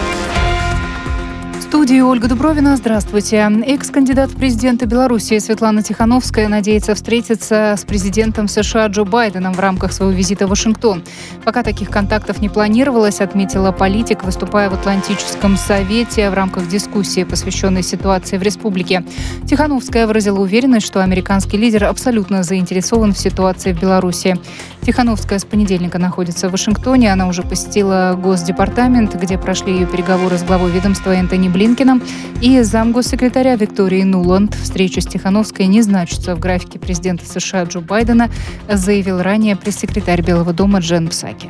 студии 1.76 2.00
Ольга 2.00 2.30
Дубровина. 2.30 2.78
Здравствуйте. 2.78 3.52
Экс-кандидат 3.66 4.30
в 4.30 4.38
президенты 4.38 4.86
Беларуси 4.86 5.38
Светлана 5.40 5.84
Тихановская 5.84 6.48
надеется 6.48 6.96
встретиться 6.96 7.76
с 7.78 7.84
президентом 7.84 8.48
США 8.48 8.88
Джо 8.88 9.04
Байденом 9.04 9.52
в 9.52 9.60
рамках 9.60 9.92
своего 9.92 10.16
визита 10.16 10.48
в 10.48 10.52
Вашингтон. 10.52 11.04
Пока 11.44 11.64
таких 11.64 11.90
контактов 11.90 12.40
не 12.40 12.48
планировалось, 12.48 13.20
отметила 13.20 13.74
политик, 13.74 14.24
выступая 14.24 14.70
в 14.70 14.74
Атлантическом 14.74 15.58
совете 15.58 16.30
в 16.30 16.34
рамках 16.34 16.70
дискуссии, 16.70 17.26
посвященной 17.26 17.84
ситуации 17.84 18.38
в 18.38 18.42
республике. 18.42 19.04
Тихановская 19.46 20.08
выразила 20.08 20.40
уверенность, 20.40 20.88
что 20.88 21.04
американский 21.04 21.58
лидер 21.58 21.84
абсолютно 21.84 22.44
заинтересован 22.44 23.14
в 23.14 23.20
ситуации 23.20 23.74
в 23.74 23.82
Беларуси. 23.82 24.38
Тихановская 24.86 25.40
с 25.40 25.46
понедельника 25.46 25.98
находится 25.98 26.48
в 26.48 26.52
Вашингтоне. 26.52 27.12
Она 27.12 27.28
уже 27.28 27.42
посетила 27.42 28.18
Госдепартамент, 28.22 29.16
где 29.16 29.38
прошли 29.38 29.74
ее 29.74 29.88
переговоры 29.88 30.38
с 30.38 30.44
главой 30.44 30.72
ведомства 30.72 31.12
Энтони 31.12 31.50
Блин 31.50 31.66
Блинкиным 31.66 32.04
и 32.40 32.62
замгоссекретаря 32.62 33.56
Виктории 33.56 34.04
Нуланд. 34.04 34.54
Встреча 34.54 35.02
с 35.02 35.08
Тихановской 35.08 35.66
не 35.66 35.82
значится 35.82 36.36
в 36.36 36.40
графике 36.40 36.78
президента 36.78 37.26
США 37.26 37.64
Джо 37.64 37.80
Байдена, 37.80 38.30
заявил 38.72 39.24
ранее 39.24 39.56
пресс-секретарь 39.56 40.22
Белого 40.22 40.54
дома 40.54 40.78
Джен 40.78 41.08
Псаки. 41.08 41.50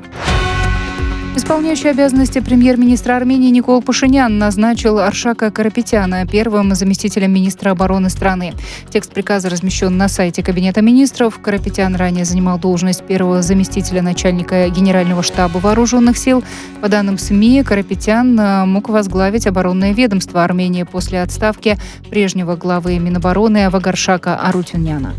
Исполняющий 1.35 1.89
обязанности 1.89 2.39
премьер-министра 2.39 3.17
Армении 3.17 3.49
Никол 3.49 3.81
Пашинян 3.81 4.37
назначил 4.37 4.99
Аршака 4.99 5.51
Карапетяна 5.51 6.25
первым 6.25 6.73
заместителем 6.75 7.33
министра 7.33 7.71
обороны 7.71 8.09
страны. 8.09 8.53
Текст 8.89 9.11
приказа 9.11 9.49
размещен 9.49 9.97
на 9.97 10.07
сайте 10.07 10.41
Кабинета 10.41 10.81
министров. 10.81 11.37
Карапетян 11.41 11.93
ранее 11.95 12.23
занимал 12.23 12.57
должность 12.57 13.03
первого 13.03 13.41
заместителя 13.41 14.01
начальника 14.01 14.69
Генерального 14.69 15.23
штаба 15.23 15.57
вооруженных 15.57 16.17
сил. 16.17 16.41
По 16.81 16.87
данным 16.87 17.17
СМИ, 17.17 17.63
Карапетян 17.63 18.39
э, 18.39 18.65
мог 18.65 18.87
возглавить 18.87 19.45
оборонное 19.45 19.91
ведомство 19.91 20.41
Армении 20.41 20.83
после 20.83 21.21
отставки 21.21 21.77
прежнего 22.09 22.55
главы 22.55 22.97
Минобороны 22.97 23.65
Авагаршака 23.65 24.37
Арутюняна. 24.37 25.13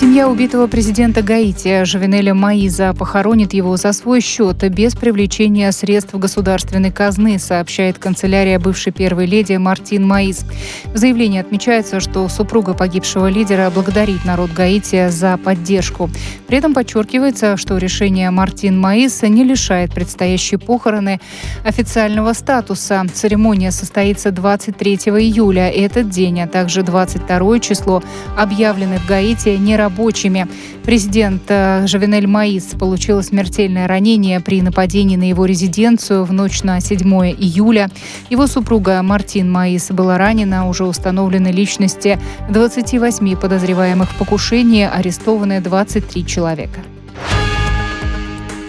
Семья 0.00 0.30
убитого 0.30 0.66
президента 0.66 1.20
Гаити 1.20 1.84
Жавенеля 1.84 2.32
Маиза 2.32 2.94
похоронит 2.94 3.52
его 3.52 3.76
за 3.76 3.92
свой 3.92 4.22
счет 4.22 4.66
без 4.70 4.96
привлечения 4.96 5.70
средств 5.72 6.14
государственной 6.14 6.90
казны, 6.90 7.38
сообщает 7.38 7.98
канцелярия 7.98 8.58
бывшей 8.58 8.94
первой 8.94 9.26
леди 9.26 9.56
Мартин 9.56 10.08
Маиз. 10.08 10.46
В 10.86 10.96
заявлении 10.96 11.38
отмечается, 11.38 12.00
что 12.00 12.26
супруга 12.30 12.72
погибшего 12.72 13.26
лидера 13.26 13.68
благодарит 13.68 14.24
народ 14.24 14.50
Гаити 14.52 15.10
за 15.10 15.36
поддержку. 15.36 16.08
При 16.46 16.56
этом 16.56 16.72
подчеркивается, 16.72 17.58
что 17.58 17.76
решение 17.76 18.30
Мартин 18.30 18.80
Маиз 18.80 19.20
не 19.20 19.44
лишает 19.44 19.92
предстоящие 19.92 20.58
похороны 20.58 21.20
официального 21.62 22.32
статуса. 22.32 23.04
Церемония 23.12 23.70
состоится 23.70 24.30
23 24.30 24.94
июля. 24.94 25.68
Этот 25.68 26.08
день, 26.08 26.40
а 26.40 26.48
также 26.48 26.82
22 26.82 27.58
число 27.58 28.02
объявлены 28.38 28.98
в 28.98 29.06
Гаити 29.06 29.50
не 29.58 29.76
рабочими. 29.90 30.46
Президент 30.84 31.42
э, 31.48 31.86
Жавенель 31.86 32.26
Маис 32.26 32.64
получил 32.78 33.22
смертельное 33.22 33.86
ранение 33.86 34.40
при 34.40 34.62
нападении 34.62 35.16
на 35.16 35.28
его 35.28 35.44
резиденцию 35.44 36.24
в 36.24 36.32
ночь 36.32 36.62
на 36.62 36.80
7 36.80 37.00
июля. 37.38 37.90
Его 38.30 38.46
супруга 38.46 39.02
Мартин 39.02 39.50
Маис 39.50 39.90
была 39.90 40.18
ранена, 40.18 40.68
уже 40.68 40.84
установлены 40.84 41.48
личности 41.48 42.18
28 42.48 43.36
подозреваемых 43.36 44.10
в 44.10 44.18
покушении, 44.18 44.88
арестованы 44.90 45.60
23 45.60 46.26
человека. 46.26 46.80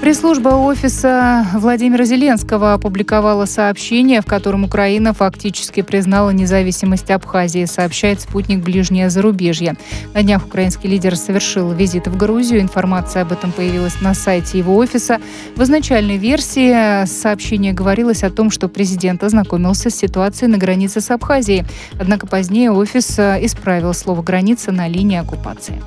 Пресс-служба 0.01 0.49
офиса 0.49 1.45
Владимира 1.53 2.05
Зеленского 2.05 2.73
опубликовала 2.73 3.45
сообщение, 3.45 4.21
в 4.21 4.25
котором 4.25 4.63
Украина 4.63 5.13
фактически 5.13 5.83
признала 5.83 6.31
независимость 6.31 7.11
Абхазии, 7.11 7.65
сообщает 7.65 8.19
спутник 8.19 8.63
«Ближнее 8.63 9.11
зарубежье». 9.11 9.75
На 10.15 10.23
днях 10.23 10.47
украинский 10.47 10.89
лидер 10.89 11.15
совершил 11.15 11.71
визит 11.71 12.07
в 12.07 12.17
Грузию. 12.17 12.61
Информация 12.61 13.21
об 13.21 13.31
этом 13.31 13.51
появилась 13.51 14.01
на 14.01 14.15
сайте 14.15 14.57
его 14.57 14.75
офиса. 14.75 15.19
В 15.55 15.61
изначальной 15.61 16.17
версии 16.17 17.05
сообщения 17.05 17.71
говорилось 17.71 18.23
о 18.23 18.31
том, 18.31 18.49
что 18.49 18.69
президент 18.69 19.23
ознакомился 19.23 19.91
с 19.91 19.95
ситуацией 19.95 20.49
на 20.49 20.57
границе 20.57 20.99
с 20.99 21.11
Абхазией. 21.11 21.63
Однако 21.99 22.25
позднее 22.25 22.71
офис 22.71 23.19
исправил 23.19 23.93
слово 23.93 24.23
«граница» 24.23 24.71
на 24.71 24.87
линии 24.87 25.19
оккупации. 25.19 25.79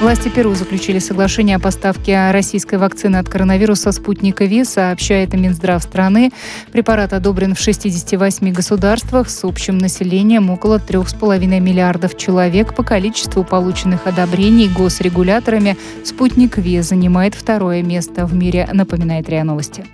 Власти 0.00 0.28
Перу 0.28 0.54
заключили 0.54 1.00
соглашение 1.00 1.56
о 1.56 1.58
поставке 1.58 2.30
российской 2.30 2.76
вакцины 2.76 3.16
от 3.16 3.28
коронавируса 3.28 3.90
«Спутника 3.90 4.44
Ви», 4.44 4.62
сообщает 4.62 5.34
Минздрав 5.34 5.82
страны. 5.82 6.30
Препарат 6.70 7.12
одобрен 7.12 7.56
в 7.56 7.58
68 7.58 8.52
государствах 8.52 9.28
с 9.28 9.42
общим 9.42 9.76
населением 9.76 10.50
около 10.50 10.78
3,5 10.78 11.58
миллиардов 11.58 12.16
человек. 12.16 12.76
По 12.76 12.84
количеству 12.84 13.42
полученных 13.42 14.06
одобрений 14.06 14.68
госрегуляторами 14.68 15.76
«Спутник 16.04 16.58
Ви» 16.58 16.80
занимает 16.80 17.34
второе 17.34 17.82
место 17.82 18.24
в 18.24 18.34
мире, 18.34 18.68
напоминает 18.72 19.28
РИА 19.28 19.42
Новости. 19.42 19.84